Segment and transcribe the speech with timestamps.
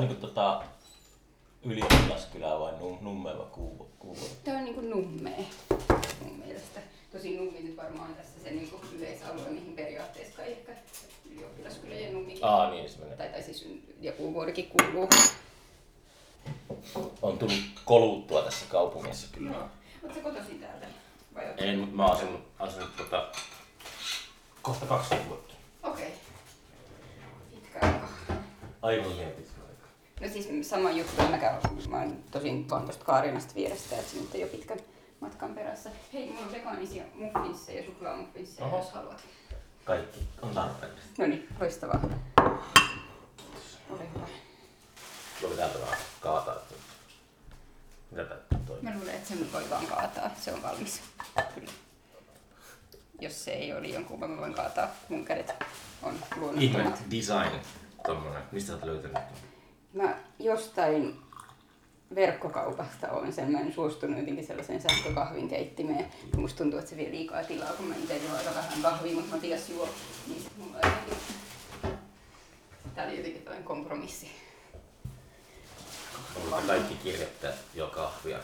[0.00, 0.62] Tää niinku tota
[1.62, 3.88] ylioppilaskylää vai num, numme vai kuuvo?
[3.98, 4.20] kuuvo?
[4.44, 5.46] Tää on niinku nummee
[6.24, 6.80] mun mielestä.
[7.12, 10.72] Tosi nummi nyt varmaan tässä se niinku yleisalue, mihin periaatteessa kai ehkä
[11.30, 12.44] ylioppilaskylä ja nummikin.
[12.44, 13.16] Aa niin se menee.
[13.16, 13.68] Tai, tai siis
[14.00, 15.08] joku vuorikin kuuluu.
[17.22, 19.68] On tullut koluttua tässä kaupungissa kyllä.
[20.02, 20.86] Oot sä kotoisin täältä?
[21.34, 21.60] Vai oot...
[21.60, 23.28] En, mut mä oon asunut, asunut tota,
[24.62, 25.54] kohta 20 vuotta.
[25.82, 26.06] Okei.
[26.06, 26.18] Okay.
[27.50, 28.08] Pitkä aika.
[28.82, 29.86] Aivan liian pitkä aika.
[30.20, 32.64] No siis sama juttu, mä, käyn, mä oon tosin
[33.30, 34.78] Kaarinasta vierestä, että se nyt ei ole pitkän
[35.20, 35.90] matkan perässä.
[36.12, 38.76] Hei, mulla on vegaanisia muffinsseja ja suklaamuffinsseja, Oho.
[38.78, 39.22] jos haluat.
[39.84, 41.10] Kaikki on tarpeellista.
[41.18, 42.00] No niin, loistavaa.
[43.90, 44.26] Ole hyvä.
[45.40, 46.56] Tuli täältä vaan kaataa.
[48.10, 48.82] Mitä tää toimii?
[48.92, 50.30] Mä luulen, että sen voi vaan kaataa.
[50.40, 51.00] Se on valmis.
[51.54, 51.70] Kyllä.
[53.20, 54.88] Jos se ei ole liian kuuma, mä voin kaataa.
[55.08, 55.52] Mun kädet
[56.02, 57.00] on Ihme luonnottomat.
[57.10, 57.60] design.
[58.06, 58.42] Tommonen.
[58.52, 59.18] Mistä sä oot löytänyt?
[59.92, 61.18] Mä jostain
[62.14, 63.52] verkkokaupasta olen sen.
[63.52, 66.06] Mä en suostunut jotenkin sellaiseen sähkökahvin keittimeen.
[66.36, 69.34] Musta tuntuu, että se vie liikaa tilaa, kun mä itse juon aika vähän kahvia, mutta
[69.34, 69.88] Matias juo.
[70.26, 71.16] Niin sit mulla jotenkin...
[72.94, 74.30] Tää oli jotenkin tällainen kompromissi.
[76.44, 78.38] Mulla kaikki kirjoittajat jo kahvia.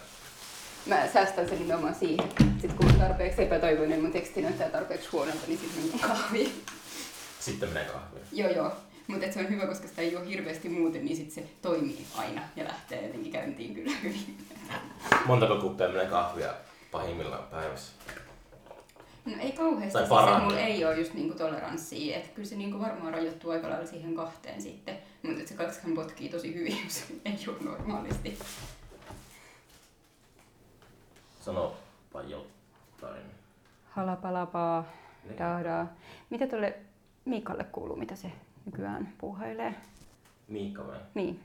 [0.87, 2.28] Mä säästän sen nimenomaan siihen.
[2.39, 6.48] Sitten kun on tarpeeksi epätoivoinen, mun teksti näyttää tarpeeksi huonolta, niin sitten kahvia.
[7.41, 8.22] Sitten menee kahvia.
[8.33, 8.72] Joo, joo.
[9.07, 12.43] Mutta se on hyvä, koska sitä ei ole hirveästi muuten, niin sit se toimii aina
[12.57, 14.39] ja lähtee jotenkin käyntiin kyllä hyvin.
[15.27, 16.55] Montako kuppia menee kahvia
[16.91, 17.93] pahimmillaan päivässä?
[19.25, 22.57] No ei kauheasti, Tai siis, että mulla ei ole just niinku toleranssia, että kyllä se
[22.57, 27.05] niinku varmaan rajoittuu aika lailla siihen kahteen sitten, mutta se kaksihan potkii tosi hyvin, jos
[27.25, 28.38] ei ole normaalisti.
[31.41, 33.23] Sanopa jotain.
[33.91, 34.84] Halapalapaa,
[35.25, 35.38] Niin.
[35.38, 35.87] daadaa.
[36.31, 36.75] Mitä tuolle
[37.25, 38.33] Miikalle kuuluu, mitä se
[38.66, 39.75] nykyään puuhailee?
[40.49, 40.99] Miikka vai?
[41.15, 41.41] Niin,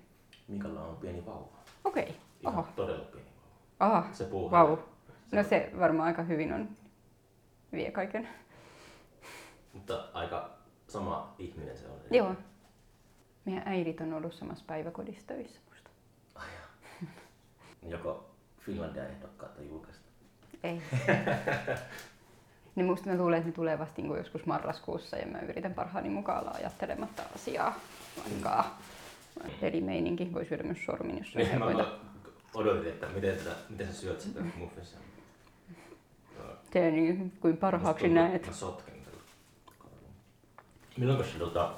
[0.47, 1.57] Miikalla on pieni vauva.
[1.83, 2.03] okei.
[2.03, 2.15] Okay.
[2.41, 3.27] Ihan Oho, todella pieni
[3.79, 3.97] vauva.
[3.97, 4.67] aha, Se puuhaa.
[4.67, 4.77] vau.
[5.31, 6.69] No se varmaan aika hyvin on,
[7.71, 8.27] vie kaiken.
[9.73, 10.49] Mutta aika
[10.87, 11.99] sama ihminen se on.
[12.11, 12.35] Joo.
[13.45, 15.89] Meidän äidit on ollut samassa päiväkodissa töissä musta.
[17.89, 18.29] Joko
[18.59, 20.05] Finlandia ehdokkaat tai julkaista.
[20.63, 20.81] Ei.
[22.75, 26.09] niin musta mä luulen, että ne tulee vasta niin joskus marraskuussa ja mä yritän parhaani
[26.09, 27.79] mukaan olla ajattelematta asiaa
[28.23, 28.65] lainkaan.
[29.61, 31.87] Pelimeininki voi syödä myös sormin, jos Niin, mä helpointa.
[32.53, 34.97] odotin, että miten, tätä, miten sä syöt sitä muffissa.
[36.71, 38.47] Tee niin kuin parhaaksi tuntuu, näet.
[38.47, 39.19] Mä sotken tällä.
[40.97, 41.73] Milloin se tota,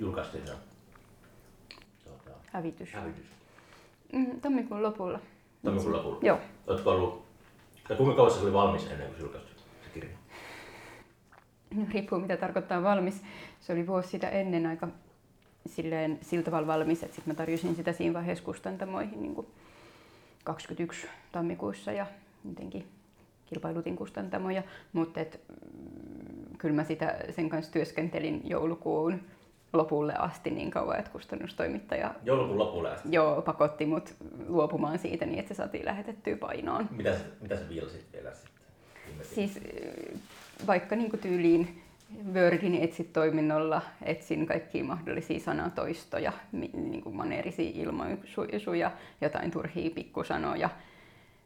[0.00, 0.52] julkaistiin se
[2.04, 2.92] tota, Hävitys.
[2.92, 3.24] hävitys?
[4.12, 5.20] Mm, tammikuun lopulla.
[5.64, 6.18] Tammikuun lopulla.
[6.22, 6.38] Joo.
[6.66, 7.27] Oletko ollut,
[7.88, 10.10] tai kuinka kauan se oli valmis ennen kuin se julkaistiin se kirja?
[11.74, 13.22] No, riippuu mitä tarkoittaa valmis.
[13.60, 14.88] Se oli vuosi sitä ennen aika
[15.66, 19.46] silleen, sillä tavalla valmis, että sitten mä tarjosin sitä siinä vaiheessa kustantamoihin niin
[20.44, 22.06] 21 tammikuussa ja
[22.48, 22.88] jotenkin
[23.46, 24.62] kilpailutin kustantamoja,
[24.92, 29.20] mutta mm, kyllä mä sitä, sen kanssa työskentelin joulukuun
[29.72, 33.08] lopulle asti niin kauan, että kustannustoimittaja Joulukuun lopulle asti.
[33.12, 34.14] jo pakotti mut
[34.48, 36.88] luopumaan siitä niin, että se saatiin lähetettyä painoon.
[36.90, 38.58] Mitä mitä sä viilsit vielä sitten?
[39.22, 39.60] Siis
[40.66, 41.82] vaikka niin kuin tyyliin
[42.32, 48.90] Wordin etsit toiminnolla, etsin kaikkia mahdollisia sanatoistoja, niin kuin maneerisia ilmaisuja,
[49.20, 50.70] jotain turhia pikkusanoja.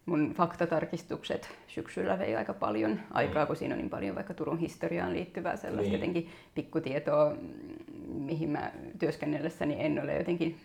[0.06, 5.12] Mun faktatarkistukset syksyllä vei aika paljon aikaa, kun siinä on niin paljon vaikka Turun historiaan
[5.12, 5.92] liittyvää sellaista Niin.
[5.92, 10.56] jotenkin pikkutietoa, mm, mihin mä työskennellessäni en ole jotenkin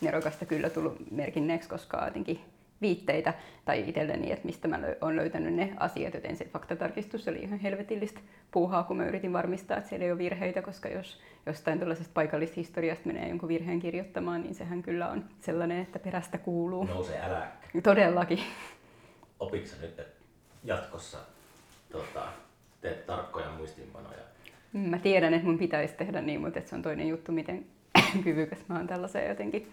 [0.00, 2.40] nerokasta kyllä tullut merkinneeksi, koska jotenkin
[2.82, 3.34] viitteitä
[3.64, 8.20] tai itselleni, että mistä mä olen löytänyt ne asiat, joten se faktatarkistus oli ihan helvetillistä
[8.50, 13.06] puuhaa, kun mä yritin varmistaa, että siellä ei ole virheitä, koska jos jostain tällaisesta paikallishistoriasta
[13.06, 16.84] menee jonkun virheen kirjoittamaan, niin sehän kyllä on sellainen, että perästä kuuluu.
[16.84, 17.80] Nousee äläkkä.
[17.82, 18.40] Todellakin.
[19.40, 20.02] Opitko nyt että
[20.64, 21.18] jatkossa
[21.92, 22.22] tota,
[22.80, 24.18] teet tarkkoja muistiinpanoja?
[24.72, 27.66] Mä tiedän, että mun pitäisi tehdä niin, mutta se on toinen juttu, miten
[28.24, 29.72] kyvykäs mä oon tällaiseen jotenkin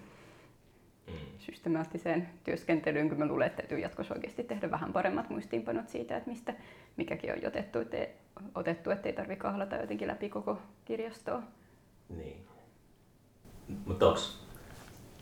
[1.08, 1.14] Mm.
[1.38, 6.30] systemaattiseen työskentelyyn, kun mä luulen, että täytyy jatkossa oikeasti tehdä vähän paremmat muistiinpanot siitä, että
[6.30, 6.54] mistä
[6.98, 8.10] mikäkin on otettu, ettei,
[8.56, 11.44] otettu, ettei tarvitse kahlata jotenkin läpi koko kirjastoa.
[12.10, 12.46] Niin.
[13.86, 14.16] Mutta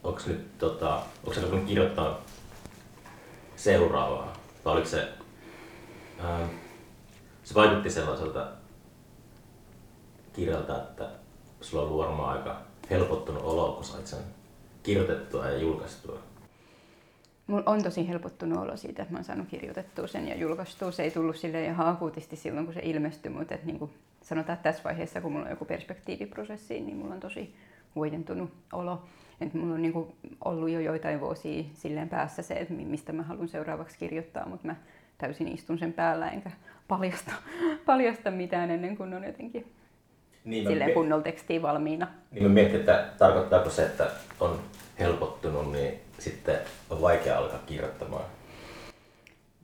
[0.03, 2.21] onks nyt tota, onks voinut kirjoittaa
[3.55, 4.33] seuraavaa?
[4.65, 5.07] Vai oliko se,
[6.19, 6.47] ää,
[7.43, 8.47] se vaikutti sellaiselta
[10.33, 11.09] kirjalta, että
[11.61, 14.19] sulla on ollut varmaan aika helpottunut olo, kun sait sen
[14.83, 16.19] kirjoitettua ja julkaistua.
[17.47, 20.91] Mulla on tosi helpottunut olo siitä, että mä oon saanut kirjoitettua sen ja julkaistua.
[20.91, 23.91] Se ei tullut sille ihan akuutisti silloin, kun se ilmestyi, mutta että niin kuin
[24.21, 27.55] sanotaan, että tässä vaiheessa, kun mulla on joku perspektiiviprosessi, niin mulla on tosi
[27.95, 29.03] huojentunut olo.
[29.41, 30.15] Että mulla on niin kuin
[30.45, 34.75] ollut jo joitain vuosia silleen päässä se, että mistä mä haluan seuraavaksi kirjoittaa, mutta mä
[35.17, 36.51] täysin istun sen päällä enkä
[36.87, 37.31] paljasta,
[37.85, 39.73] paljasta mitään ennen kuin on jotenkin
[40.45, 40.93] niin silleen me...
[40.93, 42.07] kunnolla tekstiä valmiina.
[42.31, 44.59] Niin mä mietin, että tarkoittaako se, että on
[44.99, 46.59] helpottunut, niin sitten
[46.89, 48.25] on vaikea alkaa kirjoittamaan?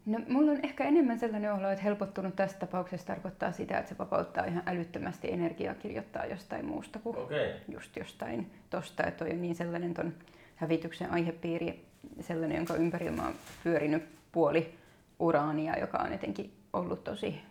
[0.06, 3.98] No, mulla on ehkä enemmän sellainen olo, että helpottunut tässä tapauksessa tarkoittaa sitä, että se
[3.98, 7.50] vapauttaa ihan älyttömästi energiaa kirjoittaa jostain muusta kuin okay.
[7.68, 9.04] just jostain tosta.
[9.04, 10.14] Että on niin sellainen ton
[10.56, 11.86] hävityksen aihepiiri,
[12.20, 14.74] sellainen, jonka ympärillä mä oon pyörinyt puoli
[15.20, 17.42] uraania, joka on jotenkin ollut tosi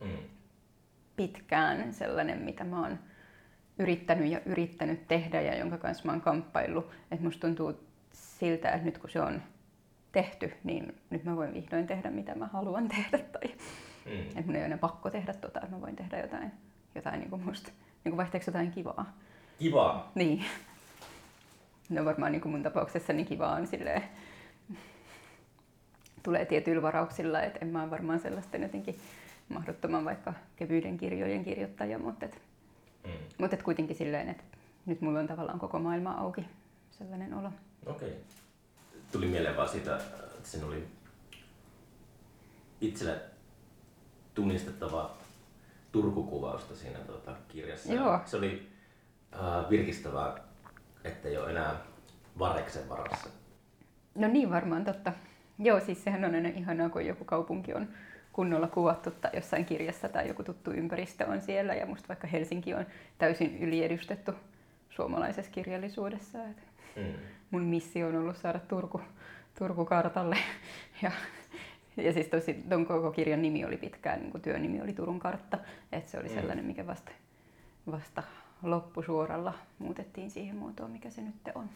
[0.00, 0.35] mm.
[1.16, 2.98] Pitkään sellainen, mitä mä oon
[3.78, 6.90] yrittänyt ja yrittänyt tehdä ja jonka kanssa mä oon kamppaillut.
[7.10, 7.80] Että musta tuntuu
[8.12, 9.42] siltä, että nyt kun se on
[10.12, 13.18] tehty, niin nyt mä voin vihdoin tehdä mitä mä haluan tehdä.
[13.18, 13.54] Tai,
[14.06, 14.20] mm.
[14.20, 16.52] että mun ei ole enää pakko tehdä tota, että mä voin tehdä jotain,
[16.94, 17.70] jotain niin kuin musta,
[18.04, 19.16] niin kuin vaihteeksi jotain kivaa.
[19.58, 20.12] Kivaa?
[20.14, 20.44] Niin.
[21.88, 24.02] No varmaan niin kuin mun tapauksessa niin kivaa on silleen,
[26.22, 28.98] tulee tietyillä varauksilla, että en mä ole varmaan sellaisten jotenkin
[29.48, 32.42] mahdottoman vaikka kevyiden kirjojen kirjoittaja, mutta, et,
[33.04, 33.12] mm.
[33.38, 34.44] mutta et kuitenkin silleen, että
[34.86, 36.46] nyt mulla on tavallaan koko maailma auki,
[36.90, 37.50] sellainen olo.
[37.86, 38.08] Okei.
[38.08, 38.20] Okay.
[39.12, 40.86] Tuli mieleen vaan siitä, että sen oli
[42.80, 43.20] itselle
[44.34, 45.16] tunnistettava
[45.92, 47.92] Turkukuvausta siinä tuota, kirjassa.
[47.92, 48.20] Joo.
[48.24, 48.68] Se oli
[49.34, 50.36] äh, virkistävää,
[51.04, 51.76] ettei ole enää
[52.38, 53.28] Vareksen varassa.
[54.14, 55.12] No niin varmaan totta.
[55.58, 57.88] Joo, siis sehän on aina ihanaa, kun joku kaupunki on
[58.36, 61.74] kunnolla kuvattu tai jossain kirjassa tai joku tuttu ympäristö on siellä.
[61.74, 62.86] Ja musta vaikka Helsinki on
[63.18, 64.32] täysin yliedustettu
[64.90, 66.44] suomalaisessa kirjallisuudessa.
[66.44, 66.56] Et
[66.96, 67.14] mm.
[67.50, 69.00] Mun missio on ollut saada Turku,
[69.58, 70.38] Turku kartalle.
[71.02, 71.10] Ja,
[71.96, 75.58] ja siis tosi, ton koko kirjan nimi oli pitkään, niin työnimi oli Turun kartta.
[75.92, 76.34] Että se oli mm.
[76.34, 77.10] sellainen, mikä vasta,
[77.90, 78.22] vasta
[78.62, 81.68] loppusuoralla muutettiin siihen muotoon, mikä se nyt on.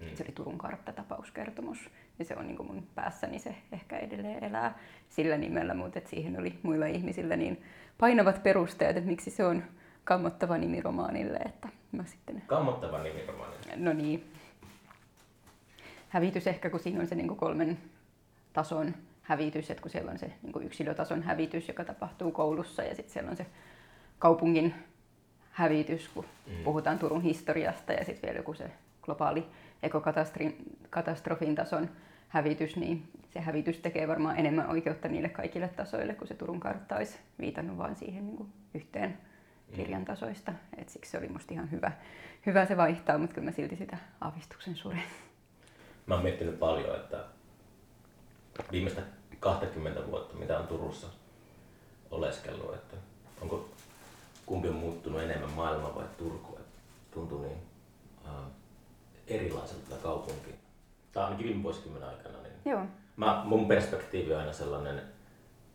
[0.00, 0.06] Mm.
[0.14, 4.78] Se oli Turun kartta-tapauskertomus ja se on niin mun päässäni se ehkä edelleen elää
[5.08, 7.62] sillä nimellä, mutta siihen oli muilla ihmisillä niin
[7.98, 9.64] painavat perusteet, että miksi se on
[10.04, 11.38] kammottava nimi romaanille.
[11.38, 12.42] Että mä sitten...
[12.46, 13.76] Kammottava nimi romaanille?
[13.76, 14.32] No niin.
[16.08, 17.78] Hävitys ehkä, kun siinä on se niin kolmen
[18.52, 23.12] tason hävitys, että kun siellä on se niin yksilötason hävitys, joka tapahtuu koulussa ja sitten
[23.12, 23.46] siellä on se
[24.18, 24.74] kaupungin
[25.50, 26.64] hävitys, kun mm.
[26.64, 28.70] puhutaan Turun historiasta ja sitten vielä joku se
[29.02, 29.46] globaali
[29.82, 31.90] ekokatastrofin tason
[32.28, 36.96] hävitys, niin se hävitys tekee varmaan enemmän oikeutta niille kaikille tasoille, kun se Turun kartta
[36.96, 39.74] olisi viitannut vain siihen niin kuin yhteen mm.
[39.76, 40.52] kirjan tasoista.
[40.76, 41.92] Et siksi se oli musta ihan hyvä,
[42.46, 45.02] hyvä se vaihtaa, mutta kyllä mä silti sitä aavistuksen suren.
[46.06, 47.24] Mä oon miettinyt paljon, että
[48.72, 49.02] viimeistä
[49.40, 51.06] 20 vuotta, mitä on Turussa
[52.10, 52.96] oleskellut, että
[53.40, 53.68] onko
[54.46, 56.78] kumpi on muuttunut enemmän maailma vai Turku, että
[57.10, 57.58] tuntuu niin
[58.24, 58.57] uh,
[59.28, 60.54] erilaiselta kaupunki.
[61.12, 62.42] Tai ainakin viime vuosikymmenen aikana.
[62.42, 62.86] Niin Joo.
[63.16, 65.02] Mä, mun perspektiivi on aina sellainen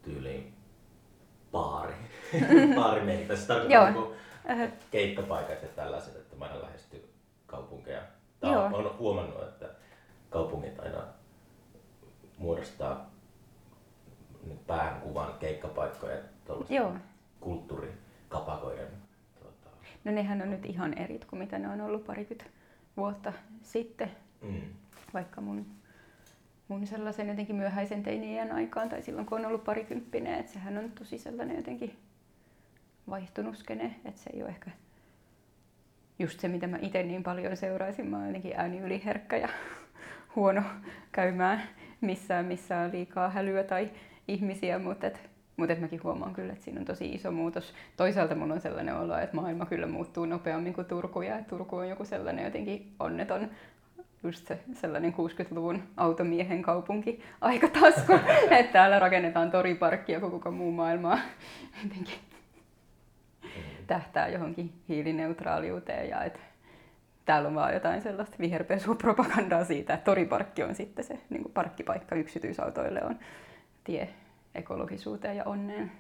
[0.02, 0.54] tyyliin
[1.52, 1.94] baari.
[2.76, 3.38] Baarimiehi.
[3.38, 7.10] Se tarkoittaa niin keikkapaikat ja tällaiset, että mä aina lähesty
[7.48, 8.02] kaupunkeja.
[8.40, 8.70] Tai Joo.
[8.74, 9.70] olen huomannut, että
[10.30, 11.04] kaupungit aina
[12.38, 13.10] muodostaa
[14.68, 16.18] päähän kuvan keikkapaikkoja
[16.70, 16.92] ja
[17.40, 18.88] kulttuurikapakoiden.
[19.40, 19.70] Tuota...
[20.04, 22.53] No nehän on nyt ihan erit kuin mitä ne on ollut parikymmentä
[22.98, 24.62] vuotta sitten, mm.
[25.14, 25.66] vaikka mun,
[26.68, 30.92] mun sellaisen jotenkin myöhäisen teinien aikaan tai silloin kun on ollut parikymppinen, että sehän on
[30.92, 31.98] tosi sellainen jotenkin
[33.10, 34.72] vaihtunut skene, että se ei ole ehkä
[36.20, 38.08] just se, mitä mä itse niin paljon seuraisin.
[38.08, 39.50] Mä oon jotenkin ääni yliherkkä ja
[40.36, 40.64] huono
[41.12, 41.64] käymään
[42.02, 43.92] missään, missä on liikaa hälyä tai
[44.28, 47.74] ihmisiä, mutta et mutta mäkin huomaan kyllä, että siinä on tosi iso muutos.
[47.98, 51.76] Toisaalta mun on sellainen olo, että maailma kyllä muuttuu nopeammin kuin Turku ja että Turku
[51.76, 53.50] on joku sellainen jotenkin onneton
[54.24, 58.14] just se sellainen 60-luvun automiehen kaupunki aikatasku,
[58.60, 61.20] että täällä rakennetaan toriparkkia, kun koko muu maailma
[61.84, 62.16] jotenkin
[63.88, 66.40] tähtää johonkin hiilineutraaliuteen ja että
[67.26, 73.04] täällä on vaan jotain sellaista viherpesupropagandaa siitä, että toriparkki on sitten se niin parkkipaikka yksityisautoille
[73.04, 73.20] on
[73.84, 74.10] tie
[74.56, 75.92] ekologisuuteen ja onneen.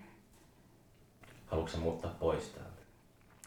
[1.48, 2.82] Haluatko muuttaa pois täältä?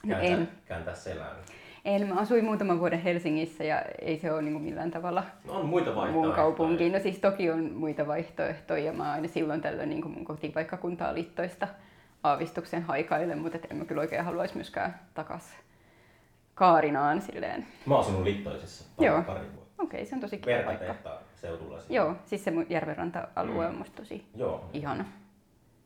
[0.06, 0.48] No en.
[0.64, 1.36] Kääntää selään?
[1.84, 2.08] En.
[2.08, 5.94] Mä asuin muutaman vuoden Helsingissä ja ei se ole niin millään tavalla no on muita
[5.94, 6.26] vaihtoehtoja.
[6.26, 6.90] mun kaupunki.
[6.90, 11.68] No siis toki on muita vaihtoehtoja ja mä aina silloin tällöin niin mun kotipaikkakuntaa liittoista
[12.22, 15.52] aavistuksen haikailen, mutta en mä kyllä oikein haluaisi myöskään takas
[16.54, 17.66] Kaarinaan silleen.
[17.86, 19.22] Mä oon asunut liittoisessa pari, Joo.
[19.22, 19.82] pari vuotta.
[19.82, 20.94] Okei, okay, se on tosi kiva paikka.
[21.40, 21.80] Seudulla.
[21.80, 21.94] Siinä.
[21.96, 23.70] Joo, siis se mun järvenranta-alue Mm.
[23.70, 24.70] on musta tosi Joo.
[24.72, 25.04] ihana.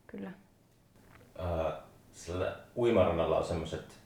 [0.07, 0.31] Kyllä.
[1.39, 1.73] Äh,
[2.11, 3.99] sillä uimarannalla on semmoiset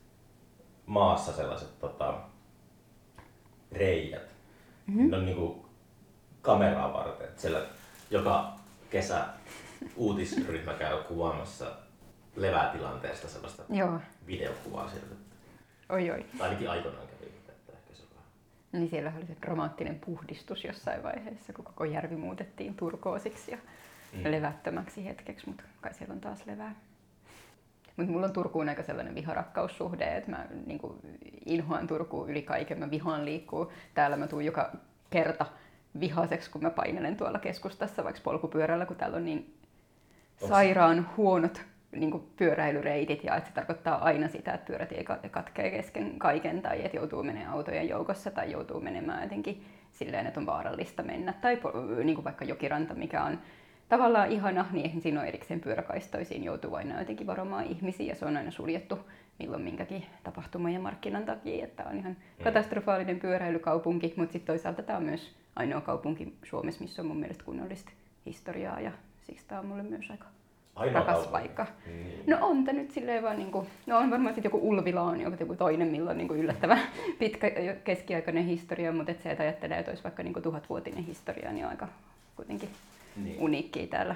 [0.86, 2.20] maassa sellaiset tota,
[3.72, 4.36] reijät.
[4.88, 5.10] Mm-hmm.
[5.12, 5.66] Ne on niinku
[6.42, 7.28] kameraa varten.
[7.28, 7.62] Et siellä
[8.12, 8.54] joka
[8.90, 9.26] kesä
[9.96, 11.72] uutisryhmä käy kuvaamassa
[12.36, 15.16] levätilanteesta sellaista Joo, videokuvaa sieltä.
[15.90, 16.26] oi oi.
[16.38, 18.30] Tai ainakin aikoinaan kävi, että ehkä se on vähän.
[18.80, 23.58] Niin siellä oli se dramaattinen puhdistus jossain vaiheessa, kun koko järvi muutettiin turkoosiksi ja
[24.14, 24.32] Mm.
[24.32, 26.76] levättömäksi hetkeksi, mutta kai siellä on taas levää.
[27.98, 30.80] Mutta mulla on Turkuun aika sellainen viharakkaussuhde, että mä niin
[31.46, 33.72] inhoan Turkuun yli kaiken, mä vihaan liikkuu.
[33.94, 34.72] Täällä mä tuun joka
[35.10, 35.46] kerta
[36.00, 39.54] vihaseksi, kun mä painelen tuolla keskustassa vaikka polkupyörällä, kun täällä on niin
[40.48, 41.62] sairaan huonot
[41.96, 46.20] niin kuin pyöräilyreitit ja että se tarkoittaa aina sitä, että pyörät ei kat- katkee kesken
[46.20, 51.04] kaiken tai että joutuu menemään autojen joukossa tai joutuu menemään jotenkin silleen, että on vaarallista
[51.04, 51.34] mennä.
[51.34, 51.60] Tai
[52.04, 53.40] niin kuin vaikka jokiranta, mikä on
[53.90, 58.06] tavallaan ihana, niin eihän siinä ole erikseen pyöräkaistoisiin, joutuu aina jotenkin varomaan ihmisiä.
[58.06, 59.00] Ja se on aina suljettu
[59.40, 64.98] milloin minkäkin tapahtuman ja markkinan takia, että on ihan katastrofaalinen pyöräilykaupunki, mutta sitten toisaalta tämä
[64.98, 67.92] on myös ainoa kaupunki Suomessa, missä on mun mielestä kunnollista
[68.26, 70.35] historiaa ja siksi tämä on mulle myös aika
[70.76, 71.32] Ainoa rakas kaupunki.
[71.32, 71.66] paikka.
[71.88, 72.24] Niin.
[72.28, 75.56] No on tämä nyt silleen vaan niinku, no on varmaan sitten joku Ulvila on joku,
[75.56, 76.80] toinen, millä on niinku yllättävän
[77.20, 77.52] pitkä
[77.84, 81.72] keskiaikainen historia, mutta et se, että ajattelee, että olisi vaikka niinku tuhatvuotinen historia, niin on
[81.72, 81.88] aika
[82.36, 82.70] kuitenkin
[83.16, 83.36] Niin.
[83.40, 84.16] uniikkia täällä.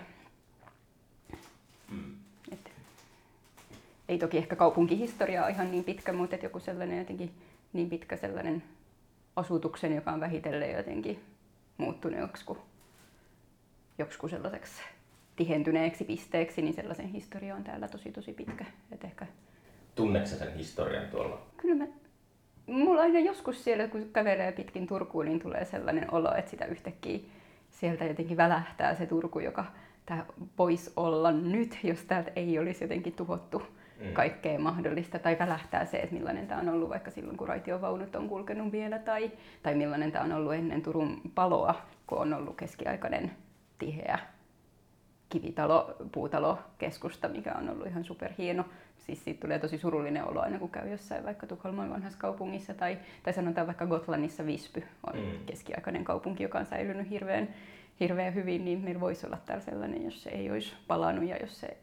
[1.91, 2.15] Mm.
[2.51, 2.71] Et,
[4.09, 7.31] ei toki ehkä kaupunkihistoria ole ihan niin pitkä, mutta et joku sellainen jotenkin
[7.73, 8.63] niin pitkä sellainen
[9.35, 11.19] asutuksen, joka on vähitellen jotenkin
[11.77, 12.57] muuttunut joksiku,
[13.97, 14.81] joksiku sellaiseksi
[15.39, 18.65] tihentyneeksi pisteeksi, niin sellaisen historia on täällä tosi tosi pitkä.
[18.91, 19.25] Et ehkä,
[19.95, 21.41] Tunneeko sen historian tuolla?
[21.57, 21.87] kyllä mä,
[22.67, 27.19] mulla aina joskus siellä, kun kävelee pitkin Turkuun, niin tulee sellainen olo, että sitä yhtäkkiä
[27.69, 29.65] sieltä jotenkin välähtää se Turku, joka
[30.05, 30.25] tämä
[30.57, 33.63] voisi olla nyt, jos täältä ei olisi jotenkin tuhottu
[33.99, 34.13] Mm.
[34.13, 38.29] kaikkea mahdollista, tai välähtää se, että millainen tämä on ollut vaikka silloin, kun raitiovaunut on
[38.29, 39.31] kulkenut vielä, tai,
[39.63, 41.75] tai millainen tämä on ollut ennen Turun paloa,
[42.07, 43.31] kun on ollut keskiaikainen
[43.79, 44.19] tiheä
[45.29, 48.65] kivitalo, puutalo, keskusta, mikä on ollut ihan superhieno.
[48.97, 52.97] Siis siitä tulee tosi surullinen olo aina, kun käy jossain vaikka Tukholman vanhassa kaupungissa tai,
[53.23, 55.45] tai sanotaan vaikka Gotlandissa Visby on mm.
[55.45, 57.47] keskiaikainen kaupunki, joka on säilynyt hirveän,
[57.99, 61.59] hirveän hyvin, niin meillä voisi olla täällä sellainen, jos se ei olisi palannut ja jos
[61.59, 61.77] se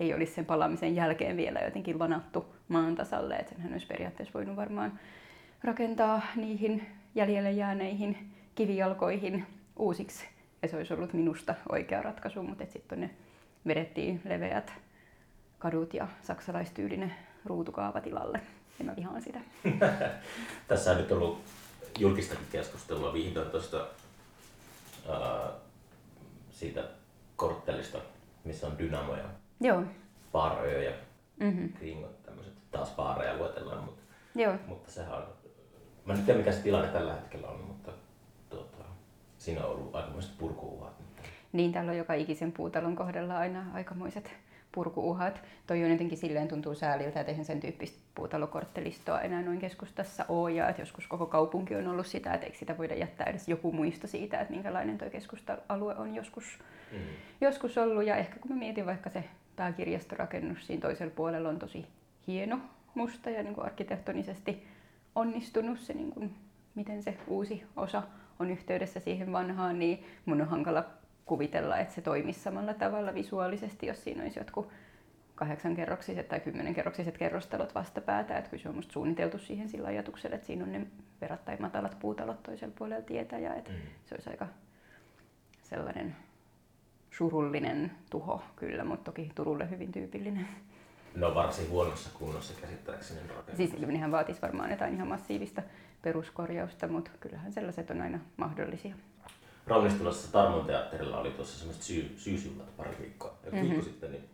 [0.00, 4.56] ei olisi sen palaamisen jälkeen vielä jotenkin lanattu maan tasalle, että senhän olisi periaatteessa voinut
[4.56, 4.98] varmaan
[5.64, 10.37] rakentaa niihin jäljelle jääneihin kivijalkoihin uusiksi.
[10.62, 13.10] Ja se olisi ollut minusta oikea ratkaisu, mutta sitten ne
[13.66, 14.72] vedettiin leveät
[15.58, 18.40] kadut ja saksalaistyylinen ruutukaava tilalle.
[18.78, 19.40] Ja mä vihaan sitä.
[20.68, 21.42] Tässä on nyt ollut
[21.98, 23.86] julkistakin keskustelua vihdoin tuosta
[26.50, 26.84] siitä
[27.36, 27.98] korttelista,
[28.44, 29.24] missä on dynamoja,
[29.60, 29.82] Joo.
[30.32, 30.96] baaröjä ja
[31.40, 31.72] Mm-hmm.
[31.72, 32.52] kringot, tämmöiset.
[32.70, 34.02] Taas baareja luetellaan, mutta,
[34.34, 34.54] Joo.
[34.66, 35.24] mutta sehän on...
[36.04, 37.92] Mä en tiedä mikä se tilanne tällä hetkellä on, mutta
[39.48, 40.92] siinä on ollut aikamoiset purkuuhat.
[41.52, 44.30] Niin, täällä on joka ikisen puutalon kohdalla aina aikamoiset
[44.72, 45.42] purkuuhat.
[45.66, 50.52] Toi on jotenkin silleen tuntuu sääliltä, että eihän sen tyyppistä puutalokorttelistoa enää noin keskustassa ole.
[50.52, 53.72] Ja että joskus koko kaupunki on ollut sitä, että eikö sitä voida jättää edes joku
[53.72, 56.58] muisto siitä, että minkälainen tuo keskusta-alue on joskus,
[56.92, 56.98] Mm.
[57.40, 58.06] joskus ollut.
[58.06, 59.24] Ja ehkä kun mä mietin vaikka se
[59.56, 61.86] pääkirjastorakennus siinä toisella puolella on tosi
[62.26, 62.58] hieno
[62.94, 64.66] musta ja niin kuin arkkitehtonisesti
[65.14, 66.34] onnistunut se, niin kuin,
[66.74, 68.02] miten se uusi osa
[68.38, 70.84] on yhteydessä siihen vanhaan, niin mun on hankala
[71.24, 74.68] kuvitella, että se toimisi samalla tavalla visuaalisesti, jos siinä olisi jotkut
[75.34, 78.38] kahdeksankerroksiset tai kymmenenkerroksiset kerrostalot vastapäätä.
[78.38, 80.86] Että kyllä se on musta suunniteltu siihen sillä ajatuksella, että siinä on ne
[81.20, 83.78] verrattain matalat puutalot toisella puolella tietä ja että Mm.
[84.04, 84.46] se olisi aika
[85.62, 86.16] sellainen
[87.10, 90.48] surullinen tuho kyllä, mutta toki Turulle hyvin tyypillinen.
[91.16, 93.56] Ne on varsin huonossa kunnossa käsittääkseni ne rakennukset.
[93.56, 95.62] Siis nehän vaatisi varmaan jotain ihan massiivista
[96.02, 98.94] peruskorjausta, mutta kyllähän sellaiset on aina mahdollisia.
[99.66, 103.64] Raunistilassa Tarmon teatterilla oli tuossa semmoiset syy, syysjuhlat pari viikkoa, joku Mhm.
[103.66, 104.24] viikko sitten, niin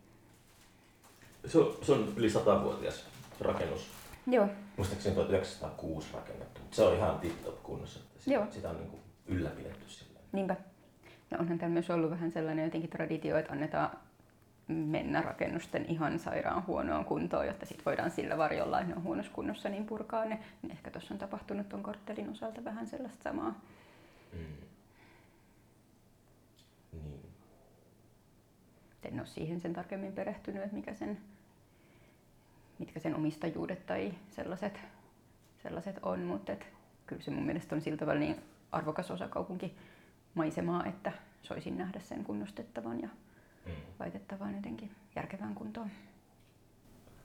[1.47, 3.04] se on, se on yli satavuotias
[3.40, 3.87] rakennus.
[4.26, 8.00] Joo, Muistaakseni 1906 rakennettu, mutta se on ihan tip-top kunnossa.
[8.00, 8.47] Että sitä, Joo.
[8.50, 10.21] sitä on niin kuin ylläpidetty sillä.
[10.33, 10.56] niinpä.
[11.30, 13.90] No onhan täällä myös ollut vähän sellainen jotenkin traditio, että annetaan
[14.68, 19.33] mennä rakennusten ihan sairaan huonoon kuntoon, jotta sitten voidaan sillä varjolla, että ne on huonossa
[19.33, 20.38] kunnossa, niin purkaa ne.
[20.62, 23.61] Niin ehkä tuossa on tapahtunut tuon korttelin osalta vähän sellaista samaa.
[24.33, 24.38] Mm.
[26.92, 27.21] Niin.
[29.02, 31.18] En ole siihen sen tarkemmin perehtynyt, että mikä sen,
[32.78, 34.80] mitkä sen omistajuudet tai sellaiset,
[35.62, 36.66] sellaiset on, mutta et
[37.06, 38.37] kyllä se mun mielestä on sillä tavalla niin
[38.73, 39.76] arvokas osa kaupunki
[40.35, 43.09] maisemaa, että soisin nähdä sen kunnostettavan ja
[43.66, 43.73] Mm.
[43.99, 45.90] laitettavan jotenkin järkevään kuntoon.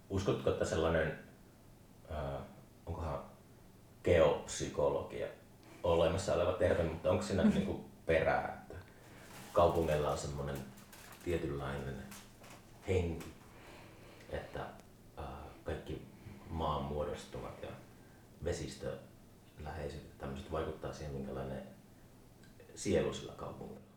[0.10, 1.19] Uskotko, että sellainen,
[2.12, 2.41] äh,
[2.86, 3.19] onkohan
[4.03, 5.27] geopsykologia
[5.84, 8.75] olemassa oleva termi, mutta onko siinä niin kuin perää, että
[9.53, 10.58] kaupungeilla on semmoinen
[11.24, 12.03] tietynlainen
[12.88, 13.34] henki,
[14.29, 14.62] että
[15.19, 15.25] äh,
[15.63, 16.01] kaikki
[16.50, 17.69] maan muodostumat ja
[18.43, 21.63] vesistöläheiset tämmöiset vaikuttaa siihen, minkälainen
[22.75, 23.88] sielu sillä kaupungilla.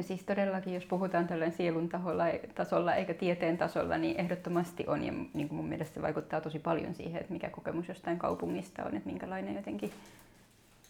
[0.00, 5.04] No siis todellakin, jos puhutaan tällainen sielun taholla, tasolla eikä tieteen tasolla, niin ehdottomasti on.
[5.04, 8.84] Ja niin kuin mun mielestä se vaikuttaa tosi paljon siihen, että mikä kokemus jostain kaupungista
[8.84, 9.90] on, että minkälainen jotenkin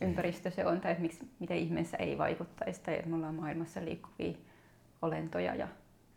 [0.00, 3.84] ympäristö se on, tai että miksi, miten ihmeessä ei vaikuttaisi, tai että me ollaan maailmassa
[3.84, 4.32] liikkuvia
[5.02, 5.68] olentoja ja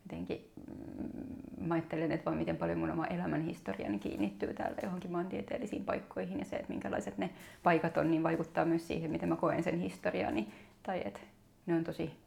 [0.06, 5.12] jotenkin mm, mä ajattelen, että voi miten paljon mun oma elämän historiani kiinnittyy täällä johonkin
[5.12, 7.30] maantieteellisiin paikkoihin ja se, että minkälaiset ne
[7.62, 10.48] paikat on, niin vaikuttaa myös siihen, miten mä koen sen historiani.
[10.82, 11.20] Tai että
[11.66, 12.23] ne on tosi,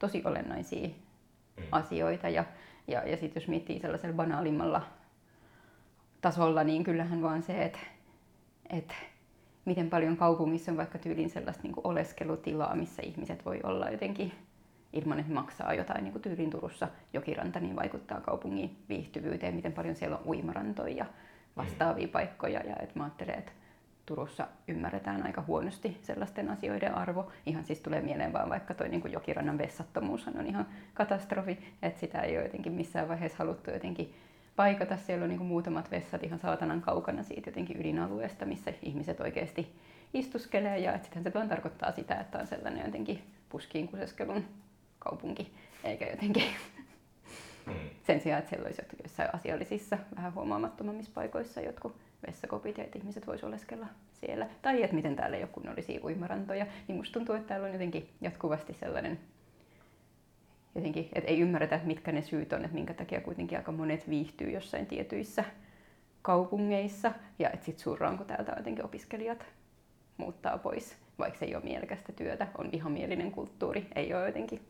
[0.00, 0.88] tosi olennaisia
[1.60, 1.66] Mm.
[1.72, 2.28] asioita.
[2.28, 2.44] Ja,
[2.88, 4.82] ja, ja sitten jos miettii sellaisella banaalimmalla
[6.20, 7.78] tasolla, niin kyllähän vaan se, että,
[8.70, 8.94] että
[9.64, 14.32] miten paljon kaupungissa on vaikka tyylin sellaista niin oleskelutilaa, missä ihmiset voi olla jotenkin
[14.92, 19.96] ilman, että maksaa jotain niin kuin tyylin Turussa jokiranta, niin vaikuttaa kaupungin viihtyvyyteen, miten paljon
[19.96, 21.06] siellä on uimarantoja ja
[21.56, 22.60] vastaavia paikkoja.
[22.60, 23.52] Ja että mä ajattelen, että
[24.06, 27.32] Turussa ymmärretään aika huonosti sellaisten asioiden arvo.
[27.46, 32.00] Ihan siis tulee mieleen vaan vaikka toi niin kuin jokirannan vessattomuushan on ihan katastrofi, että
[32.00, 34.14] sitä ei ole jotenkin missään vaiheessa haluttu jotenkin
[34.56, 34.96] paikata.
[34.96, 39.76] Siellä on niin kuin muutamat vessat ihan saatanan kaukana siitä jotenkin ydinalueesta, missä ihmiset oikeasti
[40.14, 40.78] istuskelee.
[40.78, 44.44] Ja että sittenhän se vaan tarkoittaa sitä, että on sellainen jotenkin puskiin kuseskelun
[44.98, 45.52] kaupunki,
[45.84, 46.44] eikä jotenkin
[47.66, 47.74] Mm.
[48.06, 51.96] sen sijaan, että siellä olisi jossain asiallisissa, vähän huomaamattomammissa paikoissa jotkut
[52.26, 54.46] vessakopit ja että ihmiset voisivat oleskella siellä.
[54.62, 56.66] Tai että miten täällä ei ole kunnollisia uimarantoja.
[56.88, 59.20] Niin musta tuntuu, että täällä on jotenkin jatkuvasti sellainen,
[60.74, 64.50] jotenkin, että ei ymmärretä, mitkä ne syyt on, että minkä takia kuitenkin aika monet viihtyy
[64.50, 65.44] jossain tietyissä
[66.22, 67.12] kaupungeissa.
[67.38, 69.46] Ja että sitten surraan, kun täältä jotenkin opiskelijat
[70.16, 74.60] muuttaa pois, vaikka se ei ole mielekästä työtä, on vihamielinen kulttuuri, ei ole jotenkin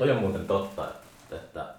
[0.00, 0.88] Toi on muuten totta,
[1.30, 1.74] että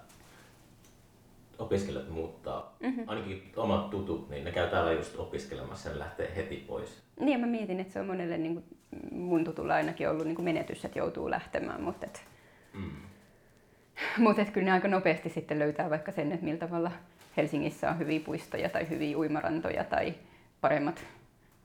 [1.58, 3.04] opiskelijat muuttaa, mm-hmm.
[3.06, 7.02] ainakin omat tutut, niin ne käy täällä just opiskelemassa ja lähtee heti pois.
[7.20, 8.64] Niin, mä mietin, että se on monelle niin kuin,
[9.10, 12.24] mun tutulla ainakin ollut niin kuin menetys, että joutuu lähtemään, mutta et,
[12.74, 12.90] Mm.
[14.18, 16.92] mutta et kyllä ne aika nopeasti sitten löytää vaikka sen, että millä tavalla
[17.36, 20.14] Helsingissä on hyviä puistoja tai hyviä uimarantoja tai
[20.60, 21.06] paremmat,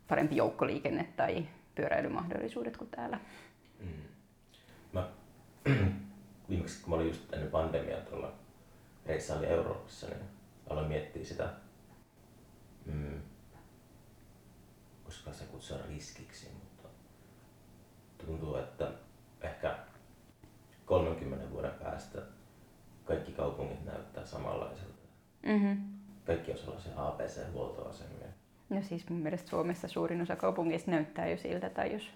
[0.07, 1.45] parempi joukkoliikenne tai
[1.75, 3.19] pyöräilymahdollisuudet kuin täällä.
[3.79, 3.87] Mm.
[4.93, 5.07] Mä,
[6.49, 8.31] viimeksi kun mä olin just ennen pandemiaa tuolla
[9.07, 10.21] reissailin Euroopassa, niin
[10.69, 11.49] aloin miettiä sitä,
[12.85, 13.21] mm,
[15.03, 16.87] koska se kutsua riskiksi, mutta
[18.25, 18.91] tuntuu, että
[19.41, 19.77] ehkä
[20.85, 22.21] 30 vuoden päästä
[23.05, 25.07] kaikki kaupungit näyttää samanlaiselta.
[25.45, 25.77] Mm-hmm.
[26.25, 28.27] Kaikki on sellaisia ABC-huoltoasemia.
[28.69, 32.09] No siis mun mielestä Suomessa suurin osa kaupungeista näyttää jo siltä, tai jos,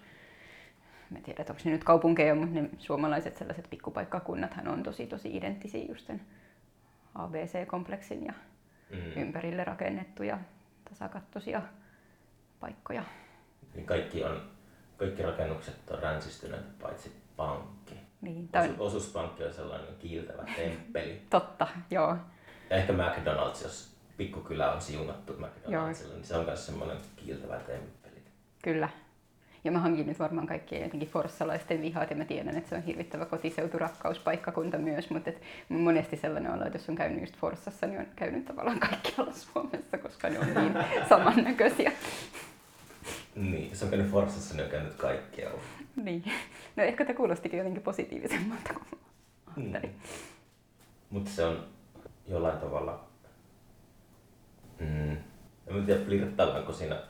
[1.10, 5.06] mä en tiedä, että onko ne nyt kaupunkeja, mutta ne suomalaiset sellaiset pikkupaikkakunnathan on tosi
[5.06, 6.20] tosi identtisiä just sen
[7.14, 8.32] ABC-kompleksin ja
[8.90, 9.22] Mm.
[9.22, 10.38] ympärille rakennettuja
[10.88, 11.62] tasakattoisia
[12.60, 13.04] paikkoja.
[13.74, 14.50] Niin kaikki, on,
[14.96, 17.94] kaikki rakennukset on ränsistyneet paitsi pankki.
[18.20, 21.22] Niin, tää on Osu, osuuspankki on sellainen kiiltävä temppeli.
[21.30, 22.16] totta, joo.
[22.70, 28.22] Ja ehkä McDonald's, jos pikkukylä on siunattu McDonaldsilla, niin se on myös semmoinen kiiltävä temppeli.
[28.64, 28.88] Kyllä.
[29.64, 32.82] Ja mä hankin nyt varmaan kaikkien jotenkin forssalaisten vihaat ja mä tiedän, että se on
[32.82, 38.00] hirvittävä kotiseuturakkauspaikkakunta myös, mutta et monesti sellainen olo, että jos on käynyt just Forssassa, niin
[38.00, 40.72] on käynyt tavallaan kaikkialla Suomessa, koska ne on niin
[41.08, 41.92] samannäköisiä.
[43.36, 45.60] Niin, jos on käynyt Forssassa, niin on käynyt kaikkialla.
[45.96, 46.24] Niin.
[46.76, 49.02] No ehkä tämä kuulostikin jotenkin positiivisemmalta kuin mä
[49.56, 49.88] Mm.
[51.10, 51.66] Mutta se on
[52.28, 53.04] jollain tavalla...
[54.80, 55.16] Mm,
[55.66, 57.02] en tiedä, flirttaillaanko siinä,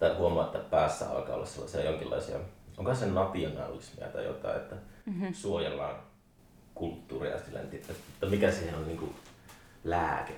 [0.00, 2.36] tai huomaa, että päässä alkaa olla sellaisia jonkinlaisia,
[2.76, 5.34] onko se nationalismia tai jotain, että mm-hmm.
[5.34, 5.96] suojellaan
[6.74, 9.14] kulttuuria silleen, että, että mikä siihen on niinku
[9.84, 10.32] lääke.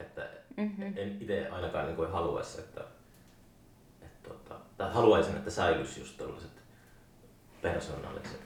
[0.00, 0.22] Että
[0.56, 0.92] mm-hmm.
[0.96, 2.80] en itse ainakaan niinku haluaisi, että,
[4.02, 6.50] että tota, tai haluaisin, että säilyisi just tällaiset
[7.62, 8.40] persoonalliset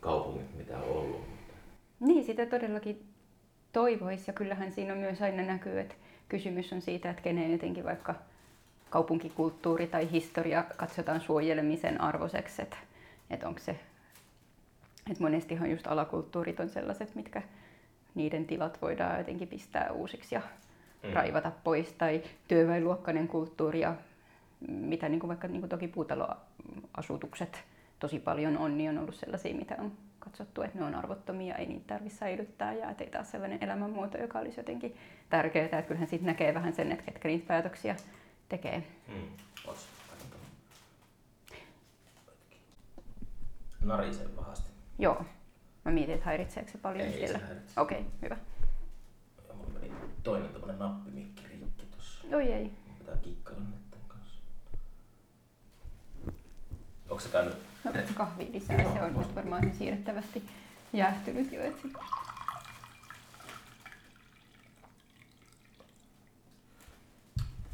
[0.00, 1.20] kaupungit, mitä on ollut.
[1.28, 1.54] Mutta
[2.00, 3.06] Niin, sitä todellakin
[3.72, 5.94] toivoisi ja kyllähän siinä on myös aina näkyy, että
[6.28, 8.14] kysymys on siitä, että kenen jotenkin vaikka
[8.92, 12.76] kaupunkikulttuuri tai historia katsotaan suojelemisen arvoiseksi, että,
[13.30, 13.70] että onko se,
[15.10, 17.42] että monestihan just alakulttuurit on sellaiset, mitkä
[18.14, 20.42] niiden tilat voidaan jotenkin pistää uusiksi ja
[21.02, 21.12] Mm.
[21.12, 23.94] raivata pois, tai työväenluokkainen kulttuuri ja
[24.68, 27.64] mitä niin kuin vaikka niin kuin toki puutaloasutukset
[27.98, 31.66] tosi paljon on, niin on ollut sellaisia, mitä on katsottu, että ne on arvottomia, ei
[31.66, 34.96] niitä tarvitse säilyttää ja että ei taas sellainen elämänmuoto, joka olisi jotenkin
[35.30, 35.64] tärkeää.
[35.64, 37.96] Että kyllähän siitä näkee vähän sen, että ketkä niitä päätöksiä
[38.52, 38.86] tekee.
[39.08, 39.28] Mm.
[39.66, 40.42] Ots, katsotaan.
[43.80, 44.70] Narisee pahasti.
[44.98, 45.24] Joo.
[45.84, 47.80] Mä mietin, että häiritseekö se paljon Ei häiritse.
[47.80, 48.36] Okei, okay, hyvä.
[49.48, 52.36] Ja mulla meni toinen tommonen nappimikki rikki tossa.
[52.36, 52.64] Oi ei.
[52.64, 54.40] Mun pitää kikkailla netten kanssa.
[57.08, 57.54] Onko se käynyt?
[57.84, 60.42] No, kahvi lisää, se on nyt varmaan siirrettävästi
[60.92, 61.62] jäähtynyt jo.
[61.62, 61.92] Et sit-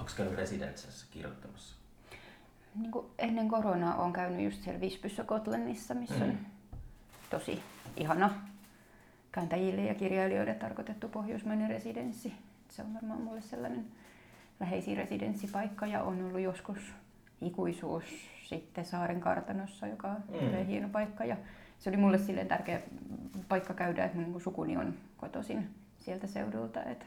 [0.09, 1.77] Onko käynyt residentsessä kirjoittamassa?
[2.75, 6.37] niin kuin ennen koronaa olen käynyt just siellä Visbyssä Gotlandissa, missä on Mm.
[7.31, 7.63] tosi
[7.97, 8.31] ihana
[9.33, 12.33] kääntäjille ja kirjailijoille tarkoitettu pohjoismainen residenssi.
[12.69, 13.85] Se on varmaan mulle sellainen
[14.61, 16.79] läheisin residenssipaikka ja on ollut joskus
[17.41, 18.05] ikuisuus
[18.45, 20.67] sitten Saaren kartanossa, joka on Mm.
[20.67, 21.25] hieno paikka.
[21.25, 21.37] Ja
[21.79, 22.81] se oli mulle silleen tärkeä
[23.49, 27.05] paikka käydä, että mun niin sukuni on kotoisin sieltä seudulta, että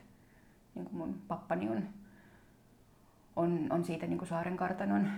[0.75, 1.83] niin mun pappani on,
[3.35, 5.09] on, on siitä niin kuin Saaren kartanon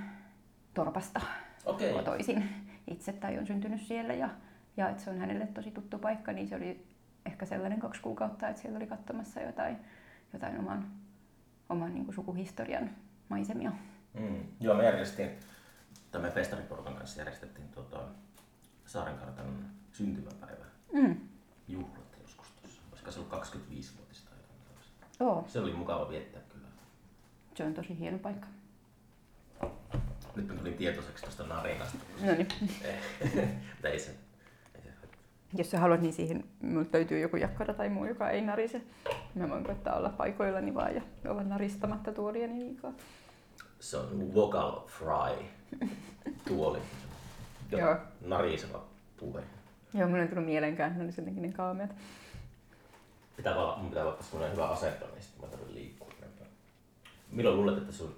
[0.74, 1.22] torpasta
[1.66, 1.94] Okei.
[1.94, 2.50] kotoisin
[2.88, 4.30] itse tai on syntynyt siellä ja,
[4.78, 6.88] ja että se on hänelle tosi tuttu paikka, niin se oli
[7.26, 9.78] ehkä sellainen kaksi kuukautta, että siellä oli katsomassa jotain,
[10.34, 10.88] jotain oman,
[11.70, 12.90] oman niin kuin sukuhistorian
[13.30, 13.72] maisemia.
[14.14, 14.44] Mm.
[14.60, 15.40] Joo, me järjestettiin,
[16.12, 18.00] tai me festariporukan kanssa järjestettiin tota,
[18.86, 21.16] Saarenkartanon syntymäpäivä Mm.
[21.68, 22.82] juhlat joskus tuossa.
[22.92, 24.88] Olisiko se ollut 25-vuotista tai jotain.
[25.20, 26.42] Joo, Se oli mukava viettää.
[27.56, 28.48] Se on tosi hieno paikka.
[30.36, 31.98] Nyt mä tulin tietoiseksi tuosta narinasta.
[32.22, 32.48] No niin.
[33.84, 34.16] Ei se,
[35.54, 38.82] Jos sä haluat, niin siihen multa löytyy joku jakkara tai muu, joka ei narise.
[39.36, 42.94] Mä voin koittaa olla paikoillani vaan ja olla naristamatta tuoliani liikaa.
[43.80, 45.46] Se on vocal fry
[46.48, 46.80] tuoli.
[47.72, 47.98] Joo.
[48.22, 48.84] nariseva
[49.18, 49.44] puhe.
[49.94, 51.90] Joo, mulle ei tullut mieleenkään, että ne olisi jotenkin niin kaameat.
[53.38, 56.03] Pitää vaan, mun pitää olla semmoinen hyvä asento, niin sitten mä tarvitsen liikkua.
[57.34, 58.16] Milloin luulet, että sun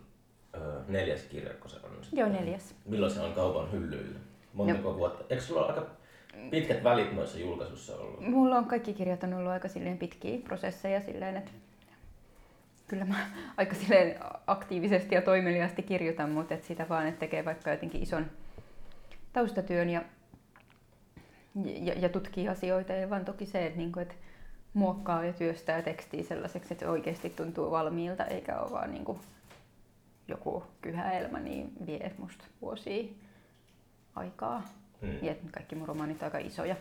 [0.55, 1.91] ö, neljäs kirjakko se on?
[2.01, 2.19] sitten?
[2.19, 2.75] Joo, neljäs.
[2.85, 4.19] Milloin se on kaupan hyllyillä?
[4.53, 5.23] Montako vuotta?
[5.29, 5.85] Eikö sulla ole aika
[6.51, 8.21] pitkät välit noissa julkaisuissa ollut?
[8.21, 11.51] Mulla on kaikki kirjat on ollut aika silleen pitkiä prosesseja silleen, että
[12.87, 17.71] kyllä mä aika silleen aktiivisesti ja toimeliaasti kirjoitan, mutta et sitä vaan, että tekee vaikka
[17.71, 18.25] jotenkin ison
[19.33, 20.01] taustatyön ja,
[21.65, 24.15] ja, ja tutkii asioita ja vaan toki se, että, niinku, että
[24.75, 29.19] muokkaa ja työstää tekstiä sellaiseksi, että se oikeasti tuntuu valmiilta eikä ole vaan niinku
[30.27, 33.03] joku kyhäelmä, niin vie musta vuosia
[34.15, 34.63] aikaa.
[35.01, 35.17] Mm.
[35.21, 36.75] Ja että kaikki mun romaanit on aika isoja.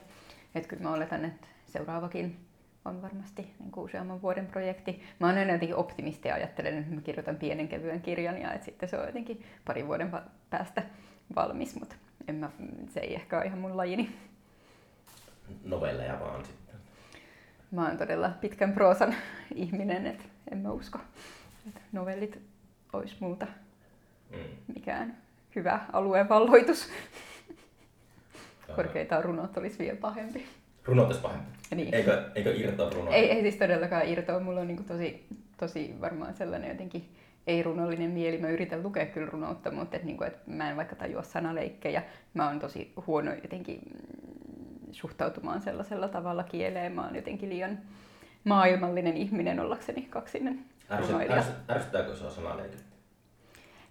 [0.54, 2.36] Että kyllä mä oletan, että seuraavakin
[2.84, 5.02] on varmasti niin kuin useamman vuoden projekti.
[5.18, 8.64] Mä oon aina jotenkin optimisti ja ajattelen, että mä kirjoitan pienen kevyen kirjan ja että
[8.64, 10.12] sitten se on jotenkin parin vuoden
[10.50, 10.82] päästä
[11.36, 11.96] valmis, mutta
[12.28, 12.50] en mä,
[12.88, 14.16] se ei ehkä ole ihan mun lajini.
[15.64, 16.63] Novelleja vaan sitten.
[17.74, 19.14] Mä oon todella pitkän proosan
[19.54, 20.98] ihminen, että en mä usko,
[21.68, 22.38] että novellit
[22.92, 23.46] olisi multa
[24.30, 24.74] Mm.
[24.74, 25.16] mikään
[25.56, 26.88] hyvä alueenvalloitus.
[28.68, 28.76] Joo.
[28.76, 30.46] Korkeintaan runot olisi vielä pahempi.
[30.84, 31.46] Runot olisi pahempi.
[31.74, 31.94] Niin.
[31.94, 33.14] Eikö, eikö irtoa runoa?
[33.14, 34.40] Ei, ei siis todellakaan irtoa.
[34.40, 37.08] Mulla on niin tosi, tosi varmaan sellainen jotenkin
[37.46, 38.38] ei-runollinen mieli.
[38.38, 42.02] Mä yritän lukea kyllä runoutta, mutta et, niin kuin, et mä en vaikka tajua sanaleikkejä.
[42.34, 43.80] Mä oon tosi huono jotenkin
[44.94, 46.92] suhtautumaan sellaisella tavalla kieleen.
[46.92, 47.78] Mä oon jotenkin liian
[48.44, 50.64] maailmallinen ihminen ollakseni kaksinen
[50.98, 51.36] runoilija.
[51.36, 52.84] ärsy, ärsyttääkö se on sanaleikit?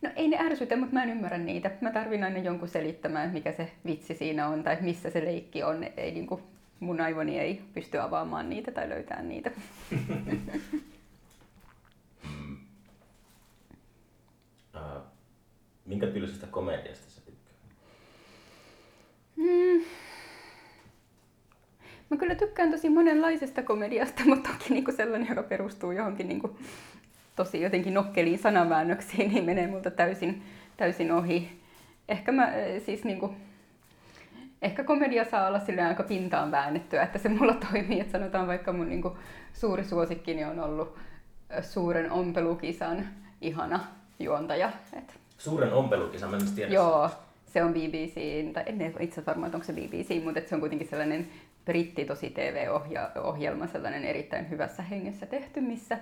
[0.01, 1.71] No ei ne ärsytä, mutta mä en ymmärrä niitä.
[1.81, 5.83] Mä tarvin aina jonkun selittämään, mikä se vitsi siinä on tai missä se leikki on.
[5.97, 6.43] Ei, niin kuin,
[6.79, 9.51] mun aivoni ei pysty avaamaan niitä tai löytämään niitä.
[15.85, 17.53] Minkä tyylisestä komediasta sä tykkää?
[19.35, 19.83] Mm.
[22.09, 26.57] Mä kyllä tykkään tosi monenlaisesta komediasta, mutta toki niinku sellainen, joka perustuu johonkin niinku
[27.35, 30.43] tosi jotenkin nokkeliin sanaväännöksiin, niin menee multa täysin,
[30.77, 31.61] täysin ohi.
[32.09, 32.53] Ehkä mä äh,
[32.85, 33.35] siis niinku,
[34.61, 37.99] ehkä komedia saa olla silleen aika pintaan väännettyä, että se mulla toimii.
[37.99, 39.17] Että sanotaan vaikka mun niinku
[39.53, 40.97] suuri suosikkini on ollut
[41.57, 43.07] äh, suuren ompelukisan
[43.41, 43.79] ihana
[44.19, 44.71] juontaja.
[44.97, 46.73] Et Suuren ompelukisa, mä en tiedä.
[46.73, 47.09] Joo,
[47.45, 48.15] se on BBC,
[48.53, 51.27] tai en itse asiassa varmaan, onko se BBC, mutta se on kuitenkin sellainen
[51.65, 55.97] britti tosi TV-ohjelma, sellainen erittäin hyvässä hengessä tehty, missä,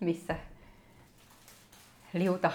[0.00, 0.36] missä
[2.12, 2.52] liuta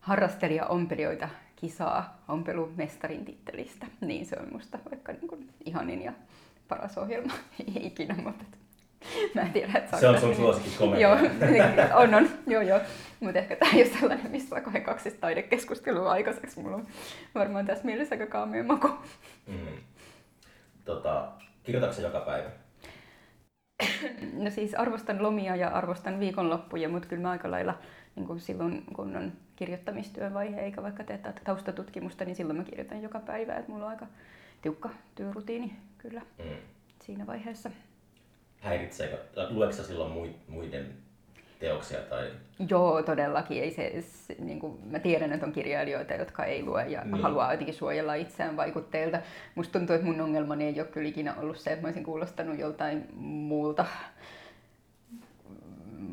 [0.00, 3.86] harrastelija ompelijoita kisaa ompelumestarin tittelistä.
[4.00, 6.12] Niin se on musta vaikka niin kuin ihanin ja
[6.68, 7.32] paras ohjelma
[7.80, 8.44] ikinä, mutta
[9.34, 11.08] mä en tiedä, että Se on sun tässä- suosikkikomedia.
[11.08, 11.18] Joo,
[11.94, 12.80] on, on, joo, joo.
[13.20, 16.60] Mutta ehkä tämä ei ole sellainen, missä saa kauhean kaksi taidekeskustelua aikaiseksi.
[16.60, 16.86] Mulla on
[17.34, 18.88] varmaan tässä mielessä aika kaamea maku.
[19.46, 19.56] Mm.
[20.84, 21.28] Tota,
[21.62, 22.50] Kirjoitatko joka päivä?
[24.32, 27.78] No siis arvostan lomia ja arvostan viikonloppuja, mutta kyllä mä aika lailla
[28.16, 33.02] niin kuin silloin, kun on kirjoittamistyön vaihe, eikä vaikka tee taustatutkimusta, niin silloin mä kirjoitan
[33.02, 33.54] joka päivä.
[33.54, 34.06] Että mulla on aika
[34.62, 36.56] tiukka työrutiini kyllä mm.
[37.02, 37.70] siinä vaiheessa.
[38.60, 39.18] Häiritseekö,
[39.50, 40.96] luetko silloin muiden
[41.60, 42.00] teoksia?
[42.00, 42.30] Tai...
[42.68, 43.62] Joo, todellakin.
[43.62, 47.22] Ei se, se, niin kuin, mä tiedän, että on kirjailijoita, jotka ei lue ja niin.
[47.22, 49.20] haluaa jotenkin suojella itseään vaikutteilta.
[49.54, 52.58] Musta tuntuu, että mun ongelmani ei ole kyllä ikinä ollut se, että mä olisin kuulostanut
[52.58, 53.86] joltain muulta.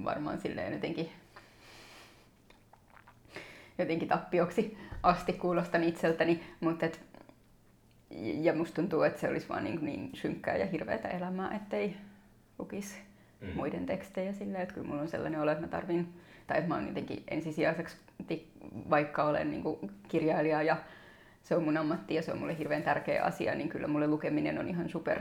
[0.03, 1.09] Varmaan silleen jotenkin
[3.77, 6.99] jotenkin tappioksi asti kuulostan itseltäni, mutta et,
[8.41, 11.95] ja musta tuntuu, että se olisi vaan niin, niin synkkää ja hirveätä elämää, ettei
[12.59, 12.95] lukisi
[13.41, 13.47] mm.
[13.55, 16.13] muiden tekstejä silleen, että kyllä mulla on sellainen olo, että mä tarvin,
[16.47, 17.97] tai että mä oon jotenkin ensisijaiseksi,
[18.89, 20.77] vaikka olen niin kuin kirjailija ja
[21.43, 24.59] se on mun ammatti ja se on mulle hirveän tärkeä asia, niin kyllä mulle lukeminen
[24.59, 25.19] on ihan super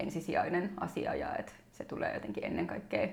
[0.00, 3.08] ensisijainen asia ja että se tulee jotenkin ennen kaikkea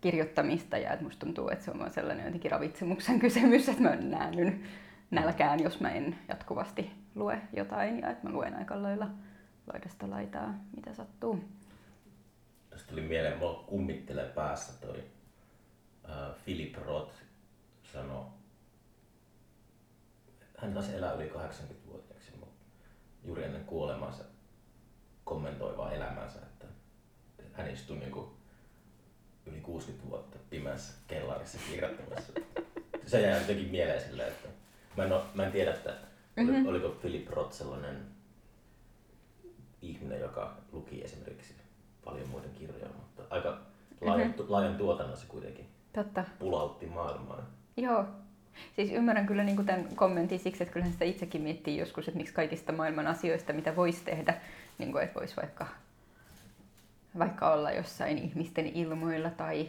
[0.00, 3.96] kirjoittamista ja että musta tuntuu, että se on vaan sellainen jotenkin ravitsemuksen kysymys, että mä
[3.96, 4.62] näen
[5.10, 9.08] nälkään, jos mä en jatkuvasti lue jotain ja että mä luen aika lailla
[9.72, 11.44] laidasta laitaa, mitä sattuu.
[12.72, 14.98] Tästä tuli mieleen, mulla kummittelee päässä toi
[16.04, 17.14] uh, Philip Roth
[17.92, 18.24] sanoi,
[20.58, 22.64] hän taisi elää yli 80-vuotiaaksi, mutta
[23.24, 24.24] juuri ennen kuolemaansa
[25.24, 26.66] kommentoi vaan elämänsä, että
[27.52, 28.26] hän istui niin kuin
[29.46, 32.32] yli 60 vuotta pimeässä kellarissa kirjoittamassa.
[33.06, 34.48] Se jäi jotenkin mieleen silleen, että
[34.96, 35.96] mä en, ole, mä en tiedä, että
[36.36, 36.66] mm-hmm.
[36.66, 38.06] oliko Philip Roth sellainen
[39.82, 41.61] ihminen, joka luki esimerkiksi
[42.04, 43.58] paljon muiden kirjoja, mutta aika
[44.00, 44.44] laajan, mm-hmm.
[44.48, 46.24] laajan tuotannon se kuitenkin Totta.
[46.38, 47.42] pulautti maailmaan.
[47.76, 48.04] Joo.
[48.76, 52.34] Siis ymmärrän kyllä niin tämän kommentin siksi, että kyllähän sitä itsekin miettii joskus, että miksi
[52.34, 54.40] kaikista maailman asioista, mitä voisi tehdä,
[54.78, 55.66] niin kuin, että voisi vaikka
[57.18, 59.68] vaikka olla jossain ihmisten ilmoilla tai,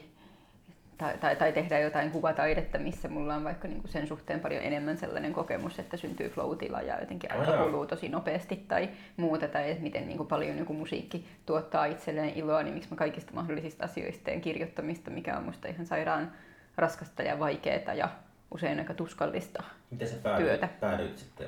[0.98, 4.98] tai, tai, tai tehdä jotain kuvataidetta, missä mulla on vaikka niinku sen suhteen paljon enemmän
[4.98, 9.84] sellainen kokemus, että syntyy flow ja jotenkin aika kuluu tosi nopeasti tai muuta, tai että
[9.84, 14.42] miten niinku paljon joku musiikki tuottaa itselleen iloa, niin miksi mä kaikista mahdollisista asioista teen
[14.42, 16.32] kirjoittamista, mikä on musta ihan sairaan
[16.78, 18.10] raskasta ja vaikeaa ja
[18.52, 20.70] usein aika tuskallista Miten sä päädyit, työtä.
[20.80, 21.48] päädyit sitten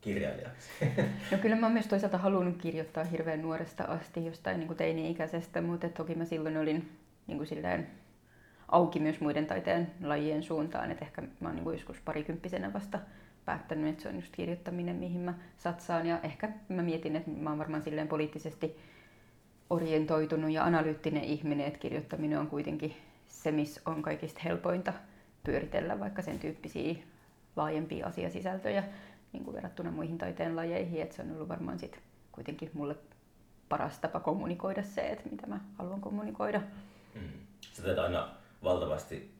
[0.00, 0.70] kirjailijaksi?
[1.32, 5.60] No kyllä mä oon myös toisaalta halunnut kirjoittaa hirveän nuoresta asti jostain niin kuin teini-ikäisestä,
[5.60, 6.90] mutta toki mä silloin olin
[7.26, 7.86] niin kuin silleen
[8.68, 12.98] auki myös muiden taiteen lajien suuntaan, että ehkä mä oon niin joskus parikymppisenä vasta
[13.44, 16.06] päättänyt, että se on just kirjoittaminen, mihin mä satsaan.
[16.06, 18.76] Ja ehkä mä mietin, että mä oon varmaan silleen poliittisesti
[19.70, 22.96] orientoitunut ja analyyttinen ihminen, että kirjoittaminen on kuitenkin
[23.28, 24.92] se, missä on kaikista helpointa
[25.44, 26.94] pyöritellä vaikka sen tyyppisiä
[27.56, 28.84] laajempia asiasisältöjä
[29.32, 32.00] niin kuin verrattuna muihin taiteen lajeihin, että se on ollut varmaan sit
[32.32, 32.96] kuitenkin mulle
[33.68, 36.60] paras tapa kommunikoida se, että mitä mä haluan kommunikoida.
[37.14, 37.20] Mm.
[37.72, 38.28] Sä teet aina
[38.66, 39.34] valtavasti,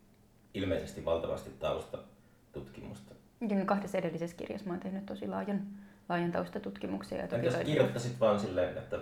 [0.54, 3.14] ilmeisesti valtavasti taustatutkimusta.
[3.40, 5.62] Ja kahdessa edellisessä kirjassa mä oon tehnyt tosi laajan,
[6.08, 7.18] laajan taustatutkimuksia.
[7.18, 8.98] Ja toki kirjoittaisit vaan silleen, että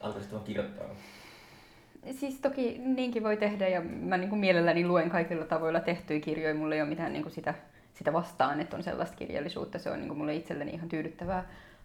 [0.00, 0.86] alkaisit vaan kirjoittaa?
[2.10, 6.54] Siis toki niinkin voi tehdä ja mä niin kuin mielelläni luen kaikilla tavoilla tehtyjä kirjoja.
[6.54, 7.54] Mulla ei ole mitään niin kuin sitä
[7.94, 9.78] sitä vastaan, että on sellaista kirjallisuutta.
[9.78, 11.44] Se on niin kuin mulle itselleni ihan tyydyttävää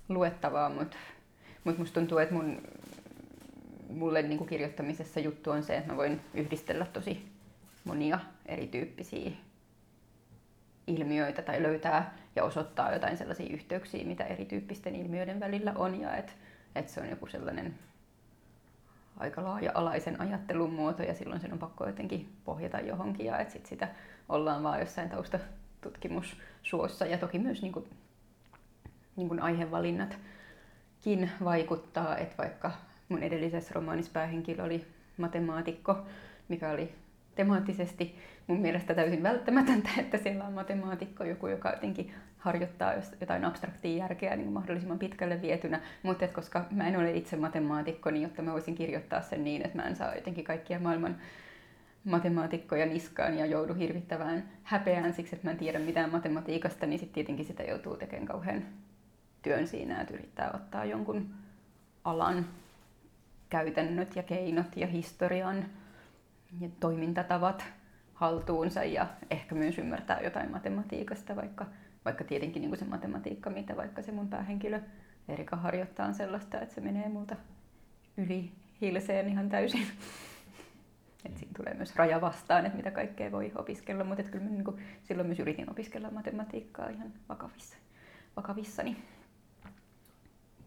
[0.10, 0.98] luettavaa, mutta
[1.64, 2.62] mut musta tuntuu, että mun,
[3.89, 7.32] mulle niin kuin kirjoittamisessa juttu on se, että mä voin yhdistellä tosi
[7.84, 9.32] monia erityyppisiä
[10.88, 16.02] ilmiöitä tai löytää ja osoittaa jotain sellaisia yhteyksiä, mitä erityyppisten ilmiöiden välillä on.
[16.02, 16.32] Ja että
[16.76, 17.76] et se on joku sellainen
[19.17, 23.26] aika laaja-alaisen ajattelun muoto ja silloin sen on pakko jotenkin pohjata johonkin.
[23.26, 23.88] Ja että sit sitä
[24.30, 25.39] ollaan vaan jossain tausta
[25.82, 27.86] tutkimussuossa ja toki myös niin kuin,
[29.15, 32.71] niin kuin aihevalinnatkin vaikuttaa, että vaikka
[33.10, 34.86] mun edellisessä romaanissa päähenkilö oli
[35.17, 35.98] matemaatikko,
[36.48, 36.91] mikä oli
[37.36, 38.15] temaattisesti
[38.48, 44.36] mun mielestä täysin välttämätöntä, että siellä on matemaatikko, joku, joka jotenkin harjoittaa jotain abstraktia järkeä
[44.36, 48.54] niin mahdollisimman pitkälle vietynä, mutta että koska mä en ole itse matemaatikko, niin jotta mä
[48.54, 51.17] voisin kirjoittaa sen niin, että mä en saa jotenkin kaikkia maailman
[52.04, 57.13] matemaatikkoja niskaan ja joudu hirvittävään häpeään siksi, että mä en tiedä mitään matematiikasta, niin sitten
[57.13, 58.65] tietenkin sitä joutuu tekemään kauhean
[59.41, 61.30] työn siinä, että yrittää ottaa jonkun
[62.04, 62.46] alan
[63.50, 65.66] käytännöt ja keinot ja historian
[66.62, 67.66] ja toimintatavat
[68.14, 71.66] haltuunsa ja ehkä myös ymmärtää jotain matematiikasta, vaikka,
[72.06, 74.82] vaikka tietenkin niin kuin se matematiikka, mitä vaikka se mun päähenkilö
[75.28, 77.36] Erika harjoittaa on sellaista, että se menee multa
[78.18, 79.88] yli hilseen ihan täysin.
[81.26, 84.64] Et siinä tulee myös raja vastaan, että mitä kaikkea voi opiskella, mutta kyllä mä niin
[84.64, 87.78] kuin, silloin myös yritin opiskella matematiikkaa ihan vakavissa,
[88.36, 88.98] vakavissani.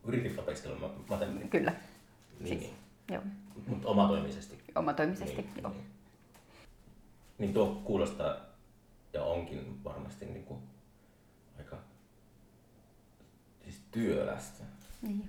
[0.05, 1.61] Yritit opiskella matematiikkaa?
[1.61, 1.73] Kyllä.
[2.41, 2.73] Niin, Siis,
[3.11, 3.23] joo,
[3.67, 4.59] Mutta omatoimisesti.
[4.75, 5.37] omatoimisesti.
[5.43, 5.71] Niin, joo.
[5.73, 5.85] niin.
[7.39, 8.37] niin tuo kuulostaa
[9.13, 10.61] ja onkin varmasti niin kuin
[11.59, 11.77] aika
[13.65, 14.65] siis työlästä.
[15.03, 15.29] Niin.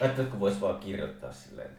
[0.00, 1.70] Ajatteletko vois vaan kirjoittaa silleen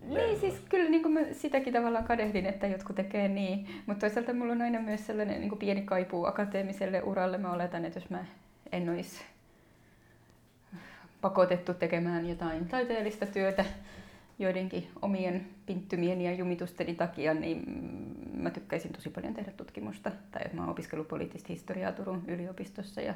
[0.00, 0.40] Niin, lennolla?
[0.40, 3.82] siis kyllä niin kuin mä sitäkin tavallaan kadehdin, että jotkut tekee niin.
[3.86, 7.38] Mutta toisaalta mulla on aina myös sellainen niin kuin pieni kaipuu akateemiselle uralle.
[7.38, 8.24] Mä oletan, että jos mä
[8.72, 9.22] en olisi
[11.20, 13.64] pakotettu tekemään jotain taiteellista työtä
[14.38, 17.62] joidenkin omien pinttymien ja jumitusteni takia, niin
[18.36, 20.10] mä tykkäisin tosi paljon tehdä tutkimusta.
[20.30, 23.14] Tai että mä oon opiskellut poliittista historiaa Turun yliopistossa ja,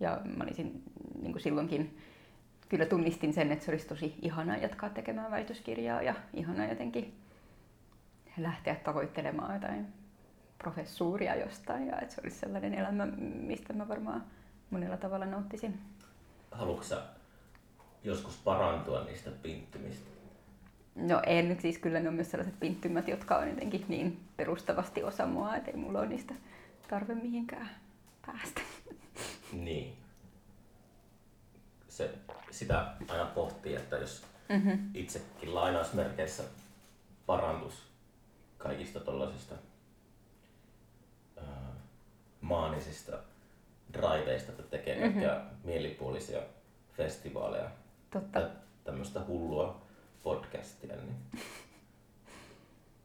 [0.00, 0.82] ja mä olisin
[1.22, 1.98] niin kuin silloinkin
[2.68, 7.14] kyllä tunnistin sen, että se olisi tosi ihanaa jatkaa tekemään väitöskirjaa ja ihanaa jotenkin
[8.36, 9.86] lähteä tavoittelemaan jotain
[10.58, 14.24] professuuria jostain ja että se olisi sellainen elämä, mistä mä varmaan
[14.70, 15.78] monella tavalla nauttisin.
[16.50, 16.84] Haluatko
[18.04, 20.21] joskus parantua niistä pinttymistä?
[20.94, 25.26] No en, siis kyllä ne on myös sellaiset pinttymät, jotka on jotenkin niin perustavasti osa
[25.26, 26.34] mua, että ei mulla ole niistä
[26.88, 27.70] tarve mihinkään
[28.26, 28.60] päästä.
[29.52, 29.96] Niin.
[31.88, 32.14] Se,
[32.50, 34.90] sitä aina pohtii, että jos Mm-hmm.
[34.94, 36.42] itsekin lainausmerkeissä
[37.26, 37.74] parantus
[38.58, 39.54] kaikista tollasista
[41.36, 41.72] ää,
[42.40, 43.12] maanisista
[43.92, 45.18] driveista, että tekee Mhm.
[45.18, 45.56] mm-hmm.
[45.64, 46.40] mielipuolisia
[46.92, 47.70] festivaaleja
[48.10, 48.50] Totta.
[48.84, 49.81] tämmöistä hullua
[50.22, 51.16] podcastia, niin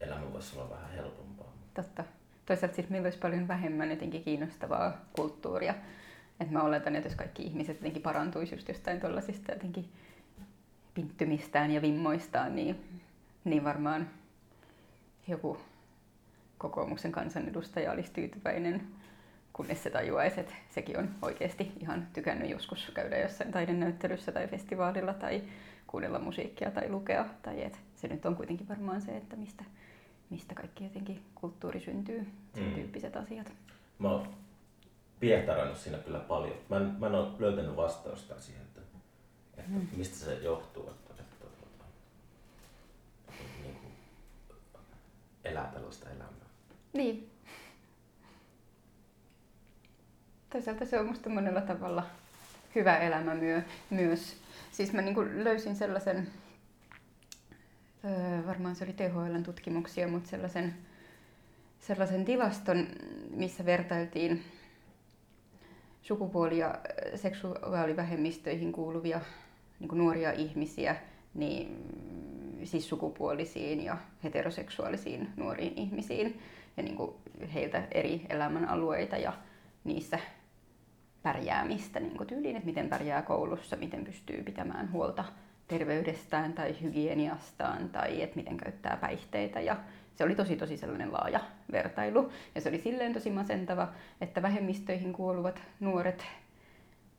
[0.00, 1.52] elämä voisi olla vähän helpompaa.
[1.74, 2.04] Totta.
[2.46, 5.74] Toisaalta siis meillä olisi paljon vähemmän jotenkin kiinnostavaa kulttuuria.
[6.40, 9.92] Et mä oletan, että jos kaikki ihmiset jotenkin parantuisi just jostain tuollaisista jotenkin
[10.94, 13.00] pinttymistään ja vimmoistaan, niin,
[13.44, 14.10] niin varmaan
[15.28, 15.58] joku
[16.58, 18.86] kokoomuksen kansanedustaja olisi tyytyväinen,
[19.52, 25.14] kunnes se tajuaisi, että sekin on oikeasti ihan tykännyt joskus käydä jossain taidenäyttelyssä tai festivaalilla
[25.14, 25.42] tai
[25.88, 27.24] kuunnella musiikkia tai lukea.
[27.42, 29.64] Tai et se nyt on kuitenkin varmaan se, että mistä,
[30.30, 32.74] mistä kaikki jotenkin kulttuuri syntyy, sen Mm.
[32.74, 33.52] tyyppiset asiat.
[33.98, 34.34] Mä oon
[35.20, 36.56] piehtaroinut siinä kyllä paljon.
[36.70, 38.80] Mä en, mä en ole löytänyt vastausta siihen, että,
[39.58, 39.86] että Mm.
[39.96, 41.84] mistä se johtuu, että, että, että, että,
[43.28, 43.92] että niin kuin
[45.44, 46.48] elää tällaista elämää.
[46.92, 47.30] Niin.
[50.52, 52.06] Toisaalta se on musta monella tavalla
[52.74, 54.36] hyvä elämä myö, myös.
[54.72, 56.28] Siis mä niinku löysin sellaisen,
[58.04, 60.74] öö, varmaan se oli THLn tutkimuksia, mutta sellaisen,
[61.78, 62.86] sellaisen tilaston,
[63.30, 64.44] missä vertailtiin
[66.02, 66.78] sukupuoli- ja
[67.14, 69.20] seksuaalivähemmistöihin kuuluvia
[69.80, 70.96] niin kuin nuoria ihmisiä,
[71.34, 71.84] niin
[72.64, 76.40] siis sukupuolisiin ja heteroseksuaalisiin nuoriin ihmisiin
[76.76, 77.14] ja niin kuin
[77.54, 79.32] heiltä eri elämänalueita ja
[79.84, 80.18] niissä
[81.22, 85.24] pärjäämistä niin kuin tyyliin, että miten pärjää koulussa, miten pystyy pitämään huolta
[85.68, 89.76] terveydestään tai hygieniastaan tai että miten käyttää päihteitä ja
[90.16, 91.40] se oli tosi tosi sellainen laaja
[91.72, 93.88] vertailu ja se oli silleen tosi masentava,
[94.20, 96.26] että vähemmistöihin kuuluvat nuoret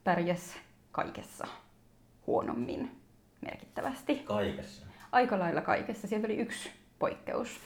[0.03, 0.57] pärjäs
[0.91, 1.47] kaikessa
[2.27, 2.91] huonommin
[3.41, 4.85] merkittävästi Kaikessa.
[5.11, 6.07] aika lailla kaikessa.
[6.07, 7.59] Sieltä oli yksi poikkeus.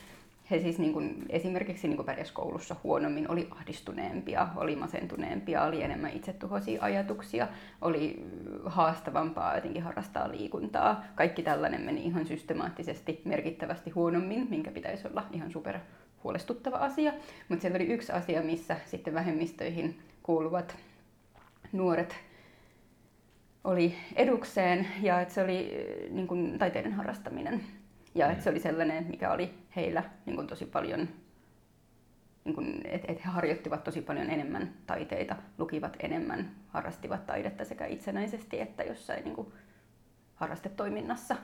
[0.51, 5.84] He siis niin kuin, esimerkiksi niin kuin pärjäs koulussa huonommin, oli ahdistuneempia, oli masentuneempia, oli
[5.84, 7.47] enemmän itsetuhoisia ajatuksia,
[7.82, 8.25] oli
[8.65, 11.03] haastavampaa jotenkin harrastaa liikuntaa.
[11.15, 15.79] Kaikki tällainen meni ihan systemaattisesti merkittävästi huonommin, minkä pitäisi olla ihan super
[16.23, 17.13] huolestuttava asia.
[17.49, 20.77] Mutta siellä oli yksi asia, missä sitten vähemmistöihin kuuluvat
[21.71, 22.15] nuoret
[23.63, 27.62] oli edukseen ja että se oli eh, niin kuin, taiteiden harrastaminen.
[28.15, 31.08] Ja että se oli sellainen, mikä oli heillä niin kuin, tosi paljon,
[32.45, 37.86] niin kuin, että et he harjoittivat tosi paljon enemmän taiteita, lukivat enemmän, harrastivat taidetta sekä
[37.86, 39.54] itsenäisesti että jossain niin kuin,
[40.36, 41.36] harrastetoiminnassa.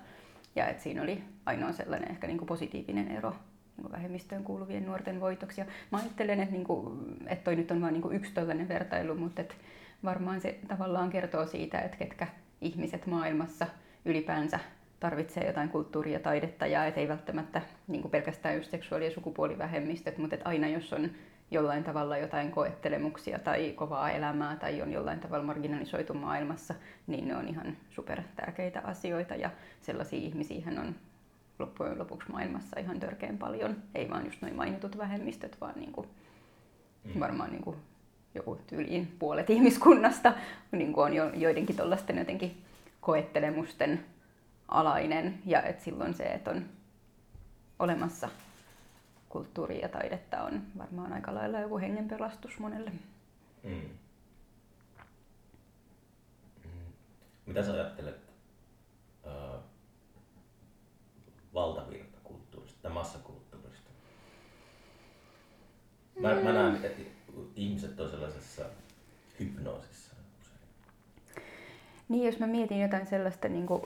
[0.55, 4.85] Ja että siinä oli ainoa sellainen ehkä niin kuin positiivinen ero niin kuin vähemmistöön kuuluvien
[4.85, 5.61] nuorten voitoksi.
[5.61, 9.15] Ja mä ajattelen, että, niin kuin, että toi nyt on vain niin yksi tällainen vertailu,
[9.15, 9.55] mutta että
[10.03, 12.27] varmaan se tavallaan kertoo siitä, että ketkä
[12.61, 13.67] ihmiset maailmassa
[14.05, 14.59] ylipäänsä
[14.99, 19.11] tarvitsee jotain kulttuuria ja taidetta ja et ei välttämättä niin kuin pelkästään just seksuaali- ja
[19.11, 21.09] sukupuolivähemmistöt, mutta et aina jos on
[21.51, 26.75] jollain tavalla jotain koettelemuksia tai kovaa elämää tai on jollain tavalla marginalisoitu maailmassa,
[27.07, 29.49] niin ne on ihan super tärkeitä asioita ja
[29.81, 30.95] sellaisia ihmisiä on
[31.59, 33.75] loppujen lopuksi maailmassa ihan törkeän paljon.
[33.95, 36.07] Ei vaan just noin mainitut vähemmistöt, vaan niin kuin,
[37.15, 37.19] Mm.
[37.19, 37.75] varmaan niin kuin
[38.35, 40.33] joku tyyliin puolet ihmiskunnasta
[40.71, 42.63] niin kuin on jo, joidenkin tuollaisten jotenkin
[43.01, 43.99] koettelemusten
[44.69, 46.69] alainen ja että silloin se, että on
[47.79, 48.29] olemassa
[49.29, 52.91] kulttuuria ja taidetta on varmaan aika lailla joku hengenpelastus monelle.
[53.63, 53.89] Mm.
[56.63, 56.93] Mm.
[57.45, 58.33] Mitä sä ajattelet,
[59.25, 59.59] ää,
[61.53, 63.89] valtavirtakulttuurista tai massakulttuurista?
[66.19, 67.01] Mä, mä näen, että
[67.55, 68.65] ihmiset on sellaisessa
[69.39, 70.08] hypnoosissa.
[72.09, 73.81] Niin, jos mä mietin jotain sellaista, niin kuin,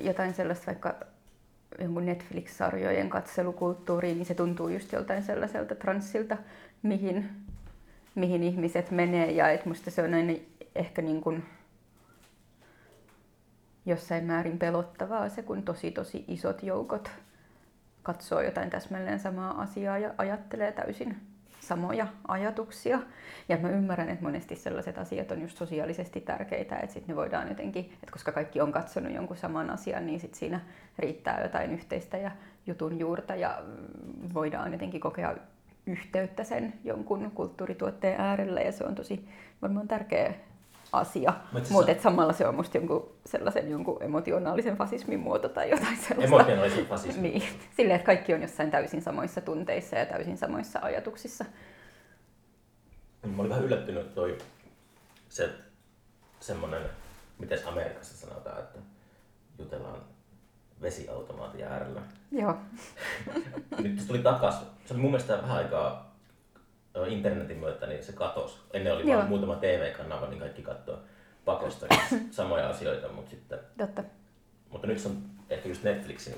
[0.00, 0.94] jotain sellaista vaikka
[1.78, 6.36] jonkun Netflix-sarjojen katselukulttuuriin, niin se tuntuu just joltain sellaiselta transsilta,
[6.82, 7.28] mihin,
[8.14, 9.30] mihin ihmiset menee.
[9.30, 10.32] Ja et musta se on aina
[10.74, 11.44] ehkä niin kuin
[13.86, 17.10] jossain määrin pelottavaa se, kun tosi tosi isot joukot
[18.02, 21.16] katsoo jotain täsmälleen samaa asiaa ja ajattelee täysin
[21.68, 23.00] samoja ajatuksia.
[23.48, 27.48] Ja mä ymmärrän, että monesti sellaiset asiat on just sosiaalisesti tärkeitä, että sitten ne voidaan
[27.48, 30.60] jotenkin, että koska kaikki on katsonut jonkun saman asian, niin sit siinä
[30.98, 32.30] riittää jotain yhteistä ja
[32.66, 35.34] jutun juurta ja mm, voidaan jotenkin kokea
[35.86, 39.28] yhteyttä sen jonkun kulttuurituotteen äärellä ja se on tosi
[39.62, 40.34] varmaan tärkeä
[40.92, 41.34] asia.
[41.70, 46.36] Mutta samalla se on musta jonkun sellaisen jonkun emotionaalisen fasismin muoto tai jotain sellaista.
[46.36, 47.22] Emotionaalisen fasismin.
[47.22, 47.42] niin.
[47.76, 51.44] Silleen, että kaikki on jossain täysin samoissa tunteissa ja täysin samoissa ajatuksissa.
[53.26, 54.38] Mä olin vähän yllättynyt, toi
[55.28, 55.50] se
[56.40, 56.82] semmonen,
[57.38, 58.78] miten Amerikassa sanotaan, että
[59.58, 60.00] jutellaan
[60.82, 62.00] vesiautomaatin äärellä.
[62.32, 62.56] Joo.
[63.82, 64.60] Nyt se tuli takas.
[64.84, 66.07] Se oli mun mielestä vähän aikaa
[67.08, 68.58] internetin myötä, niin se katosi.
[68.72, 70.98] Ennen oli vain muutama TV-kanava, niin kaikki katsoo
[71.44, 71.86] pakosta
[72.30, 73.58] samoja asioita, mutta sitten...
[73.78, 74.04] Totta.
[74.70, 75.16] Mutta nyt se on
[75.50, 76.34] ehkä just Netflixin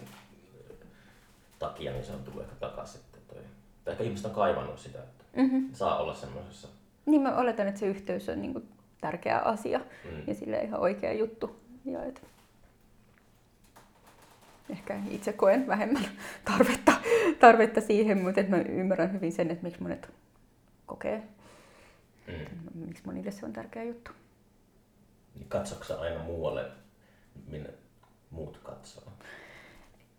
[1.59, 3.01] takia, niin se on tullut ehkä takaisin.
[3.29, 3.43] Toi.
[3.85, 5.69] Tai ehkä ihmiset on kaivannut sitä, että mm-hmm.
[5.73, 6.69] saa olla semmoisessa.
[7.07, 8.69] Niin mä oletan, että se yhteys on niin kuin
[9.01, 10.23] tärkeä asia mm.
[10.27, 11.61] ja sille ihan oikea juttu.
[11.85, 12.23] Ja et
[14.71, 16.05] ehkä itse koen vähemmän
[16.51, 16.93] tarvetta,
[17.41, 20.09] tarvetta siihen, mutta mä ymmärrän hyvin sen, että miksi monet
[20.91, 21.23] kokee.
[22.27, 22.87] Mm.
[22.87, 24.11] Miksi monille se on tärkeä juttu.
[25.35, 26.65] Niin katsoksa aina muualle,
[27.51, 27.71] minne
[28.31, 29.13] muut katsoo?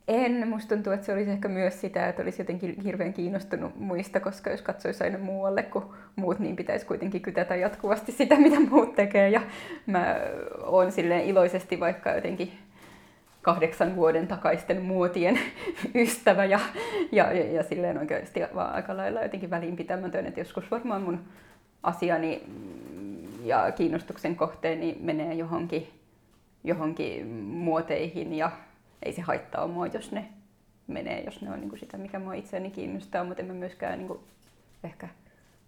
[0.07, 0.47] En.
[0.47, 4.49] Musta tuntuu, että se olisi ehkä myös sitä, että olisi jotenkin hirveän kiinnostunut muista, koska
[4.49, 9.29] jos katsoisi aina muualle kuin muut, niin pitäisi kuitenkin kytätä jatkuvasti sitä, mitä muut tekee.
[9.29, 9.41] Ja
[9.85, 10.15] mä
[10.63, 12.51] oon silleen iloisesti vaikka jotenkin
[13.41, 15.39] kahdeksan vuoden takaisten muotien
[15.95, 16.59] ystävä ja,
[17.11, 21.19] ja, ja, ja silleen oikeasti vaan aika lailla jotenkin välinpitämätön, että joskus varmaan mun
[21.83, 22.43] asiani
[23.43, 25.89] ja kiinnostuksen kohteeni menee johonkin,
[26.63, 28.51] johonkin muoteihin ja
[29.03, 30.25] ei se haittaa mua, jos ne
[30.87, 33.99] menee, jos ne on niin kuin sitä, mikä mua itseäni kiinnostaa, mutta en mä myöskään
[33.99, 34.19] niin kuin
[34.83, 35.07] ehkä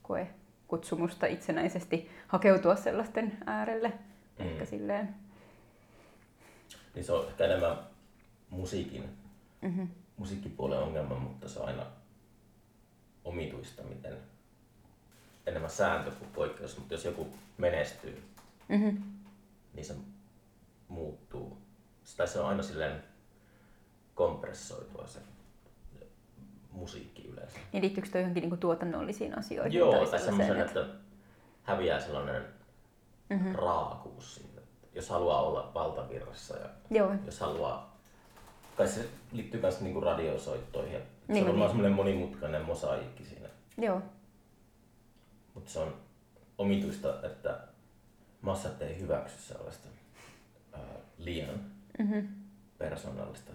[0.03, 0.27] koe
[0.67, 3.87] kutsumusta itsenäisesti hakeutua sellaisten äärelle.
[3.87, 4.45] Mm.
[4.45, 5.09] Ehkä silleen
[6.95, 7.77] niin se on ehkä enemmän
[8.49, 9.03] musiikin,
[9.61, 9.87] mm-hmm.
[10.17, 11.85] musiikkipuolen ongelma, mutta se on aina
[13.23, 14.17] omituista, miten
[15.45, 17.27] enemmän sääntö kuin poikkeus, mutta jos joku
[17.57, 18.23] menestyy,
[18.69, 19.03] mm-hmm.
[19.73, 19.95] niin se
[20.87, 21.57] muuttuu.
[22.17, 23.03] Tai se on aina silleen
[24.15, 25.19] kompressoitua se
[26.71, 27.59] musiikki yleensä.
[27.73, 29.79] Niin liittyykö toi johonkin niinku tuotannollisiin asioihin?
[29.79, 30.81] Joo, tai, tai semmoisen, että...
[30.81, 30.95] että
[31.63, 32.43] häviää sellainen
[33.29, 33.55] mm-hmm.
[33.55, 34.52] raakuus siinä
[34.95, 37.15] jos haluaa olla valtavirrassa ja Joo.
[37.25, 37.97] jos haluaa,
[38.77, 41.01] kai se liittyy myös niinku radiosoittoihin.
[41.27, 41.67] Niin, se on niin.
[41.67, 43.47] semmoinen monimutkainen mosaikki siinä.
[43.77, 44.01] Joo.
[45.53, 45.93] Mutta se on
[46.57, 47.59] omituista, että
[48.41, 49.87] massat ei hyväksy sellaista
[50.73, 50.81] ää,
[51.17, 51.59] liian
[51.99, 52.27] mm-hmm.
[52.77, 53.51] persoonallista.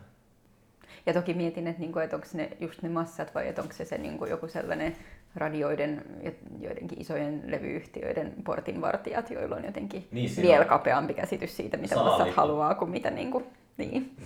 [1.07, 3.99] Ja toki mietin, että, niinku, että onko ne just ne massat vai onko se, se
[3.99, 4.97] niinku joku sellainen
[5.37, 10.69] radioiden ja joidenkin isojen levyyhtiöiden portinvartijat, joilla on jotenkin niin, vielä on...
[10.69, 13.45] kapeampi käsitys siitä, mitä massat haluaa kuin mitä niin kuin,
[13.77, 14.17] niin.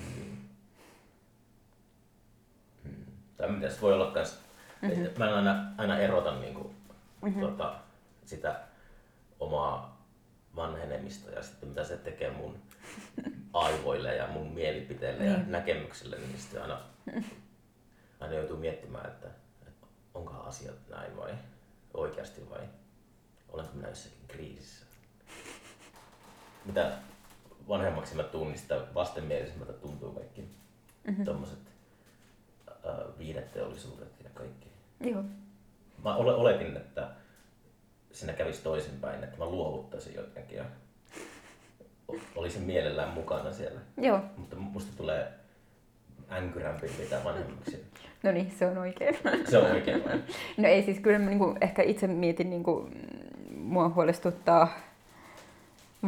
[3.49, 3.55] Mm.
[3.55, 4.39] Mitäs voi olla kans,
[4.83, 5.09] mm-hmm.
[5.19, 6.75] mä en aina, aina erota niin kuin,
[7.23, 7.41] mm-hmm.
[7.41, 7.75] tuota,
[8.25, 8.61] sitä
[9.41, 10.03] omaa
[10.57, 12.59] vanhenemista ja sitten mitä se tekee mun
[13.53, 15.53] aivoille ja mun mielipiteille ja niin.
[15.53, 16.81] näkemyksille, niin sitten aina,
[18.21, 19.29] aina joutuu miettimään, että
[20.15, 21.35] onkohan asiat näin vai
[21.95, 22.69] oikeasti vai
[23.49, 24.87] olenko minä jossakin kriisissä.
[26.65, 26.93] Mitä
[27.69, 30.41] vanhemmaksi mä tuun, niin sitä vastenmielisemmältä tuntuu kaikki
[31.05, 31.25] mm-hmm.
[31.25, 31.59] tuommoiset
[32.69, 34.69] äh, viideteollisuudet ja kaikki.
[35.01, 35.25] Joo.
[36.05, 37.09] Mä oletin, että
[38.13, 40.65] siinä kävisi toisinpäin, että mä luovuttaisin jotenkin ja
[42.37, 43.81] olisin mielellään mukana siellä.
[43.97, 44.21] Joo.
[44.37, 45.33] Mutta musta tulee
[46.31, 47.85] änkyrämpi mitä vanhemmaksi.
[48.23, 49.17] No niin, se on oikein.
[49.51, 50.19] Se on oikein vai?
[50.57, 52.91] No ei siis, kyllä mä niinku, ehkä itse mietin, niinku,
[53.57, 54.69] mua huolestuttaa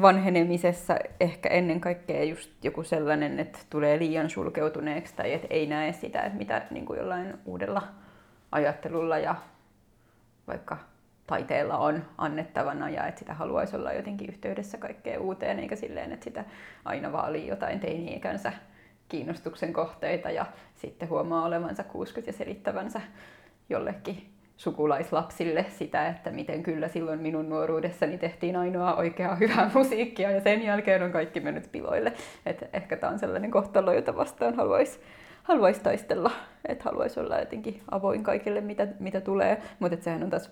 [0.03, 5.93] vanhenemisessa ehkä ennen kaikkea just joku sellainen, että tulee liian sulkeutuneeksi tai että ei näe
[5.93, 7.83] sitä, että mitä niin kuin jollain uudella
[8.53, 9.35] ajattelulla ja
[10.47, 10.77] vaikka
[11.27, 16.25] taiteella on annettavana ja että sitä haluaisi olla jotenkin yhteydessä kaikkeen uuteen, eikä silleen, että
[16.25, 16.45] sitä
[16.85, 18.53] aina vaalii jotain teini-ikänsä
[19.09, 23.01] kiinnostuksen kohteita ja sitten huomaa olevansa 60 ja selittävänsä
[23.69, 30.41] jollekin sukulaislapsille sitä, että miten kyllä silloin minun nuoruudessani tehtiin ainoa oikeaa hyvää musiikkia ja
[30.41, 32.13] sen jälkeen on kaikki mennyt piloille.
[32.47, 35.01] Et ehkä tämä on sellainen kohtalo, jota vastaan haluaisi
[35.45, 36.31] haluais taistella,
[36.69, 40.51] että haluaisi olla jotenkin avoin kaikille, mitä, mitä tulee, mutta sehän on taas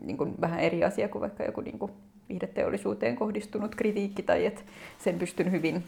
[0.00, 1.92] niin kuin, vähän eri asia kuin vaikka joku niin kuin,
[2.28, 4.62] viihdeteollisuuteen kohdistunut kritiikki tai että
[4.98, 5.84] sen pystyn hyvin,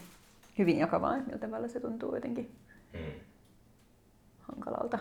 [0.58, 2.54] hyvin jakamaan, millä tavalla se tuntuu jotenkin
[2.92, 3.12] hmm.
[4.38, 4.98] hankalalta.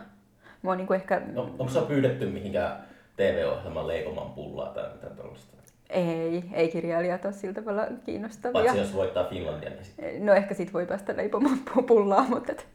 [0.61, 1.21] Mua niin kuin ehkä...
[1.33, 2.83] No, onko se pyydetty mihinkään
[3.17, 5.57] TV-ohjelman leipoman pullaa tai mitä tällaista?
[5.89, 8.53] Ei, ei kirjailijat ole sillä tavalla kiinnostavia.
[8.53, 10.25] Paitsi jos voittaa Finlandia, niin sitten...
[10.25, 12.51] No ehkä sit voi päästä leipomaan pullaa, mutta...
[12.51, 12.67] Et...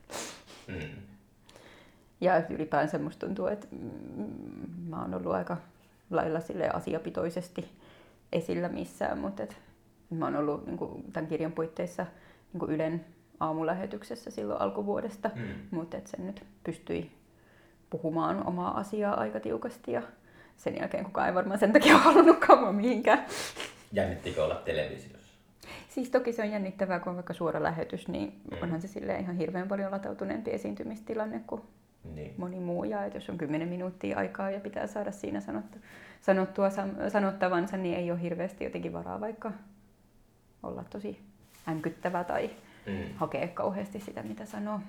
[0.67, 0.91] Mm.
[2.21, 4.27] Ja ylipäänsä musta tuntuu, että mm,
[4.89, 5.57] mä oon ollut aika
[6.11, 7.69] lailla sille asiapitoisesti
[8.33, 9.57] esillä missään, mutta et,
[10.11, 12.07] mä oon ollut niin kuin, tämän kirjan puitteissa
[12.53, 13.05] niin kuin Ylen
[13.41, 15.43] aamulähetyksessä silloin alkuvuodesta, mm.
[15.71, 17.13] mutta et sen nyt pystyi
[17.91, 20.03] puhumaan omaa asiaa aika tiukasti ja
[20.57, 23.27] sen jälkeen kukaan ei varmaan sen takia halunnutkaan mua mihinkään.
[23.93, 25.33] Jännittikö olla televisiossa?
[25.89, 28.63] Siis toki se on jännittävää, kun on vaikka suora lähetys, niin mm.
[28.63, 31.63] onhan se sille ihan hirveän paljon latautuneempi esiintymistilanne kuin
[32.15, 32.35] niin.
[32.37, 32.85] moni muu.
[32.85, 35.81] Ja että jos on 10 minuuttia aikaa ja pitää saada siinä sanottua,
[36.21, 36.71] sanottua
[37.09, 39.53] sanottavansa, niin ei ole hirveästi jotenkin varaa vaikka
[40.63, 41.21] olla tosi
[41.69, 42.51] änkyttävä tai
[42.87, 43.15] mm.
[43.17, 44.81] hakea kauheasti sitä, mitä sanoo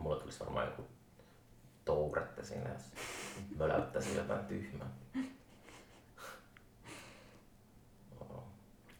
[0.00, 0.86] mulla tulisi varmaan joku
[1.84, 2.82] tourette siinä, jos
[3.56, 4.88] möläyttäisi jotain tyhmää.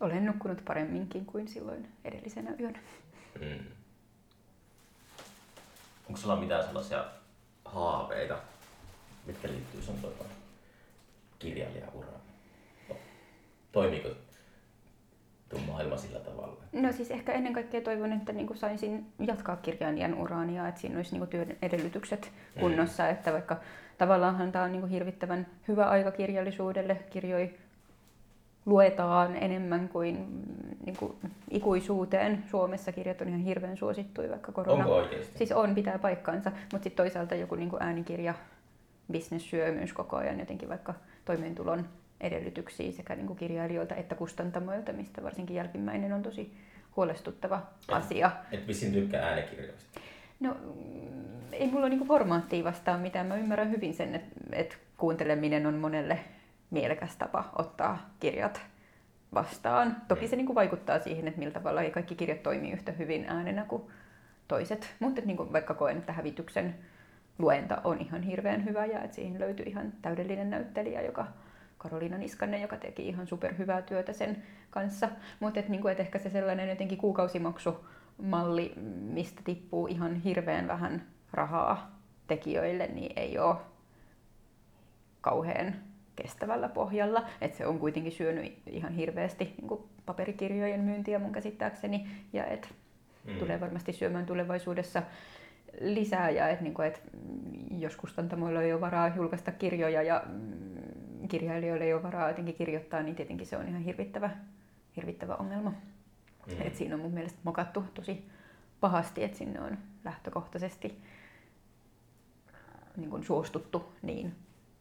[0.00, 2.78] Olen nukkunut paremminkin kuin silloin edellisenä yönä.
[3.40, 3.64] Mm.
[6.08, 7.04] Onko sulla mitään sellaisia
[7.64, 8.38] haaveita,
[9.26, 10.24] mitkä liittyy sun tuota,
[11.38, 12.20] kirjailijauraan?
[13.72, 14.08] Toimiiko
[15.50, 16.56] tuo maailma sillä tavalla?
[16.72, 20.96] No siis ehkä ennen kaikkea toivon, että niin saisin jatkaa kirjailijan uraani ja että siinä
[20.96, 22.60] olisi niin työn edellytykset mm.
[22.60, 23.02] kunnossa.
[23.02, 23.10] Mm.
[23.10, 23.56] Että vaikka
[23.98, 27.54] tavallaan tämä on niin hirvittävän hyvä aika kirjallisuudelle, kirjoi
[28.66, 30.44] luetaan enemmän kuin,
[30.84, 31.12] niin kuin
[31.50, 32.44] ikuisuuteen.
[32.50, 34.84] Suomessa kirjat on ihan hirveän suosittuja, vaikka korona...
[34.84, 35.38] Onko oikeasti?
[35.38, 38.34] Siis on, pitää paikkansa, mutta sitten toisaalta joku niin kuin äänikirja,
[39.12, 40.94] business syö myös koko ajan jotenkin vaikka
[41.24, 41.84] toimeentulon
[42.20, 46.54] edellytyksiä sekä niin kuin kirjailijoilta että kustantamoilta, mistä varsinkin jälkimmäinen on tosi
[46.96, 48.30] huolestuttava et, asia.
[48.52, 50.00] Et vissiin tykkää äänikirjoista?
[50.40, 50.56] No
[51.52, 53.26] ei mulla niin formaattia vastaan mitään.
[53.26, 56.18] Mä ymmärrän hyvin sen, että, että kuunteleminen on monelle
[56.70, 58.60] mielekäs tapa ottaa kirjat
[59.34, 59.96] vastaan.
[60.08, 63.64] Toki se niin vaikuttaa siihen, että millä tavalla ei kaikki kirjat toimii yhtä hyvin äänenä
[63.64, 63.82] kuin
[64.48, 64.94] toiset.
[65.00, 66.74] Mutta niin vaikka koen, että hävityksen
[67.38, 71.26] luenta on ihan hirveän hyvä ja että siihen löytyy ihan täydellinen näyttelijä, joka
[71.82, 75.08] Karoliina Niskanen, joka teki ihan superhyvää työtä sen kanssa.
[75.40, 82.00] Mutta et, niinku, et ehkä se sellainen jotenkin kuukausimaksumalli, mistä tippuu ihan hirveän vähän rahaa
[82.26, 83.56] tekijöille, niin ei ole
[85.20, 85.74] kauhean
[86.16, 87.26] kestävällä pohjalla.
[87.40, 92.74] Et se on kuitenkin syönyt ihan hirveästi niin paperikirjojen myyntiä mun käsittääkseni ja et
[93.26, 93.38] mm.
[93.38, 95.02] tulee varmasti syömään tulevaisuudessa
[95.80, 97.02] lisää ja et, niin kuin, et
[97.78, 103.02] jos kustantamoilla ei ole varaa julkaista kirjoja ja mm, kirjailijoille ei ole varaa jotenkin kirjoittaa,
[103.02, 104.30] niin tietenkin se on ihan hirvittävä,
[104.96, 105.70] hirvittävä ongelma.
[106.46, 106.60] Mm.
[106.60, 108.24] Et siinä on mun mielestä mokattu tosi
[108.80, 111.02] pahasti, että sinne on lähtökohtaisesti
[112.96, 114.34] niin kuin suostuttu niin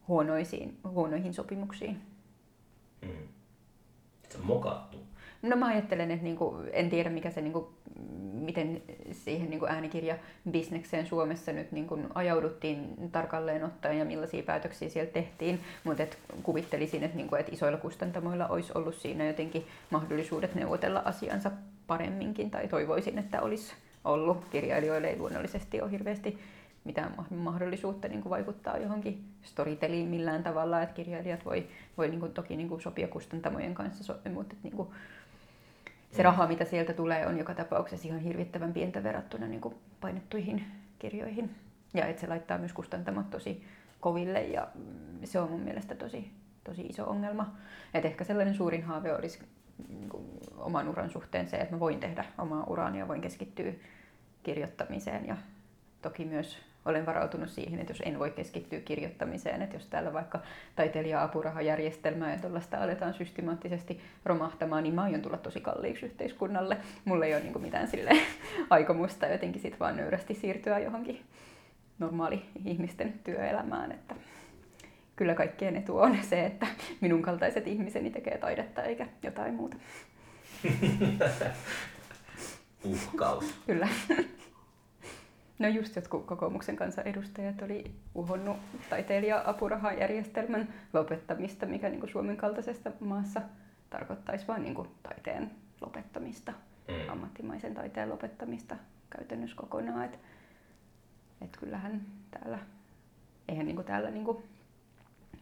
[0.08, 2.02] huonoisiin, huonoihin sopimuksiin.
[3.02, 3.28] Mm.
[4.30, 4.98] Se on mokattu.
[5.42, 7.74] No mä ajattelen, että niinku, en tiedä mikä se, niinku,
[8.34, 8.82] miten
[9.12, 16.04] siihen niinku äänikirjabisnekseen Suomessa nyt niinku ajauduttiin tarkalleen ottaen ja millaisia päätöksiä siellä tehtiin, mutta
[16.04, 21.52] et kuvittelisin, että niinku, et isoilla kustantamoilla olisi ollut siinä jotenkin mahdollisuudet neuvotella asiansa
[21.88, 23.74] paremminkin tai toivoisin, että olisi
[24.06, 24.46] ollut.
[24.52, 26.40] Kirjailijoille ei luonnollisesti ole hirveästi
[26.84, 32.34] mitään mahdollisuutta niin kuin vaikuttaa johonkin storyteliin millään tavalla, että kirjailijat voi, voi niin kuin,
[32.34, 34.90] toki niin kuin sopia kustantamojen kanssa, mutta että, niin kuin,
[36.12, 40.66] se raha, mitä sieltä tulee, on joka tapauksessa ihan hirvittävän pientä verrattuna niin kuin painettuihin
[41.00, 41.56] kirjoihin.
[41.94, 43.64] Ja että se laittaa myös kustantamot tosi
[44.00, 44.68] koville ja
[45.24, 46.32] se on mun mielestä tosi,
[46.64, 47.56] tosi iso ongelma.
[47.94, 49.40] Et ehkä sellainen suurin haave olisi
[49.90, 50.24] niin kuin,
[50.58, 53.74] oman uran suhteen se, että mä voin tehdä omaa uraani ja voin keskittyä
[54.44, 55.38] kirjoittamiseen ja
[56.02, 60.40] toki myös olen varautunut siihen, että jos en voi keskittyä kirjoittamiseen, että jos täällä vaikka
[60.76, 66.78] taiteilija-apurahajärjestelmää ja tuollaista aletaan systemaattisesti romahtamaan, niin mä aion tulla tosi kalliiksi yhteiskunnalle.
[67.06, 68.12] Mulla ei ole niin mitään sille
[68.70, 71.22] aikomusta jotenkin sit vaan nöyrästi siirtyä johonkin
[72.00, 73.92] normaali ihmisten työelämään.
[73.92, 74.16] Että
[75.16, 76.68] kyllä kaikkien etu on se, että
[77.02, 79.78] minun kaltaiset ihmiseni tekee taidetta eikä jotain muuta.
[82.84, 83.54] uhkaus.
[83.66, 83.88] Kyllä.
[85.60, 88.58] No just jotkut kokoomuksen kanssa edustajat oli uhonnut
[88.90, 93.42] taiteilija-apurahajärjestelmän lopettamista, mikä niin kuin Suomen kaltaisessa maassa
[93.90, 95.52] tarkoittaisi vain niin kuin taiteen
[95.82, 96.52] lopettamista,
[96.88, 97.10] mm.
[97.10, 98.76] ammattimaisen taiteen lopettamista
[99.10, 100.06] käytännössä kokonaan.
[100.06, 100.20] Et,
[101.42, 102.02] et kyllähän
[102.32, 102.60] täällä,
[103.48, 104.44] eihän niin kuin täällä niin kuin,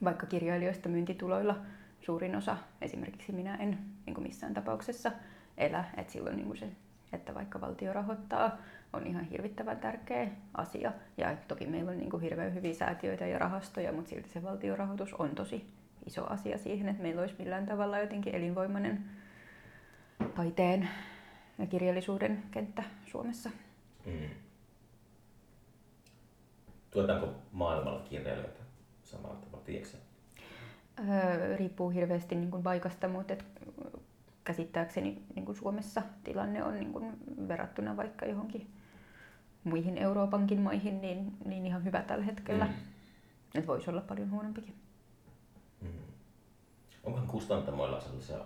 [0.04, 1.58] vaikka kirjailijoista myyntituloilla
[2.02, 5.12] suurin osa, esimerkiksi minä en niin kuin missään tapauksessa
[5.58, 6.70] elä, että silloin niin kuin se,
[7.14, 8.58] että vaikka valtio rahoittaa
[8.94, 10.92] on ihan hirvittävän tärkeä asia.
[11.18, 15.14] Ja toki meillä on niin kuin hirveän hyviä säätiöitä ja rahastoja, mutta silti se valtiorahoitus
[15.14, 15.68] on tosi
[16.06, 19.04] iso asia siihen, että meillä olisi millään tavalla jotenkin elinvoimainen
[20.36, 20.90] taiteen
[21.58, 23.50] ja kirjallisuuden kenttä Suomessa.
[24.06, 24.30] Mm.
[26.92, 28.64] Tuetaanko maailmalla kirjailijoita
[29.04, 29.98] samalla tavalla, tiedätkö
[31.00, 33.46] öö, Riippuu hirveästi niin kuin paikasta, mutta et
[34.44, 37.14] käsittääkseni niin kuin Suomessa tilanne on niin kuin
[37.48, 38.68] verrattuna vaikka johonkin
[39.68, 42.66] muihin Euroopankin maihin, niin, niin ihan hyvä tällä hetkellä.
[42.66, 42.74] Mm.
[43.56, 44.76] Että voisi olla paljon huonompikin.
[45.82, 45.90] Mm.
[47.04, 48.38] Onkohan kustantamoilla sellaisia,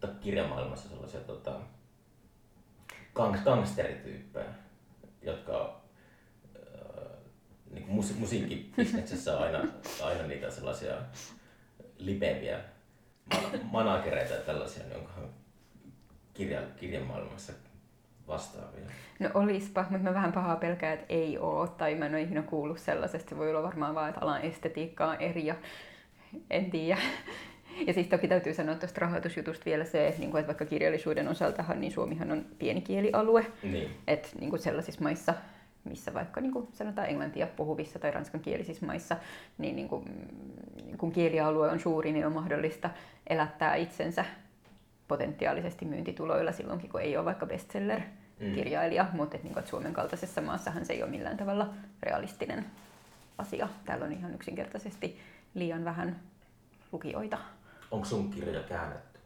[0.00, 1.60] tai kirjamaailmassa sellaisia tota,
[3.14, 4.54] gang, gangsterityyppejä,
[5.22, 5.80] jotka
[6.56, 7.18] äh,
[7.70, 9.58] niin musiikkibisneksessä musiikkibisneksessä aina,
[10.04, 10.94] aina niitä sellaisia
[11.98, 12.60] lipeviä
[13.62, 15.28] managereita ja tällaisia, niin onkohan
[16.34, 17.52] kirja, kirjamaailmassa
[18.32, 18.84] vastaavia?
[19.18, 22.42] No olispa, mutta mä vähän pahaa pelkää, että ei oo, tai mä en ole ikinä
[22.42, 23.30] kuullut sellaisesta.
[23.30, 25.54] Se voi olla varmaan vaan, että alan estetiikka on eri ja
[26.50, 27.00] en tiedä.
[27.86, 31.92] Ja siis toki täytyy sanoa tuosta rahoitusjutusta vielä se, että, niinku, vaikka kirjallisuuden osaltahan, niin
[31.92, 33.46] Suomihan on pieni kielialue.
[33.62, 33.90] Niin.
[34.06, 35.34] Että niin sellaisissa maissa,
[35.84, 39.16] missä vaikka niin kuin sanotaan englantia puhuvissa tai ranskankielisissä maissa,
[39.58, 40.04] niin, niin kuin,
[40.98, 42.90] kun kielialue on suuri, niin on mahdollista
[43.26, 44.24] elättää itsensä
[45.08, 49.16] potentiaalisesti myyntituloilla silloinkin, kun ei ole vaikka bestseller-kirjailija, mm.
[49.16, 52.66] mutta että, niin kuin, että Suomen kaltaisessa maassahan se ei ole millään tavalla realistinen
[53.38, 53.68] asia.
[53.84, 55.20] Täällä on ihan yksinkertaisesti
[55.54, 56.20] liian vähän
[56.92, 57.38] lukijoita.
[57.90, 59.18] Onko sun kirja käännetty?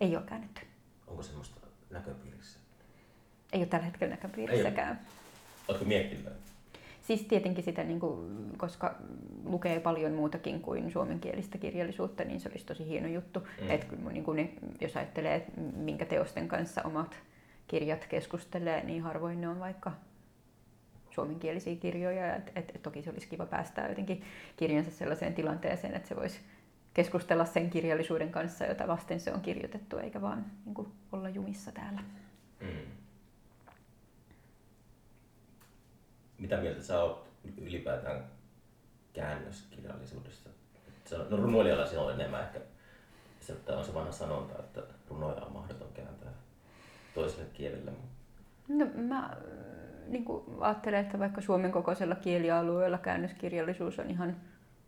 [0.00, 0.60] Ei ole käännetty.
[1.06, 1.60] Onko semmoista
[1.90, 2.58] näköpiirissä?
[3.52, 5.00] Ei ole tällä hetkellä näköpiirissäkään.
[5.68, 6.32] Oletko miettinyt?
[7.02, 8.94] Siis tietenkin sitä, niin kuin, koska
[9.44, 13.40] lukee paljon muutakin kuin suomenkielistä kirjallisuutta, niin se olisi tosi hieno juttu.
[13.40, 13.70] Mm.
[13.70, 15.46] Et, niin kuin, jos ajattelee,
[15.76, 17.16] minkä teosten kanssa omat
[17.72, 19.92] kirjat keskustelee, niin harvoin ne on vaikka
[21.10, 22.36] suomenkielisiä kirjoja.
[22.36, 24.24] Et, et, et toki se olisi kiva päästää jotenkin
[24.56, 26.40] kirjansa sellaiseen tilanteeseen, että se voisi
[26.94, 31.72] keskustella sen kirjallisuuden kanssa, jota vasten se on kirjoitettu, eikä vaan niin kuin, olla jumissa
[31.72, 32.00] täällä.
[32.60, 32.68] Mm.
[36.38, 37.28] mitä mieltä sä oot
[37.60, 38.24] ylipäätään
[39.12, 40.48] käännöskirjallisuudesta?
[41.30, 42.60] No runoilijalla se on enemmän ehkä,
[43.40, 46.32] se on se vanha sanonta, että runoja on mahdoton kääntää
[47.14, 47.92] toiselle kielelle.
[48.68, 49.36] No mä
[50.08, 54.36] niin kuin ajattelen, että vaikka Suomen kokoisella kielialueella käännöskirjallisuus on ihan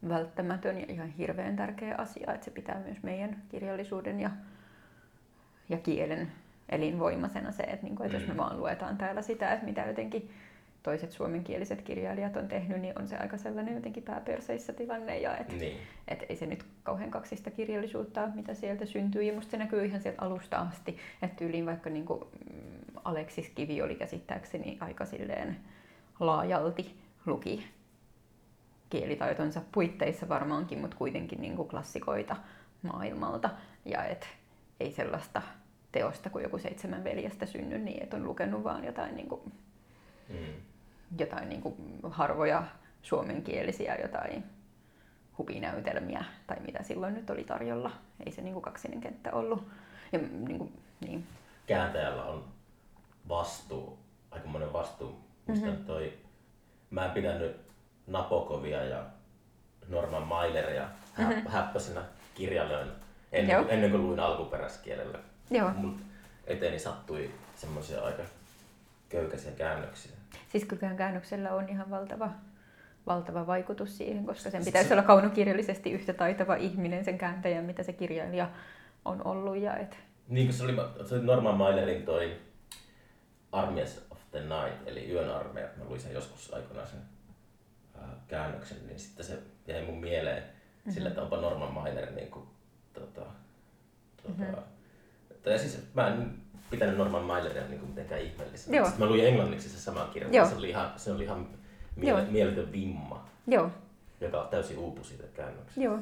[0.09, 4.31] välttämätön ja ihan hirveän tärkeä asia, että se pitää myös meidän kirjallisuuden ja,
[5.69, 6.33] ja kielen
[6.69, 8.39] elinvoimaisena se, että, niin kuin, että jos me mm.
[8.39, 10.31] vaan luetaan täällä sitä, että mitä jotenkin
[10.85, 15.19] toiset suomenkieliset kirjailijat on tehnyt, niin on se aika sellainen jotenkin pääperseissä tilanne.
[15.19, 15.77] Ja et, niin.
[16.09, 19.23] et ei se nyt kauhean kaksista kirjallisuutta mitä sieltä syntyy.
[19.23, 20.99] Ja musta se näkyy ihan sieltä alusta asti.
[21.23, 25.57] Että tyyliin vaikka niin kuin mm, Aleksis Kivi oli käsittääkseni aika silleen
[26.21, 26.95] laajalti
[27.27, 27.67] luki
[28.91, 32.37] kielitaitonsa puitteissa varmaankin, mutta kuitenkin niin kuin klassikoita
[32.83, 33.51] maailmalta.
[33.85, 34.27] Ja et
[34.81, 35.43] ei sellaista
[35.93, 39.41] teosta kuin joku seitsemän veljestä synny niin, että on lukenut vaan jotain niin kuin
[40.29, 40.74] mm
[41.19, 41.77] jotain niin kuin
[42.11, 42.65] harvoja
[43.03, 44.45] suomenkielisiä jotain
[45.39, 47.91] hupinäytelmiä tai mitä silloin nyt oli tarjolla.
[48.27, 49.69] Ei se niin kuin kaksinen kenttä ollut.
[50.13, 51.27] Ja, niin kuin, niin.
[51.67, 52.45] Kääntäjällä on
[53.29, 53.99] vastuu,
[54.31, 55.19] aikamoinen vastuu.
[55.47, 55.85] mm-hmm.
[55.85, 56.19] toi,
[56.91, 57.57] mä en pidänyt
[58.07, 59.05] Napokovia ja
[59.89, 60.89] Norman Maileria
[61.19, 61.51] mm-hmm.
[61.51, 62.03] häppäisenä
[62.35, 62.93] kirjailijoina
[63.33, 65.19] ennen, ennen kuin luin alkuperäiskielellä.
[65.51, 65.71] Joo.
[65.71, 66.01] Mun
[66.47, 68.23] eteeni sattui semmoisia aika
[69.09, 70.13] köykäisiä käännöksiä.
[70.49, 72.31] Siis kyllä käännöksellä on ihan valtava,
[73.07, 77.83] valtava vaikutus siihen, koska sen pitäisi se, olla kaunokirjallisesti yhtä taitava ihminen, sen kääntäjä, mitä
[77.83, 78.51] se kirjailija
[79.05, 79.57] on ollut.
[79.57, 79.97] Ja et...
[80.29, 80.77] Niin kuin se oli,
[81.09, 82.37] se oli Norman Mailerin toi
[83.53, 85.69] Armies of the Night, eli Yön armeija.
[85.77, 87.01] Mä luin sen joskus aikoinaan sen
[88.29, 90.93] käännöksen, niin sitten se jäi mun mieleen mm-hmm.
[90.93, 92.47] sillä, että onpa Norman Mailer niin kuin,
[92.93, 93.21] tota,
[94.23, 94.57] tota, mm-hmm.
[95.43, 98.77] tai siis mä en pitänyt Norman Maileria niin mitenkään ihmeellisenä.
[98.77, 98.87] Joo.
[98.87, 100.47] Sitten mä luin englanniksi se sama kirja, Joo.
[100.47, 101.47] se oli ihan, se oli ihan
[101.97, 103.71] miele- mieletön vimma, Joo.
[104.21, 105.81] joka täysin uupui siitä käännöksestä.
[105.81, 105.99] Joo.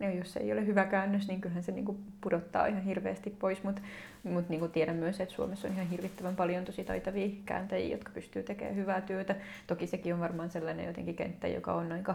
[0.00, 3.30] ja jos se ei ole hyvä käännös, niin kyllähän se niin kuin pudottaa ihan hirveästi
[3.30, 3.82] pois, mutta
[4.24, 8.42] mut niin tiedän myös, että Suomessa on ihan hirvittävän paljon tosi taitavia kääntäjiä, jotka pystyy
[8.42, 9.36] tekemään hyvää työtä.
[9.66, 12.14] Toki sekin on varmaan sellainen jotenkin kenttä, joka on aika,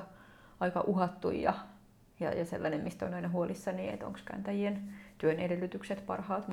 [0.59, 1.53] aika uhattu ja,
[2.19, 4.81] ja, ja sellainen, mistä on aina huolissani, että onko kääntäjien
[5.17, 6.45] työn edellytykset parhaat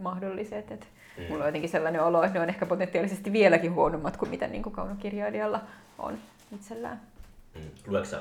[0.00, 0.70] mahdolliset.
[0.70, 0.88] Et
[1.18, 1.24] mm.
[1.28, 4.62] Mulla on jotenkin sellainen olo, että ne on ehkä potentiaalisesti vieläkin huonommat kuin mitä niin
[4.62, 5.60] kuin kaunokirjailijalla
[5.98, 6.18] on
[6.54, 7.00] itsellään.
[7.54, 7.60] Mm.
[7.86, 8.16] Luetko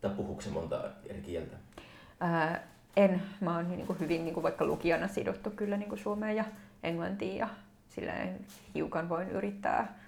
[0.00, 1.56] tai puhuuko monta eri kieltä?
[2.20, 2.62] Ää,
[2.96, 3.22] en.
[3.40, 6.44] Mä oon niin kuin hyvin niin kuin vaikka lukijana sidottu kyllä niin kuin suomeen ja
[6.82, 7.48] englantiin ja
[7.88, 8.12] sillä
[8.74, 9.98] hiukan voin yrittää,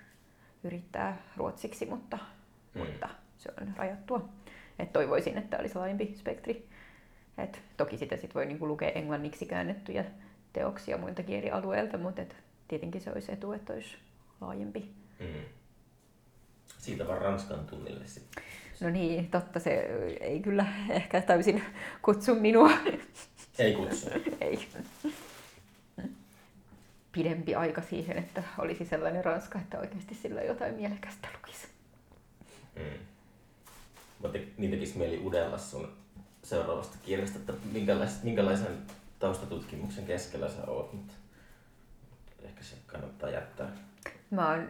[0.65, 2.19] yrittää ruotsiksi, mutta,
[2.75, 2.81] mm.
[2.81, 3.09] mutta
[3.39, 4.29] se on rajattua.
[4.79, 6.69] Et toivoisin, että olisi laajempi spektri.
[7.39, 10.05] Et toki sitä sit voi niinku lukea englanniksi käännettyjä
[10.53, 12.37] teoksia muilta kielialueilta, mutta et
[12.69, 13.97] tietenkin se olisi etu, että olisi
[14.41, 14.91] laajempi.
[15.21, 15.27] Mm.
[16.79, 18.43] Siitä vaan Ranskan tunnille sitten.
[18.81, 19.71] No niin, totta se
[20.21, 21.63] ei kyllä ehkä täysin
[22.03, 22.71] kutsu minua.
[23.59, 24.11] Ei kutsu.
[24.41, 24.69] ei.
[27.13, 31.69] Pidempi aika siihen, että olisi sellainen Ranska, että oikeasti sillä jotain mielekästä lukisi.
[32.77, 33.12] Mm.
[34.23, 35.89] Mutta niin tekisi mieli udella sun
[36.43, 38.79] seuraavasta kirjasta, että minkälaisen, minkälaisen
[39.19, 41.15] taustatutkimuksen keskellä sä oot, mutta
[42.43, 43.73] ehkä se kannattaa jättää.
[44.31, 44.69] Mä oon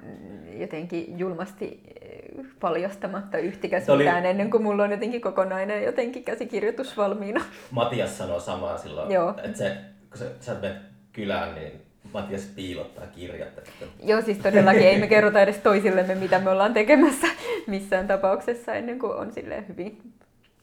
[0.59, 4.05] jotenkin julmasti eh, paljastamatta yhtikäs oli...
[4.05, 7.45] mitään ennen kuin mulla on jotenkin kokonainen jotenkin käsikirjoitus valmiina.
[7.71, 9.35] Matias sanoo samaa silloin, Joo.
[9.45, 9.77] että se,
[10.11, 10.83] kun sä, sä menet
[11.13, 11.83] kylään, niin
[12.13, 13.59] Matias piilottaa kirjat.
[13.59, 13.87] Että...
[14.03, 17.27] Joo, siis todellakin ei me kerrota edes toisillemme, mitä me ollaan tekemässä
[17.67, 20.13] missään tapauksessa ennen kuin on sille hyvin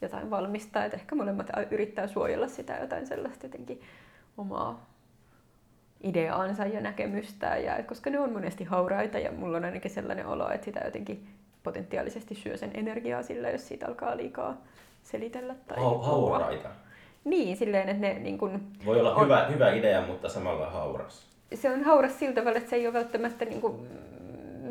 [0.01, 0.85] jotain valmistaa.
[0.85, 3.81] Että ehkä molemmat yrittää suojella sitä jotain sellaista jotenkin
[4.37, 4.89] omaa
[6.03, 10.51] ideaansa ja näkemystä, ja, koska ne on monesti hauraita ja mulla on ainakin sellainen olo,
[10.51, 11.27] että sitä jotenkin
[11.63, 14.57] potentiaalisesti syö sen energiaa sillä, jos siitä alkaa liikaa
[15.03, 15.55] selitellä.
[15.67, 16.69] Tai ha- hauraita?
[17.23, 21.28] Niin, silleen, että ne niin kun Voi olla on, hyvä, hyvä idea, mutta samalla hauras.
[21.53, 23.87] Se on hauras siltä tavalla, että se ei ole välttämättä niin kuin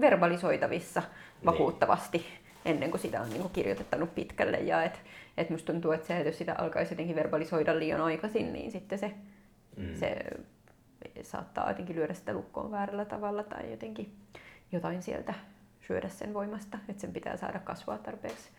[0.01, 1.03] verbalisoitavissa
[1.45, 2.26] vakuuttavasti niin.
[2.64, 4.57] ennen kuin sitä on niin kuin kirjoitettanut pitkälle.
[4.57, 5.01] Ja et,
[5.37, 8.99] et musta tuntuu, että, se, että jos sitä alkaisi jotenkin verbalisoida liian aikaisin, niin sitten
[8.99, 9.14] se,
[9.76, 9.95] mm.
[9.95, 10.16] se
[11.22, 14.16] saattaa jotenkin lyödä sitä lukkoon väärällä tavalla tai jotenkin
[14.72, 15.35] jotain sieltä
[15.87, 18.51] syödä sen voimasta, että sen pitää saada kasvaa tarpeeksi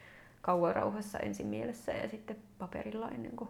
[0.41, 3.49] kauan rauhassa ensin mielessä ja sitten paperilla ennen kuin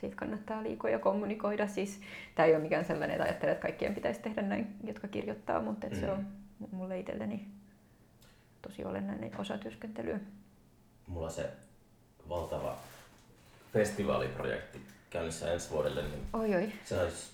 [0.00, 1.66] siitä kannattaa liikoja kommunikoida.
[1.66, 2.00] Siis,
[2.34, 5.86] tämä ei ole mikään sellainen, että ajattelen, että kaikkien pitäisi tehdä näin, jotka kirjoittaa, mutta
[5.86, 6.00] mm.
[6.00, 6.26] se on
[6.70, 7.48] mulle itselleni
[8.62, 10.20] tosi olennainen osa työskentelyä.
[11.06, 11.50] Mulla se
[12.28, 12.76] valtava
[13.72, 14.80] festivaaliprojekti
[15.10, 16.72] käynnissä ensi vuodelle, niin oi, oi.
[16.84, 17.30] se olisi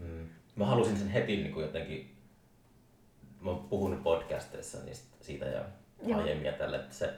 [0.00, 2.16] mm, mä halusin sen heti niin kuin jotenkin,
[3.40, 5.64] mä oon puhunut podcasteissa niistä, siitä ja
[6.06, 6.20] Joo.
[6.20, 7.14] aiemmin ja tälle, että se,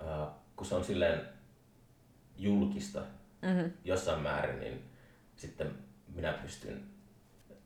[0.00, 1.20] äh, kun se on silleen
[2.42, 3.00] julkista
[3.42, 3.72] mm-hmm.
[3.84, 4.84] jossain määrin, niin
[5.36, 5.74] sitten
[6.14, 6.82] minä pystyn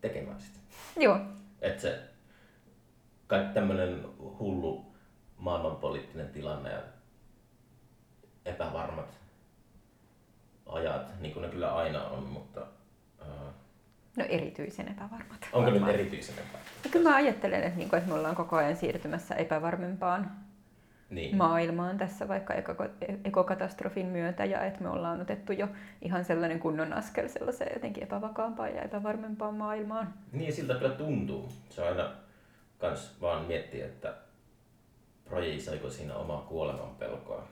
[0.01, 0.59] tekemään sitä.
[0.97, 1.21] Joo.
[1.61, 2.03] Että se
[3.27, 4.95] kaikki tämmöinen hullu
[5.37, 6.83] maailmanpoliittinen tilanne ja
[8.45, 9.19] epävarmat
[10.67, 12.67] ajat, niin kuin ne kyllä aina on, mutta
[14.17, 15.49] No erityisen epävarmat.
[15.53, 16.73] Onko nyt erityisen epävarmat?
[16.85, 20.31] No, kyllä mä ajattelen, että, niin kuin, että me ollaan koko ajan siirtymässä epävarmempaan
[21.11, 21.37] niin.
[21.37, 22.55] maailmaan tässä vaikka
[23.25, 25.69] ekokatastrofin myötä ja että me ollaan otettu jo
[26.03, 30.15] ihan sellainen kunnon askel sellaiseen jotenkin epävakaampaan ja epävarmempaan maailmaan.
[30.33, 31.49] Niin siltä kyllä tuntuu.
[31.71, 32.11] Se on aina
[32.79, 34.15] kans vaan miettiä, että
[35.25, 37.49] projisoiko siinä omaa kuoleman pelkoa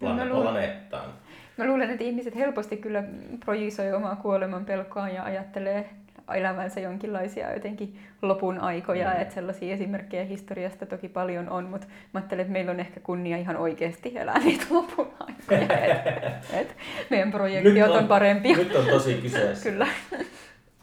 [0.00, 1.10] Plane- no, planeettaan.
[1.56, 3.04] Mä luulen, että ihmiset helposti kyllä
[3.44, 5.90] projisoi omaa kuoleman pelkoaan ja ajattelee
[6.34, 9.20] elämänsä jonkinlaisia jotenkin lopun aikoja, mm.
[9.20, 13.36] että sellaisia esimerkkejä historiasta toki paljon on, mutta mä ajattelen, että meillä on ehkä kunnia
[13.36, 16.06] ihan oikeasti elää niitä lopun aikoja, et,
[16.60, 16.76] et
[17.10, 18.56] meidän projektiot on, on parempia.
[18.56, 19.70] Nyt on tosi kyseessä.
[19.70, 19.86] Kyllä.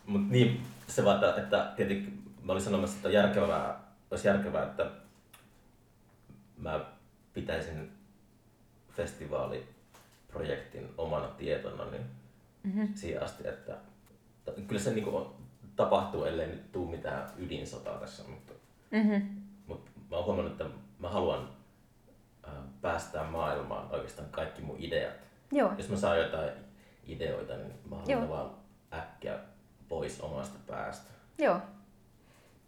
[0.06, 3.80] Mutta niin, se vaan, että tietenkin mä olin sanomassa, että järkevää,
[4.12, 4.86] olisi järkevää, että
[6.58, 6.80] mä
[7.34, 7.92] pitäisin
[8.92, 9.68] festivaali
[10.28, 12.06] projektin omana tietona niin
[12.64, 12.88] mm-hmm.
[12.96, 13.78] siihen asti, että
[14.68, 15.36] kyllä se niinku
[15.76, 18.54] tapahtuu, ellei nyt tule mitään ydinsotaa tässä, mutta,
[18.92, 19.22] mm-hmm.
[19.68, 20.66] mutta mä oon huomannut, että
[21.00, 21.50] mä haluan
[22.48, 25.14] äh, päästää maailmaan oikeastaan kaikki mun ideat.
[25.52, 25.72] Joo.
[25.78, 26.52] Jos mä saan jotain
[27.08, 28.52] ideoita, niin mä haluan ne vaan
[28.94, 29.40] äkkiä
[29.90, 31.12] pois omasta päästä.
[31.38, 31.60] Joo.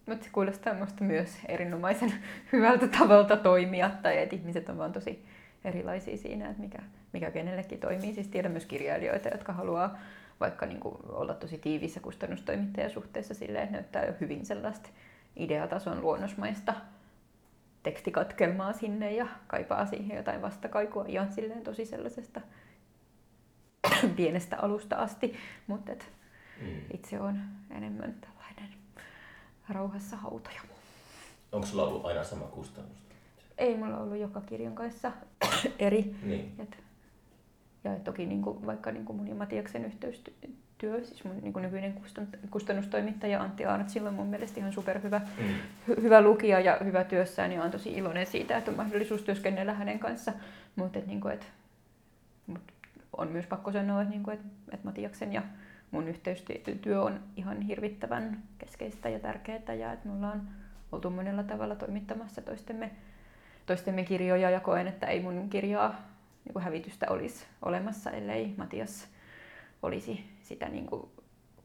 [0.05, 2.13] Mutta se kuulostaa musta myös erinomaisen
[2.51, 5.25] hyvältä tavalta toimia, tai että ihmiset on vaan tosi
[5.65, 6.79] erilaisia siinä, että mikä,
[7.13, 8.13] mikä kenellekin toimii.
[8.13, 9.97] Siis tiedän myös kirjailijoita, jotka haluaa
[10.41, 14.89] vaikka niin kuin olla tosi tiiviissä kustannustoimittajasuhteessa silleen, että näyttää jo hyvin sellaista
[15.35, 16.73] ideatason luonnosmaista
[17.83, 22.41] tekstikatkelmaa sinne ja kaipaa siihen jotain vastakaikua ihan silleen tosi sellaisesta
[24.15, 25.35] pienestä alusta asti,
[25.67, 25.91] mutta
[26.61, 26.67] mm.
[26.93, 28.77] itse on enemmän tällainen
[29.69, 30.61] rauhassa hautoja.
[31.51, 32.97] Onko sulla ollut aina sama kustannus?
[33.57, 35.11] Ei mulla ollut joka kirjan kanssa
[35.79, 36.15] eri.
[36.23, 36.55] Niin.
[36.59, 36.77] Et,
[37.83, 41.63] ja toki niin kuin, vaikka niin kuin mun ja Matiaksen yhteistyö, siis mun niin kuin
[41.63, 42.01] nykyinen
[42.51, 45.43] kustannustoimittaja Antti Aarnot, silloin mun mielestä ihan superhyvä mm.
[45.87, 49.73] hy, hyvä lukija ja hyvä työssään ja on tosi iloinen siitä, että on mahdollisuus työskennellä
[49.73, 50.33] hänen kanssa.
[50.75, 51.51] Mutta niin kuin, et,
[52.47, 52.61] mut
[53.17, 55.41] on myös pakko sanoa, että, niin kuin, et, et Matiaksen ja
[55.91, 60.41] mun yhteistyö on ihan hirvittävän keskeistä ja tärkeää ja että mulla on
[60.91, 62.91] oltu monella tavalla toimittamassa toistemme
[63.65, 66.10] toistemme kirjoja ja koen, että ei mun kirjaa
[66.45, 69.07] niin kuin hävitystä olisi olemassa, ellei Matias
[69.81, 71.11] olisi sitä niin kuin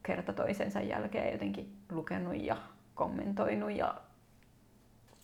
[0.03, 2.57] kerta toisensa jälkeen jotenkin lukenut ja
[2.95, 4.01] kommentoinut ja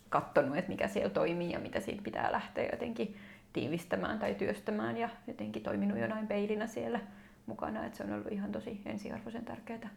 [0.08, 3.16] katsonut, että mikä siellä toimii ja mitä siitä pitää lähteä jotenkin
[3.52, 7.00] tiivistämään tai työstämään ja jotenkin toiminut jonain peilinä siellä
[7.46, 7.84] mukana.
[7.84, 9.90] Että se on ollut ihan tosi ensiarvoisen tärkeää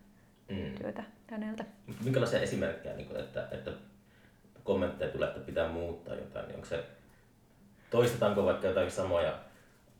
[0.50, 0.76] mm.
[0.82, 1.66] työtä häneltä.
[2.04, 3.72] Minkälaisia esimerkkejä, niin että, että
[4.64, 6.84] kommentteja tulee, että pitää muuttaa jotain, niin onko se,
[7.90, 9.40] toistetaanko vaikka jotain samoja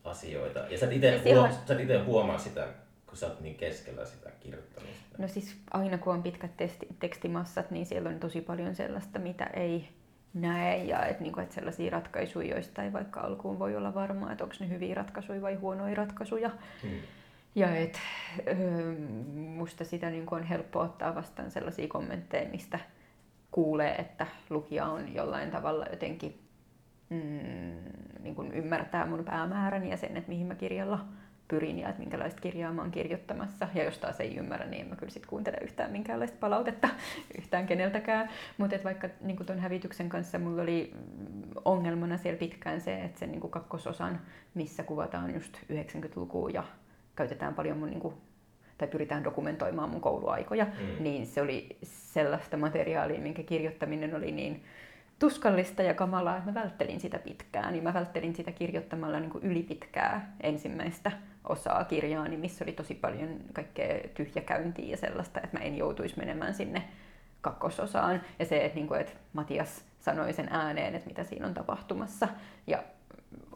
[0.10, 0.60] asioita?
[0.60, 1.50] Ja sä et itse huom-
[1.80, 2.06] ihan...
[2.06, 2.68] huomaa sitä,
[3.08, 5.16] kun sä oot niin keskellä sitä kirjoittamista.
[5.18, 9.46] No siis aina kun on pitkät testi, tekstimassat, niin siellä on tosi paljon sellaista, mitä
[9.46, 9.90] ei
[10.34, 14.44] näe ja että niinku, et sellaisia ratkaisuja, joista ei vaikka alkuun voi olla varmaa, että
[14.44, 16.52] onko ne hyviä ratkaisuja vai huonoja ratkaisuja.
[16.84, 17.00] Hmm.
[17.56, 18.00] Ja et,
[18.48, 18.96] öö,
[19.36, 22.80] musta sitä niinku on helppo ottaa vastaan sellaisia kommentteja, mistä
[23.52, 26.40] kuulee, että lukija on jollain tavalla jotenkin
[27.10, 31.06] mm, niin kuin ymmärtää mun päämääräni ja sen, että mihin mä kirjalla
[31.48, 33.68] pyrin ja että minkälaista kirjaa mä oon kirjoittamassa.
[33.74, 36.90] Ja jos taas ei ymmärrä, niin en mä kyllä sit kuuntele yhtään minkäänlaista palautetta
[37.38, 38.30] yhtään keneltäkään.
[38.58, 40.94] Mutta vaikka niin tuon hävityksen kanssa mulla oli
[41.66, 44.22] ongelmana siellä pitkään se, että sen niin kakkososan,
[44.54, 46.64] missä kuvataan just 90-lukua ja
[47.16, 48.14] käytetään paljon mun niin kuin
[48.78, 51.04] tai pyritään dokumentoimaan mun kouluaikoja, mm.
[51.04, 54.64] niin se oli sellaista materiaalia, minkä kirjoittaminen oli niin
[55.20, 57.74] tuskallista ja kamalaa, että mä välttelin sitä pitkään.
[57.74, 61.12] Niin mä välttelin sitä kirjoittamalla niin ylipitkää ensimmäistä
[61.44, 66.54] osaa kirjaani, missä oli tosi paljon kaikkea tyhjäkäyntiä ja sellaista, että mä en joutuisi menemään
[66.54, 66.84] sinne
[67.42, 68.22] kakkososaan.
[68.40, 72.28] Ja se, että, niin kuin, että Matias sanoi sen ääneen, että mitä siinä on tapahtumassa.
[72.68, 72.84] Ja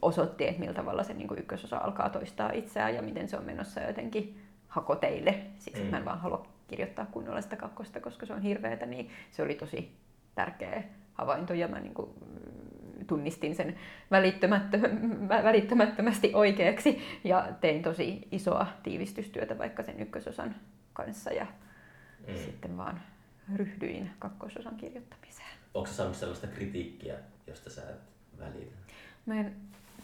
[0.02, 3.46] osoitti, että millä tavalla se niin kuin ykkösosa alkaa toistaa itseään ja miten se on
[3.46, 5.90] menossa jotenkin hakoteille, siksi mm.
[5.90, 9.56] mä en vaan halua kirjoittaa kunnolla sitä kakkosta, koska se on hirveätä, niin se oli
[9.56, 9.92] tosi
[10.36, 10.84] tärkeä
[11.14, 13.76] havainto ja mä niin kuin mm, tunnistin sen
[15.44, 20.56] välittömättömästi oikeaksi ja tein tosi isoa tiivistystyötä vaikka sen ykkösosan
[20.94, 21.48] kanssa ja
[22.28, 22.36] mm.
[22.36, 23.02] sitten vaan
[23.56, 25.50] ryhdyin kakkososan kirjoittamiseen.
[25.74, 27.16] Onko se saanut sellaista kritiikkiä,
[27.48, 28.02] josta sä et
[28.40, 28.76] välitä?
[29.26, 29.56] Mä en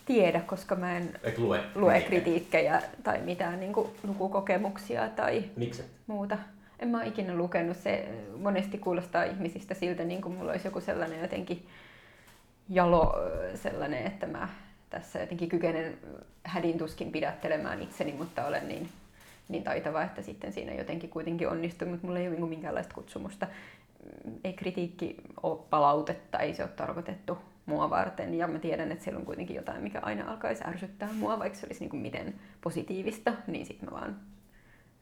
[0.05, 5.85] tiedä, koska mä en Et lue, lue kritiikkejä tai mitään niin lukukokemuksia tai Mikset?
[6.07, 6.37] muuta.
[6.79, 7.77] En mä ole ikinä lukenut.
[7.77, 11.67] Se monesti kuulostaa ihmisistä siltä, niin kuin mulla olisi joku sellainen jotenkin
[12.69, 13.13] jalo
[13.55, 14.49] sellainen, että mä
[14.89, 15.97] tässä jotenkin kykenen
[16.43, 18.89] hädin tuskin pidättelemään itseni, mutta olen niin,
[19.49, 23.47] niin taitava, että sitten siinä jotenkin kuitenkin onnistuu, mutta mulla ei ole minkäänlaista kutsumusta.
[24.43, 28.33] Ei kritiikki ole palautetta, ei se ole tarkoitettu mua varten.
[28.33, 31.65] Ja mä tiedän, että siellä on kuitenkin jotain, mikä aina alkaisi ärsyttää mua, vaikka se
[31.65, 34.19] olisi niin kuin miten positiivista, niin sitten mä vaan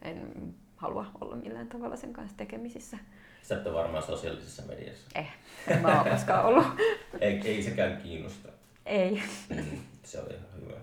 [0.01, 0.55] en
[0.85, 2.97] halua olla millään tavalla sen kanssa tekemisissä.
[3.41, 5.07] Sä et ole varmaan sosiaalisessa mediassa.
[5.15, 5.27] Eh,
[5.67, 6.65] en mä ole koskaan ollut.
[7.19, 8.49] ei, ei sekään kiinnosta.
[8.85, 9.23] Ei.
[9.49, 10.77] Mm, se on ihan hyvä.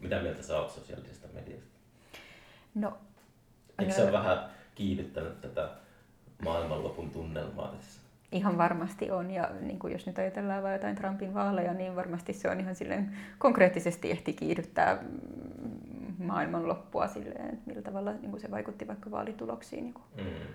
[0.00, 1.78] Mitä mieltä sä oot sosiaalisesta mediasta?
[2.74, 2.98] No,
[3.78, 4.38] Eikö se ole vähän
[4.74, 5.70] kiihdyttänyt tätä
[6.42, 8.00] maailmanlopun tunnelmaa tässä?
[8.32, 12.32] Ihan varmasti on, ja niin kuin jos nyt ajatellaan vain jotain Trumpin vaaleja, niin varmasti
[12.32, 14.98] se on ihan silleen konkreettisesti ehti kiihdyttää
[16.18, 19.84] mm, maailmanloppua silleen, että millä tavalla niin kuin se vaikutti vaikka vaalituloksiin.
[19.84, 20.54] Niin kuin mm.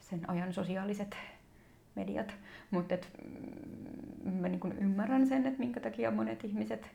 [0.00, 1.16] Sen ajan sosiaaliset
[1.94, 2.34] mediat.
[2.70, 2.94] Mutta
[4.24, 6.90] mm, mä niin kuin ymmärrän sen, että minkä takia monet ihmiset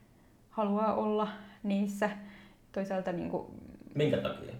[0.49, 1.27] haluaa olla
[1.63, 2.09] niissä.
[2.71, 3.47] Toisaalta niin kuin,
[3.95, 4.53] Minkä takia?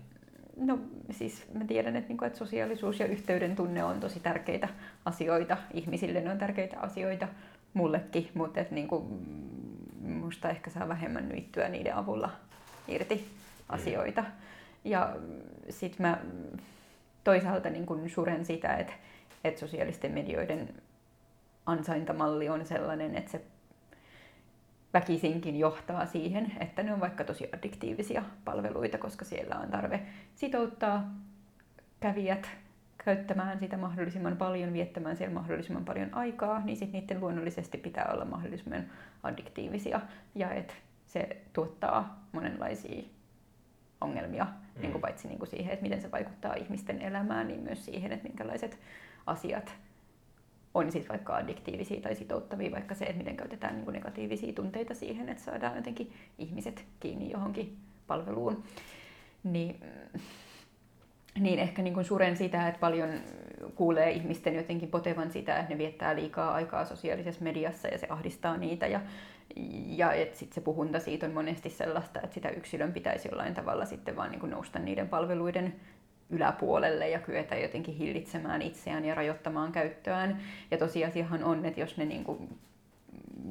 [0.58, 0.80] No
[1.12, 4.70] siis mä tiedän, että, niin kuin, että sosiaalisuus ja yhteyden tunne on tosi tärkeitä
[5.06, 5.58] asioita.
[5.74, 7.28] Ihmisille ne on tärkeitä asioita,
[7.74, 9.04] mullekin, mutta että, niin kuin,
[10.08, 12.30] musta ehkä saa vähemmän nyittyä niiden avulla
[12.88, 13.28] irti
[13.70, 14.24] asioita.
[14.84, 15.16] Ja
[15.70, 16.18] sitten mä
[17.24, 18.94] toisaalta niin kuin suren sitä, että,
[19.44, 20.70] että sosiaalisten medioiden
[21.66, 23.42] ansaintamalli on sellainen, että se
[24.94, 30.02] väkisinkin johtaa siihen, että ne on vaikka tosi addiktiivisia palveluita, koska siellä on tarve
[30.36, 31.12] sitouttaa
[32.00, 32.50] kävijät
[33.06, 38.26] käyttämään sitä mahdollisimman paljon, viettämään siellä mahdollisimman paljon aikaa, niin sitten niiden luonnollisesti pitää olla
[38.26, 38.84] mahdollisimman
[39.24, 40.02] addiktiivisia
[40.36, 40.74] ja että
[41.06, 43.04] se tuottaa monenlaisia
[44.02, 44.82] ongelmia, mm.
[44.82, 48.12] niin kuin paitsi niin kuin siihen, että miten se vaikuttaa ihmisten elämään, niin myös siihen,
[48.12, 48.80] että minkälaiset
[49.26, 49.76] asiat
[50.74, 54.94] on siis vaikka addiktiivisia tai sitouttavia, vaikka se, että miten käytetään niin kuin negatiivisia tunteita
[54.94, 57.78] siihen, että saadaan jotenkin ihmiset kiinni johonkin
[58.08, 58.64] palveluun.
[59.44, 59.76] Niin,
[61.40, 63.10] niin ehkä niin kuin suren sitä, että paljon
[63.76, 68.58] kuulee ihmisten jotenkin potevan sitä, että ne viettää liikaa aikaa sosiaalisessa mediassa ja se ahdistaa
[68.58, 68.88] niitä.
[68.88, 69.02] Ja,
[69.86, 73.86] ja että sit se puhunta siitä on monesti sellaista, että sitä yksilön pitäisi jollain tavalla
[73.86, 75.76] sitten vaan niin kuin nousta niiden palveluiden
[76.30, 80.42] yläpuolelle ja kyetä jotenkin hillitsemään itseään ja rajoittamaan käyttöään.
[80.72, 82.58] Ja tosiasiahan on, että jos ne niin kuin,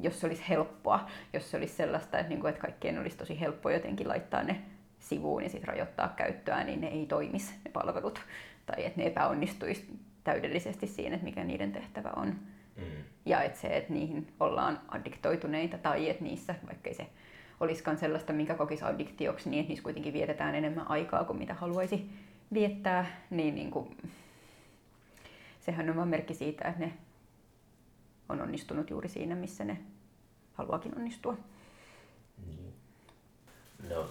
[0.01, 3.39] jos se olisi helppoa, jos se olisi sellaista, että, niin kuin, että kaikkien olisi tosi
[3.39, 4.61] helppo jotenkin laittaa ne
[5.09, 8.21] sivuun ja sitten rajoittaa käyttöä, niin ne ei toimisi ne palvelut.
[8.65, 12.27] Tai että ne epäonnistuisi täydellisesti siinä, että mikä niiden tehtävä on.
[12.77, 12.83] Mm.
[13.25, 17.07] Ja että se, että niihin ollaan addiktoituneita tai että niissä, vaikkei se
[17.59, 22.09] olisikaan sellaista, minkä kokisi addiktioksi, niin että niissä kuitenkin vietetään enemmän aikaa kuin mitä haluaisi
[22.53, 23.97] viettää, niin, niin kuin,
[25.59, 26.93] sehän on vain merkki siitä, että ne
[28.29, 29.77] on onnistunut juuri siinä, missä ne
[30.53, 31.37] haluakin onnistua.
[32.47, 32.73] Niin.
[33.89, 34.09] No,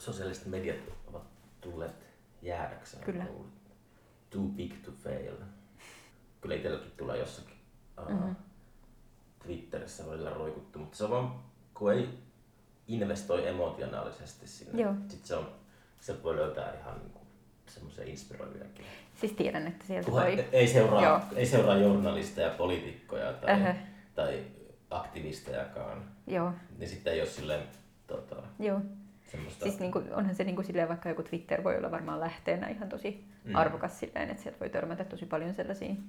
[0.00, 0.76] sosiaaliset mediat
[1.06, 1.22] ovat
[1.60, 2.06] tulleet
[2.42, 3.04] jäädäkseen.
[3.04, 3.26] Kyllä.
[4.30, 5.34] Too big to fail.
[6.40, 7.56] Kyllä itselläkin tulee jossakin
[8.02, 8.36] uh, mm-hmm.
[9.42, 11.34] Twitterissä välillä roikuttu, mutta se on vaan,
[11.74, 12.08] kun ei
[12.88, 14.82] investoi emotionaalisesti sinne.
[14.82, 14.94] Joo.
[15.08, 15.48] Sitten se on,
[16.00, 17.26] se voi löytää ihan niin kuin
[17.66, 18.84] semmoisia inspiroiviakin.
[19.20, 20.48] Siis tiedän, että sieltä Kunhan voi...
[20.52, 21.20] Ei seuraa, Joo.
[21.36, 23.74] ei seuraa journalisteja, poliitikkoja tai, uh-huh.
[24.14, 24.44] tai
[24.90, 26.04] aktivistejakaan.
[26.26, 26.52] Joo.
[26.78, 27.62] Niin sitten ei ole silleen
[28.06, 28.80] tota, Joo.
[29.30, 29.64] Semmoista...
[29.64, 32.68] Siis niin kuin, onhan se niin kuin silleen, vaikka joku Twitter voi olla varmaan lähteenä
[32.68, 33.54] ihan tosi mm.
[33.54, 36.04] arvokas silleen, että sieltä voi törmätä tosi paljon sellaisiin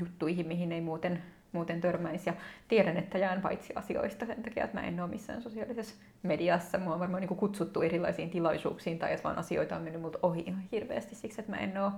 [0.00, 1.22] juttuihin, mihin ei muuten,
[1.52, 2.30] muuten törmäisi.
[2.30, 2.34] Ja
[2.68, 6.78] tiedän, että jään paitsi asioista sen takia, että mä en ole missään sosiaalisessa mediassa.
[6.78, 10.18] Mua on varmaan niin kuin kutsuttu erilaisiin tilaisuuksiin tai että vaan asioita on mennyt multa
[10.22, 11.92] ohi ihan hirveästi siksi, että mä en ole,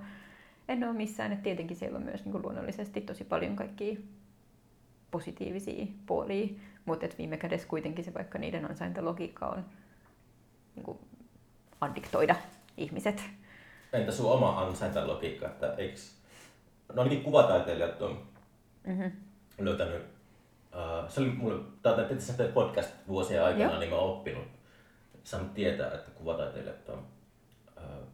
[0.68, 1.32] en ole missään.
[1.32, 3.96] Että tietenkin siellä on myös niin kuin luonnollisesti tosi paljon kaikkia
[5.10, 6.48] positiivisia puolia,
[6.84, 9.64] mutta viime kädessä kuitenkin se vaikka niiden ansaintalogiikka on
[10.76, 10.98] niin kuin
[11.80, 12.34] addiktoida
[12.76, 13.22] ihmiset.
[13.92, 16.00] Entä sun oma ansaintalogiikka, että eikö,
[16.92, 18.22] no ainakin kuvataiteilijat on
[18.86, 19.12] mm-hmm.
[19.58, 21.94] löytänyt, uh, se oli mulle, tai
[22.36, 23.80] teet podcast vuosien aikana, Joo.
[23.80, 24.44] niin mä oon oppinut,
[25.24, 27.06] saanut tietää, että kuvataiteilijat on
[27.76, 28.06] uh,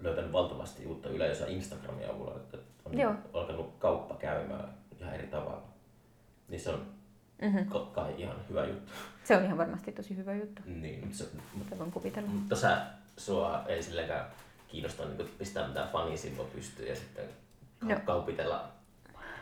[0.00, 3.14] löytänyt valtavasti uutta yleisöä Instagramin avulla, että on Joo.
[3.32, 5.62] alkanut kauppa käymään ihan eri tavalla.
[6.48, 6.86] Niin se on
[7.42, 7.66] mm-hmm.
[7.92, 8.92] kai ihan hyvä juttu.
[9.24, 10.62] Se on ihan varmasti tosi hyvä juttu.
[10.66, 12.28] Niin, mutta se, mutta voin kuvitella.
[12.28, 12.86] Mutta sä,
[13.16, 14.26] sua ei silläkään
[14.68, 17.24] kiinnosta niin pistää mitään fanisivua pystyyn ja sitten
[17.80, 17.96] no.
[18.04, 18.68] kaupitella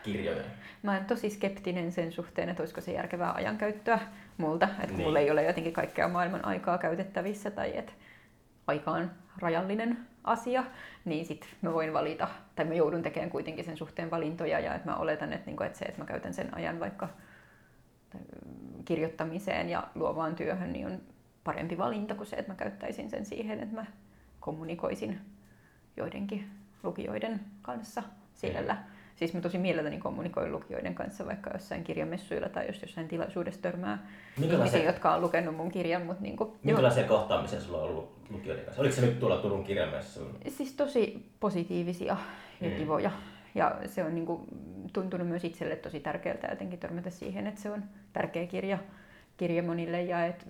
[0.02, 0.42] kirjoja.
[0.82, 3.98] Mä oon tosi skeptinen sen suhteen, että olisiko se järkevää ajankäyttöä
[4.36, 4.68] multa.
[4.80, 5.06] Että niin.
[5.06, 7.92] mulla ei ole jotenkin kaikkea maailman aikaa käytettävissä tai että
[8.66, 10.64] aika on rajallinen asia,
[11.04, 14.90] niin sit mä voin valita, tai mä joudun tekemään kuitenkin sen suhteen valintoja ja että
[14.90, 17.08] mä oletan, että, niinku, että se, että mä käytän sen ajan vaikka
[18.84, 21.00] kirjoittamiseen ja luovaan työhön, niin on
[21.44, 23.86] parempi valinta kuin se, että mä käyttäisin sen siihen, että mä
[24.40, 25.20] kommunikoisin
[25.96, 26.50] joidenkin
[26.82, 28.02] lukijoiden kanssa
[28.34, 28.76] siellä.
[29.16, 34.06] Siis mä tosi mielelläni kommunikoin lukijoiden kanssa vaikka jossain kirjamessuilla tai jos jossain tilaisuudessa törmää
[34.42, 36.06] ihmisiä, jotka on lukenut mun kirjan.
[36.06, 37.18] Mutta niin kuin, Minkälaisia joo.
[37.18, 38.82] kohtaamisia sulla on ollut lukijoiden kanssa?
[38.82, 40.38] Oliko se nyt tuolla Turun kirjamessuilla?
[40.48, 42.16] Siis tosi positiivisia
[42.60, 42.76] ja mm.
[42.76, 43.10] kivoja.
[43.54, 44.42] Ja se on niin kuin,
[44.92, 48.78] tuntunut myös itselle tosi tärkeältä jotenkin törmätä siihen, että se on tärkeä kirja,
[49.36, 50.46] kirja monille ja et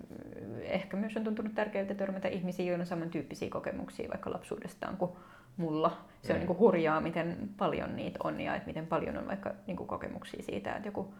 [0.63, 5.11] ehkä myös on tuntunut tärkeältä törmätä ihmisiin, joilla on samantyyppisiä kokemuksia vaikka lapsuudestaan kuin
[5.57, 5.99] mulla.
[6.23, 6.39] Se on mm.
[6.39, 9.87] niin kuin hurjaa, miten paljon niitä on ja että miten paljon on vaikka niin kuin
[9.87, 11.15] kokemuksia siitä, että joku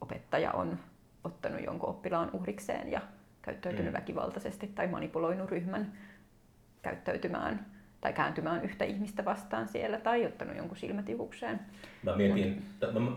[0.00, 0.78] opettaja on
[1.24, 3.00] ottanut jonkun oppilaan uhrikseen ja
[3.42, 3.96] käyttäytynyt mm.
[3.96, 5.92] väkivaltaisesti tai manipuloinut ryhmän
[6.82, 7.66] käyttäytymään
[8.00, 11.60] tai kääntymään yhtä ihmistä vastaan siellä tai ottanut jonkun silmätihukseen.
[12.02, 12.94] Mä mietin, Mut...
[12.94, 13.12] mä, mä,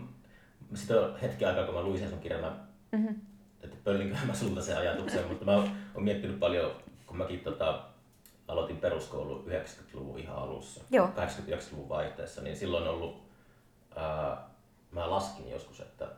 [0.74, 2.56] sitä hetki aikaa, kun mä luin sen sun kirjan, mä,
[2.92, 3.14] mm-hmm.
[3.62, 5.70] että pöllinkö mä sulta sen ajatuksen, mutta mä oon
[6.04, 6.72] miettinyt paljon,
[7.06, 7.84] kun mäkin tota,
[8.48, 11.06] aloitin peruskoulu 90-luvun ihan alussa, Joo.
[11.06, 13.22] 80-90-luvun vaihteessa, niin silloin on ollut,
[13.96, 14.48] ää,
[14.92, 16.08] mä laskin joskus, että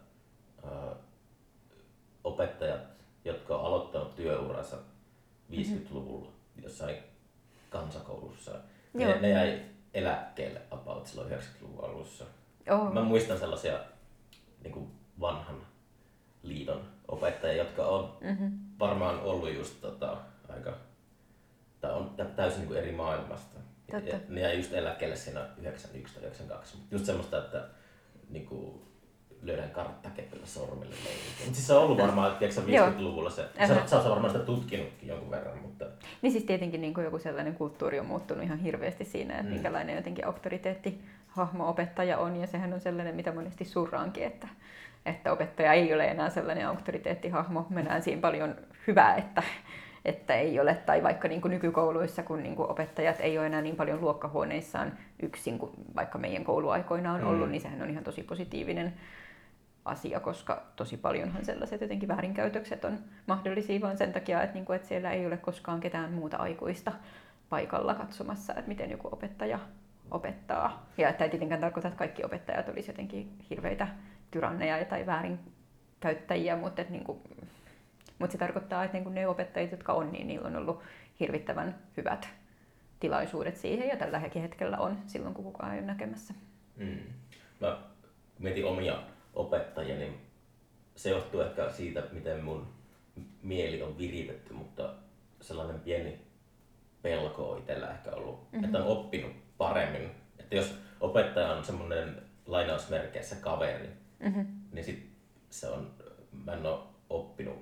[0.65, 0.95] ää,
[2.25, 2.81] opettajat,
[3.25, 4.77] jotka on aloittanut työuransa
[5.51, 6.33] 50-luvulla
[6.63, 6.97] jossain
[7.73, 8.53] kansakoulussa,
[8.93, 9.61] ne, ne jäi
[9.95, 12.25] eläkkeelle about silloin 90-luvun alussa.
[12.71, 12.93] Oh.
[12.93, 13.79] Mä muistan sellaisia
[14.63, 15.67] niin kuin vanhan
[16.43, 18.59] liiton opettajia, jotka on mm-hmm.
[18.79, 20.17] varmaan ollut just tota,
[20.49, 20.77] aika
[21.81, 23.59] tai on täysin niin kuin eri maailmasta.
[23.91, 24.09] Totta.
[24.09, 26.77] Ja, ne jäi just eläkkeelle siinä 91 tai 92.
[26.77, 27.69] Mut Just semmoista, että
[28.29, 28.89] niinku,
[29.43, 31.45] löydän karttakepillä sormille meininkiä.
[31.45, 32.87] Mutta siis se on ollut varmaan, tiedätkö, sä, Joo.
[32.91, 33.45] 50-luvulla se.
[33.69, 35.85] Sä, sä oot varmaan sitä tutkinutkin jonkun verran, mutta
[36.23, 39.53] Niin siis tietenkin niin kuin joku sellainen kulttuuri on muuttunut ihan hirveästi siinä, että Mm.
[39.53, 44.49] minkälainen jotenkin auktoriteetti hahmo-opettaja on, ja sehän on sellainen, mitä monesti surraankin, että,
[45.07, 47.67] että opettaja ei ole enää sellainen auktoriteettihahmo.
[47.71, 48.55] Me näen siinä paljon
[48.87, 49.43] hyvää, että,
[50.05, 53.63] että ei ole, tai vaikka niin kuin nykykouluissa, kun niin kuin opettajat ei ole enää
[53.63, 57.27] niin paljon luokkahuoneissaan yksin kuin vaikka meidän kouluaikoina on Mm.
[57.29, 58.95] ollut, niin sehän on ihan tosi positiivinen
[59.85, 64.89] asia, koska tosi paljonhan sellaiset jotenkin väärinkäytökset on mahdollisia vain sen takia, että, niinku, että
[64.89, 66.93] siellä ei ole koskaan ketään muuta aikuista
[67.49, 69.59] paikalla katsomassa, että miten joku opettaja
[70.11, 70.87] opettaa.
[70.99, 73.89] Ja että ei tietenkään tarkoita, että kaikki opettajat olisivat jotenkin hirveitä
[74.31, 77.23] tyranneja tai väärinkäyttäjiä, mutta, että niinku,
[78.19, 80.83] mutta se tarkoittaa, että niinku ne opettajat, jotka on, niin niillä on ollut
[81.21, 82.29] hirvittävän hyvät
[83.01, 86.35] tilaisuudet siihen ja tälläkin hetkellä on silloin, kun kukaan ei ole näkemässä.
[86.77, 86.99] Mm.
[87.61, 87.79] Mä
[88.39, 89.03] mietin omia
[89.33, 90.21] opettajia, niin
[90.97, 92.69] se johtuu ehkä siitä, miten mun
[93.43, 94.95] mieli on viritetty, mutta
[95.41, 96.21] sellainen pieni
[97.03, 98.65] pelko on itsellä ehkä ollut, mm-hmm.
[98.65, 100.11] että on oppinut paremmin.
[100.39, 104.47] Että jos opettaja on semmoinen lainausmerkeissä kaveri, Mm-hmm.
[104.73, 105.11] niin sit
[105.51, 105.91] se on,
[106.45, 106.81] mä en ole
[107.11, 107.59] oppinut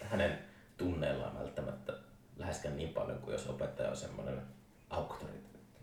[0.00, 0.38] hänen
[0.76, 1.92] tunneillaan välttämättä
[2.36, 4.42] läheskään niin paljon kuin jos opettaja on semmoinen
[4.90, 5.78] auktoriteetti.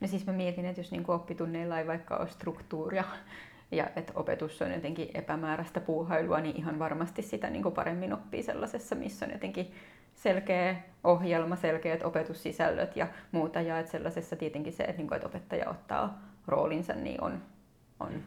[0.00, 3.04] No siis mä mietin, että jos niin oppitunneilla ei vaikka ole struktuuria
[3.72, 8.94] ja että opetus on jotenkin epämääräistä puuhailua, niin ihan varmasti sitä niin paremmin oppii sellaisessa,
[8.94, 9.74] missä on jotenkin
[10.14, 13.60] selkeä ohjelma, selkeät opetussisällöt ja muuta.
[13.60, 17.42] Ja että sellaisessa tietenkin se, että, niin kuin, että opettaja ottaa roolinsa, niin on,
[18.00, 18.22] on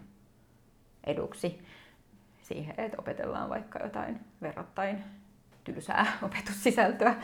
[1.04, 1.66] eduksi
[2.42, 5.04] siihen, että opetellaan vaikka jotain verrattain
[5.64, 7.16] tylsää opetussisältöä.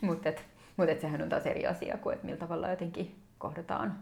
[0.00, 0.32] Mutta
[0.76, 3.98] mut sehän on taas eri asia kuin, että millä tavalla jotenkin kohdataan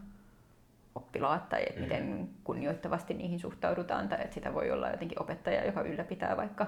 [0.97, 1.81] oppilaat tai että Mm.
[1.83, 4.09] miten kunnioittavasti niihin suhtaudutaan.
[4.09, 6.67] Tai että sitä voi olla jotenkin opettaja, joka ylläpitää vaikka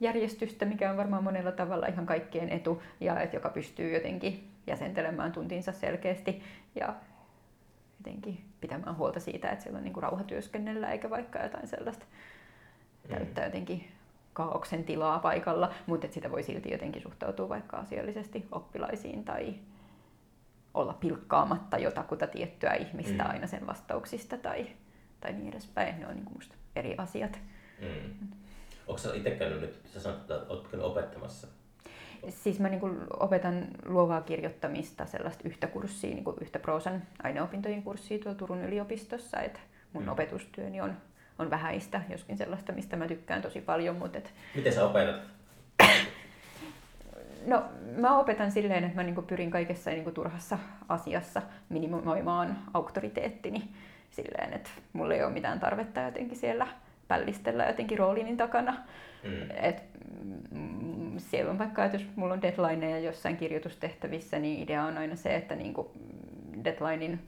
[0.00, 5.32] järjestystä, mikä on varmaan monella tavalla ihan kaikkien etu, ja että joka pystyy jotenkin jäsentelemään
[5.32, 6.42] tuntinsa selkeästi
[6.74, 6.94] ja
[7.98, 12.06] jotenkin pitämään huolta siitä, että siellä on niin kuin rauha työskennellä, eikä vaikka jotain sellaista
[13.08, 13.88] täyttää jotenkin
[14.32, 19.54] kaauksen tilaa paikalla, mutta että sitä voi silti jotenkin suhtautua vaikka asiallisesti oppilaisiin tai
[20.74, 23.30] olla pilkkaamatta jotakuta tiettyä ihmistä Mm.
[23.30, 24.66] aina sen vastauksista tai,
[25.20, 26.00] tai niin edespäin.
[26.00, 27.38] Ne on niin musta eri asiat.
[27.80, 28.28] Mm.
[28.86, 31.46] Onko sä itse käynyt nyt, sä sanoit, että oot käynyt opettamassa?
[32.28, 32.80] Siis mä niin
[33.20, 39.40] opetan luovaa kirjoittamista, sellaista yhtä kurssia, niin kuin yhtä proosan aineopintojen kurssia tuolla Turun yliopistossa.
[39.40, 39.60] Et
[39.92, 40.08] mun Mm.
[40.08, 40.96] opetustyöni on,
[41.38, 45.20] on vähäistä, joskin sellaista, mistä mä tykkään tosi paljon, mutta et Miten sä opetat?
[47.46, 47.64] No,
[47.96, 53.70] mä opetan silleen, että mä niinku pyrin kaikessa niinku turhassa asiassa minimoimaan auktoriteettini
[54.10, 56.66] silleen, että mulla ei ole mitään tarvetta jotenkin siellä
[57.08, 58.76] pällistellä jotenkin roolini takana.
[59.24, 59.50] Mm.
[59.62, 59.82] Et,
[60.50, 65.16] mm, siellä on vaikka, että jos mulla on deadlineja jossain kirjoitustehtävissä, niin idea on aina
[65.16, 65.92] se, että niinku
[66.64, 67.20] deadlinein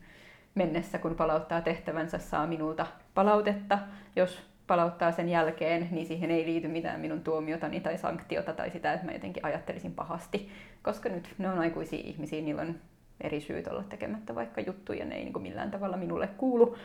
[0.54, 3.78] mennessä, kun palauttaa tehtävänsä, saa minulta palautetta.
[4.16, 8.92] Jos palauttaa sen jälkeen, niin siihen ei liity mitään minun tuomiotani tai sanktiota tai sitä,
[8.92, 10.50] että mä jotenkin ajattelisin pahasti.
[10.82, 12.74] Koska nyt ne on aikuisia ihmisiä, niillä on
[13.20, 16.76] eri syyt olla tekemättä vaikka juttuja, ne ei niin millään tavalla minulle kuulu.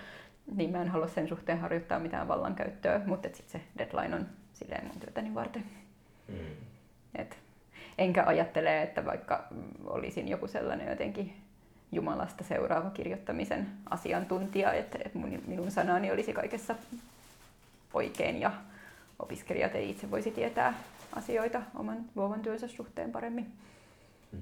[0.55, 4.85] Niin mä en halua sen suhteen harjoittaa mitään vallankäyttöä, mutta sitten se deadline on silleen
[4.85, 5.63] mun työtäni varten.
[6.27, 6.35] Mm.
[7.15, 7.37] Et
[7.97, 9.47] enkä ajattele, että vaikka
[9.85, 11.33] olisin joku sellainen jotenkin
[11.91, 16.75] Jumalasta seuraava kirjoittamisen asiantuntija, että, mun, minun sanani olisi kaikessa
[17.93, 18.51] oikein ja
[19.19, 20.73] opiskelijat ei itse voisi tietää
[21.15, 23.51] asioita oman luovan työnsä suhteen paremmin.
[24.31, 24.39] Mm.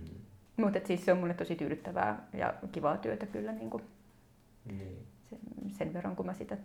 [0.57, 3.84] Mutta siis se on mulle tosi tyydyttävää ja kivaa työtä kyllä niin kuin
[4.65, 4.97] Niin.
[5.30, 5.39] sen,
[5.77, 6.57] sen verran, kun mä sitä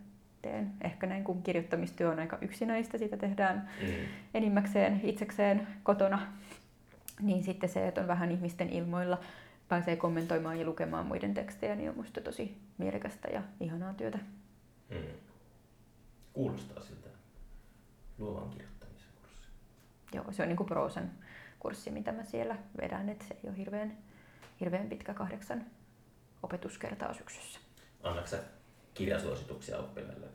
[0.43, 0.73] teen.
[0.81, 3.89] Ehkä näin, kun kirjoittamistyö on aika yksinäistä, sitä tehdään Mm.
[4.35, 6.33] enimmäkseen itsekseen kotona,
[7.21, 9.21] niin sitten se, että on vähän ihmisten ilmoilla,
[9.69, 14.19] pääsee kommentoimaan ja lukemaan muiden tekstejä, niin on musta tosi mielekästä ja ihanaa työtä.
[14.91, 14.97] Mm.
[16.35, 17.09] Kuulostaa siltä
[18.19, 19.49] luovan kirjoittamisen kurssi.
[20.13, 21.11] Joo, se on niin kuin proosan
[21.59, 23.99] kurssi, mitä mä siellä vedän, että se ei ole hirveän,
[24.61, 25.67] hirveän pitkä kahdeksan
[26.43, 27.61] opetuskertaa syksyssä.
[28.03, 28.39] Annatko sä
[28.95, 30.27] kirjasuosituksia oppilaille?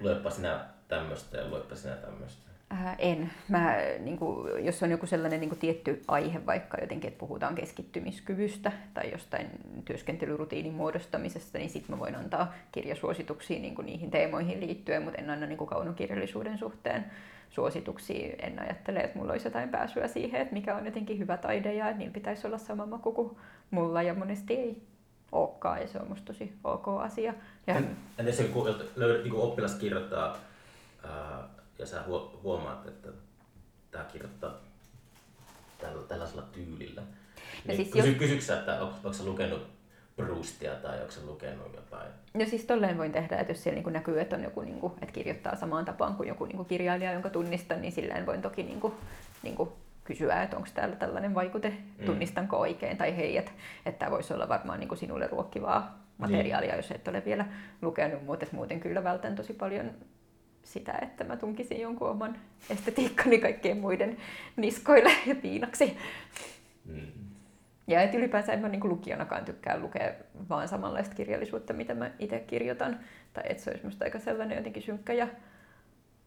[0.00, 2.50] Luepa sinä tämmöistä ja luepa sinä tämmöistä.
[2.70, 3.30] Ää, en.
[3.48, 7.54] Mä, niin kuin, jos on joku sellainen niin kuin tietty aihe, vaikka jotenkin, että puhutaan
[7.54, 9.46] keskittymiskyvystä tai jostain
[9.84, 15.30] työskentelyrutiinin muodostamisesta, niin sitten mä voin antaa kirjasuosituksia niin kuin niihin teemoihin liittyen, mutta en
[15.30, 17.04] anna niin kuin kaunokirjallisuuden suhteen
[17.50, 18.36] suosituksia.
[18.38, 21.92] En ajattele, että mulla olisi jotain pääsyä siihen, että mikä on jotenkin hyvä taide ja
[21.92, 23.36] niillä pitäisi olla sama maku kuin
[23.70, 24.82] mulla ja monesti ei
[25.32, 27.34] olekaan ja se on musta tosi ok asia.
[27.66, 27.82] Ja...
[28.18, 28.66] Entäs joku
[28.96, 30.36] löydät, niin oppilas kirjoittaa
[31.04, 31.48] ää,
[31.78, 32.04] ja sä
[32.42, 33.08] huomaat, että
[33.90, 34.54] tämä kirjoittaa
[35.78, 37.02] tällä, tällaisella tyylillä.
[37.64, 38.18] Niin siis kysy, jos...
[38.18, 39.74] Kysyksä, että onko sä lukenut
[40.16, 42.10] Proustia tai onko se lukenut jotain?
[42.34, 44.92] No siis tolleen voin tehdä, että jos siellä niin näkyy, että, on joku, niin kuin,
[44.92, 48.80] että kirjoittaa samaan tapaan kuin joku niin kirjailija, jonka tunnistan, niin silleen voin toki niin
[48.80, 48.94] kuin,
[49.42, 49.70] niin kuin
[50.04, 51.68] kysyä, että onko täällä tällainen vaikute,
[51.98, 52.06] mm.
[52.06, 53.50] tunnistanko oikein, tai hei, että,
[53.86, 56.76] että tämä voisi olla varmaan niin kuin sinulle ruokkivaa materiaalia, niin.
[56.76, 57.46] jos et ole vielä
[57.82, 59.90] lukenut, mutta muuten kyllä vältän tosi paljon
[60.64, 62.36] sitä, että mä tunkisin jonkun oman
[62.70, 64.16] estetiikkani kaikkien muiden
[64.56, 65.98] niskoille ja piinaksi.
[66.84, 67.12] Mm.
[67.86, 70.12] Ja et ylipäänsä en mä niin lukijanakaan tykkää lukea
[70.48, 73.00] vaan samanlaista kirjallisuutta, mitä mä itse kirjoitan.
[73.32, 75.28] Tai että se olisi musta aika sellainen jotenkin synkkä ja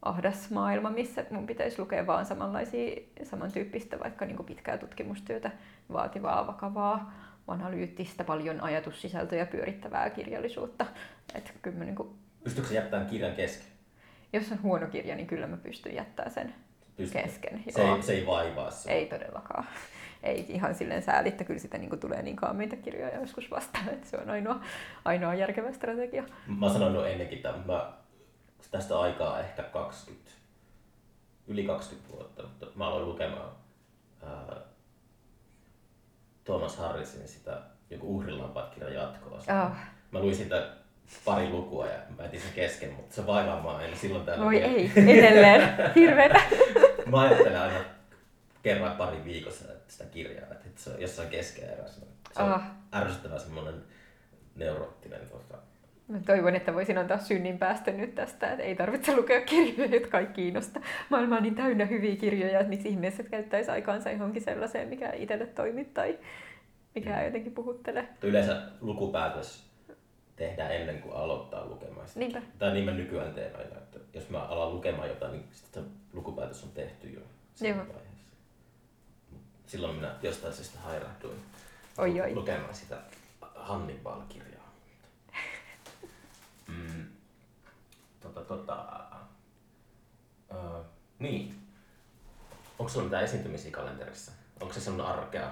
[0.02, 5.52] ahdas maailma, missä mun pitäisi lukea vaan samanlaisia, samantyyppistä vaikka niin pitkää tutkimustyötä,
[5.94, 7.14] vaativaa, vakavaa,
[7.48, 10.86] analyyttistä, paljon ajatussisältöjä pyörittävää kirjallisuutta.
[11.36, 12.10] Et kyllä mä niin kuin...
[12.44, 13.77] Pystytkö jättämään kirjan kesken?
[14.34, 16.56] Jos on huono kirja, niin kyllä mä pystyn jättämään sen
[16.98, 17.22] Pystyt.
[17.24, 17.64] kesken.
[17.70, 18.92] Se ei, se ei vaivaa se.
[18.92, 19.68] Ei todellakaan.
[20.24, 23.90] Ei ihan silleen sääli, että kyllä sitä niin kuin tulee niin kaamiita kirjoja joskus vastaan,
[23.90, 24.62] että se on ainoa,
[25.06, 26.24] ainoa järkevä strategia.
[26.48, 27.94] Mä sanoin no ennenkin, että mä
[28.72, 30.32] tästä aikaa ehkä 20,
[31.48, 33.52] yli 20 vuotta, mutta mä aloin lukemaan
[34.24, 34.56] ää,
[36.44, 39.38] Thomas Harrisin sitä joku uhrilampaat-kirjan jatkoa.
[39.38, 39.72] Oh.
[40.12, 40.77] Mä luin sitä
[41.26, 44.46] pari lukua ja mä etin sen kesken, mutta se vaivaa mua aina silloin täällä.
[44.46, 46.42] Voi ei, edelleen, hirveetä.
[47.12, 47.80] mä ajattelen aina
[48.64, 52.02] kerran pari viikossa sitä kirjaa, että se on jossain keskeerässä.
[52.32, 52.62] Se on oh.
[52.94, 53.84] ärsyttävä semmoinen
[54.56, 55.58] neuroottinen tota,
[56.08, 60.20] Mä toivon, että voisin antaa synnin päästä nyt tästä, että ei tarvitse lukea kirjoja, jotka
[60.20, 60.80] ei kiinnosta.
[61.10, 65.46] Maailma on niin täynnä hyviä kirjoja, että miksi ihmiset käyttäisi aikaansa johonkin sellaiseen, mikä itselle
[65.46, 66.20] toimii tai
[66.96, 67.26] mikä mm.
[67.26, 68.08] jotenkin puhuttelee.
[68.22, 69.67] Yleensä lukupäätös
[70.38, 72.20] tehdään ennen kuin aloittaa lukemaan sitä.
[72.20, 72.42] Niinpä.
[72.60, 76.64] Tai niin mä nykyään teen aina, että jos mä alan lukemaan jotain, niin sitten lukupäätös
[76.64, 77.22] on tehty jo
[77.56, 77.88] siinä Joo.
[77.88, 78.32] vaiheessa.
[79.68, 81.40] Silloin minä jostain syystä hairahduin
[81.98, 82.36] oi, oi.
[82.36, 82.98] lukemaan sitä
[83.56, 84.72] Hannibal-kirjaa.
[86.68, 87.06] mm.
[88.22, 88.86] tota, tota,
[90.52, 90.86] uh,
[91.20, 91.56] niin.
[92.80, 94.32] Onko sulla mitään esiintymisiä kalenterissa?
[94.62, 95.52] Onko se sellainen arkea?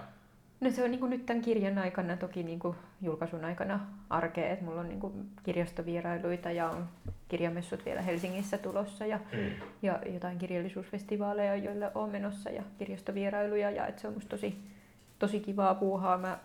[0.60, 3.80] No se on niin kuin nyt tämän kirjan aikana, toki niin kuin julkaisun aikana
[4.10, 6.88] arkea, että mulla on niin kuin kirjastovierailuita ja on
[7.28, 9.50] kirjamessut vielä Helsingissä tulossa ja, mm.
[9.82, 14.56] ja jotain kirjallisuusfestivaaleja, joille olen menossa ja kirjastovierailuja ja että se on musta tosi,
[15.20, 16.18] tosi kivaa puuhaa.
[16.18, 16.40] Mä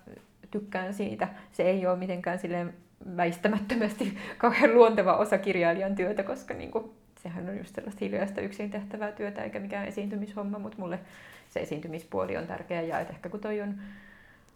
[0.51, 1.28] tykkään siitä.
[1.53, 2.74] Se ei ole mitenkään silleen
[3.16, 6.91] väistämättömästi kauhean luonteva osa kirjailijan työtä, koska niin kuin,
[7.23, 11.01] sehän on just sellaista hiljaista yksin tehtävää työtä eikä mikään esiintymishomma, mutta mulle
[11.51, 13.75] se esiintymispuoli on tärkeä ja että ehkä kun toi on,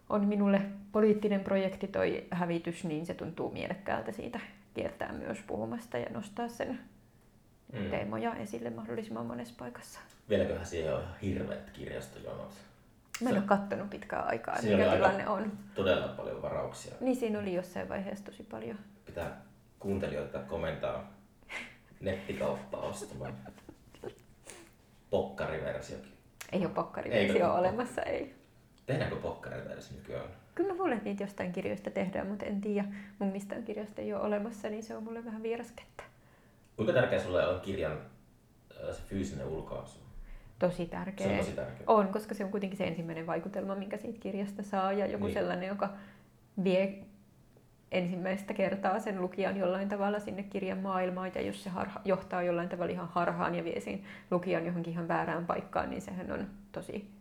[0.09, 0.61] on minulle
[0.91, 4.39] poliittinen projekti toi hävitys, niin se tuntuu mielekkäältä siitä
[4.73, 6.79] kiertää myös puhumasta ja nostaa sen
[7.73, 7.89] mm.
[7.89, 9.99] teemoja esille mahdollisimman monessa paikassa.
[10.29, 12.53] Vieläköhän siellä on hirveät kirjastojonot.
[13.21, 15.51] Mä en ole kattonut pitkään aikaa, mikä tilanne on.
[15.75, 16.95] Todella paljon varauksia.
[16.99, 18.79] Niin siinä oli jossain vaiheessa tosi paljon.
[19.05, 19.41] Pitää
[19.79, 21.13] kuuntelijoita komentaa
[21.99, 23.33] nettikauppaa ostamaan.
[25.09, 26.14] Pokkariversiokin.
[26.51, 28.35] Ei ole pokkariversio olemassa, ei.
[28.85, 30.29] Tehdäänkö pokkariversio nykyään?
[30.55, 32.85] Kyllä mä luulen, että niitä jostain kirjoista tehdään, mutta en tiedä.
[33.19, 36.03] Mun mistään kirjasta ei ole olemassa, niin se on mulle vähän vieraskettä.
[36.75, 39.99] Kuinka tärkeä sulle on kirjan äh, se fyysinen ulkoasu?
[40.59, 41.27] Tosi tärkeä.
[41.27, 41.83] Se on tosi tärkeä.
[41.87, 44.93] On, koska se on kuitenkin se ensimmäinen vaikutelma, minkä siitä kirjasta saa.
[44.93, 45.33] Ja joku niin.
[45.33, 45.89] sellainen, joka
[46.63, 47.03] vie
[47.91, 52.69] ensimmäistä kertaa sen lukijan jollain tavalla sinne kirjan maailmaan, ja jos se harha, johtaa jollain
[52.69, 57.15] tavalla ihan harhaan ja vie siinä lukijan johonkin ihan väärään paikkaan, niin sehän on tosi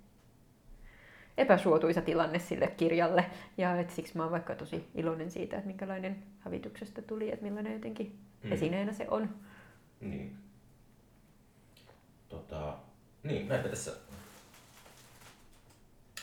[1.38, 3.24] epäsuotuisa tilanne sille kirjalle.
[3.58, 7.72] Ja et siksi mä oon vaikka tosi iloinen siitä, että minkälainen hävityksestä tuli, että millainen
[7.72, 8.52] jotenkin mm.
[8.52, 9.28] esineenä se on.
[10.00, 10.36] Niin.
[12.28, 12.76] Tota,
[13.22, 13.92] niin, näinpä tässä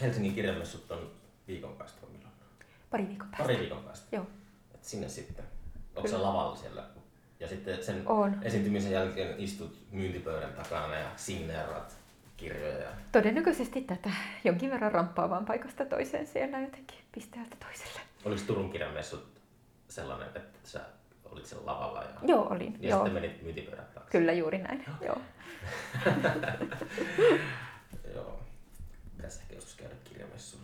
[0.01, 1.11] Helsingin kirjamessut on
[1.47, 2.30] viikon päästä milloin?
[2.91, 3.43] Pari viikon päästä.
[3.43, 4.15] Pari viikon päästä.
[4.15, 4.25] Joo.
[4.75, 5.45] Et sinne sitten.
[5.95, 6.83] Onko se lavalla siellä?
[7.39, 8.35] Ja sitten sen on.
[8.43, 11.95] esiintymisen jälkeen istut myyntipöydän takana ja signeerat
[12.37, 12.89] kirjoja.
[13.11, 14.09] Todennäköisesti tätä
[14.43, 17.99] jonkin verran ramppaavaan paikasta toiseen siellä jotenkin pisteeltä toiselle.
[18.25, 19.27] Oliko Turun kirjamessut
[19.87, 20.81] sellainen, että sä
[21.25, 22.03] olit siellä lavalla.
[22.03, 22.77] Ja, Joo, olin.
[22.81, 23.05] ja joo.
[23.05, 24.11] sitten menit myyntipöydän taakse.
[24.11, 24.85] Kyllä juuri näin.
[25.01, 25.21] Joo.
[28.15, 28.41] Joo.
[29.17, 30.60] Pitäisi ehkä joskus käydä kirjamessuilla.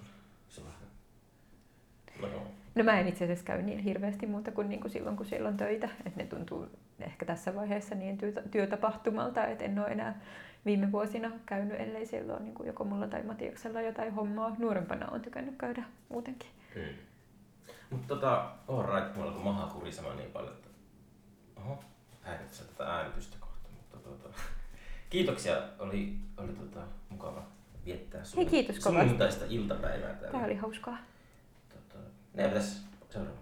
[2.23, 2.29] On.
[2.29, 2.47] No joo.
[2.75, 5.49] No mä en itse asiassa käy niin hirveästi muuta kuin, niin kuin silloin, kun siellä
[5.49, 5.89] on töitä.
[6.05, 6.67] Että ne tuntuu
[6.99, 10.21] ehkä tässä vaiheessa niin työ, työtapahtumalta, että en ole enää
[10.65, 14.55] viime vuosina käynyt, ellei siellä ole niin kuin joko mulla tai Matiaksella jotain hommaa.
[14.59, 16.49] Nuorempana on tykännyt käydä muutenkin.
[16.75, 16.81] Mm.
[17.89, 20.69] Mutta tota, alright, mulla alkoi maha kurisemaan niin paljon, että
[21.55, 21.83] oho,
[22.21, 23.69] häiritsee tätä äänitystä kohta.
[23.77, 24.29] Mutta tota,
[25.09, 26.79] kiitoksia, oli, oli tota,
[27.09, 27.43] mukava
[27.85, 28.99] viettää Hei, kiitos kovasti.
[28.99, 30.31] sunnuntaista iltapäivää täällä.
[30.31, 30.97] Tämä oli hauskaa.
[32.37, 33.37] Ne, pitäisi seuraava.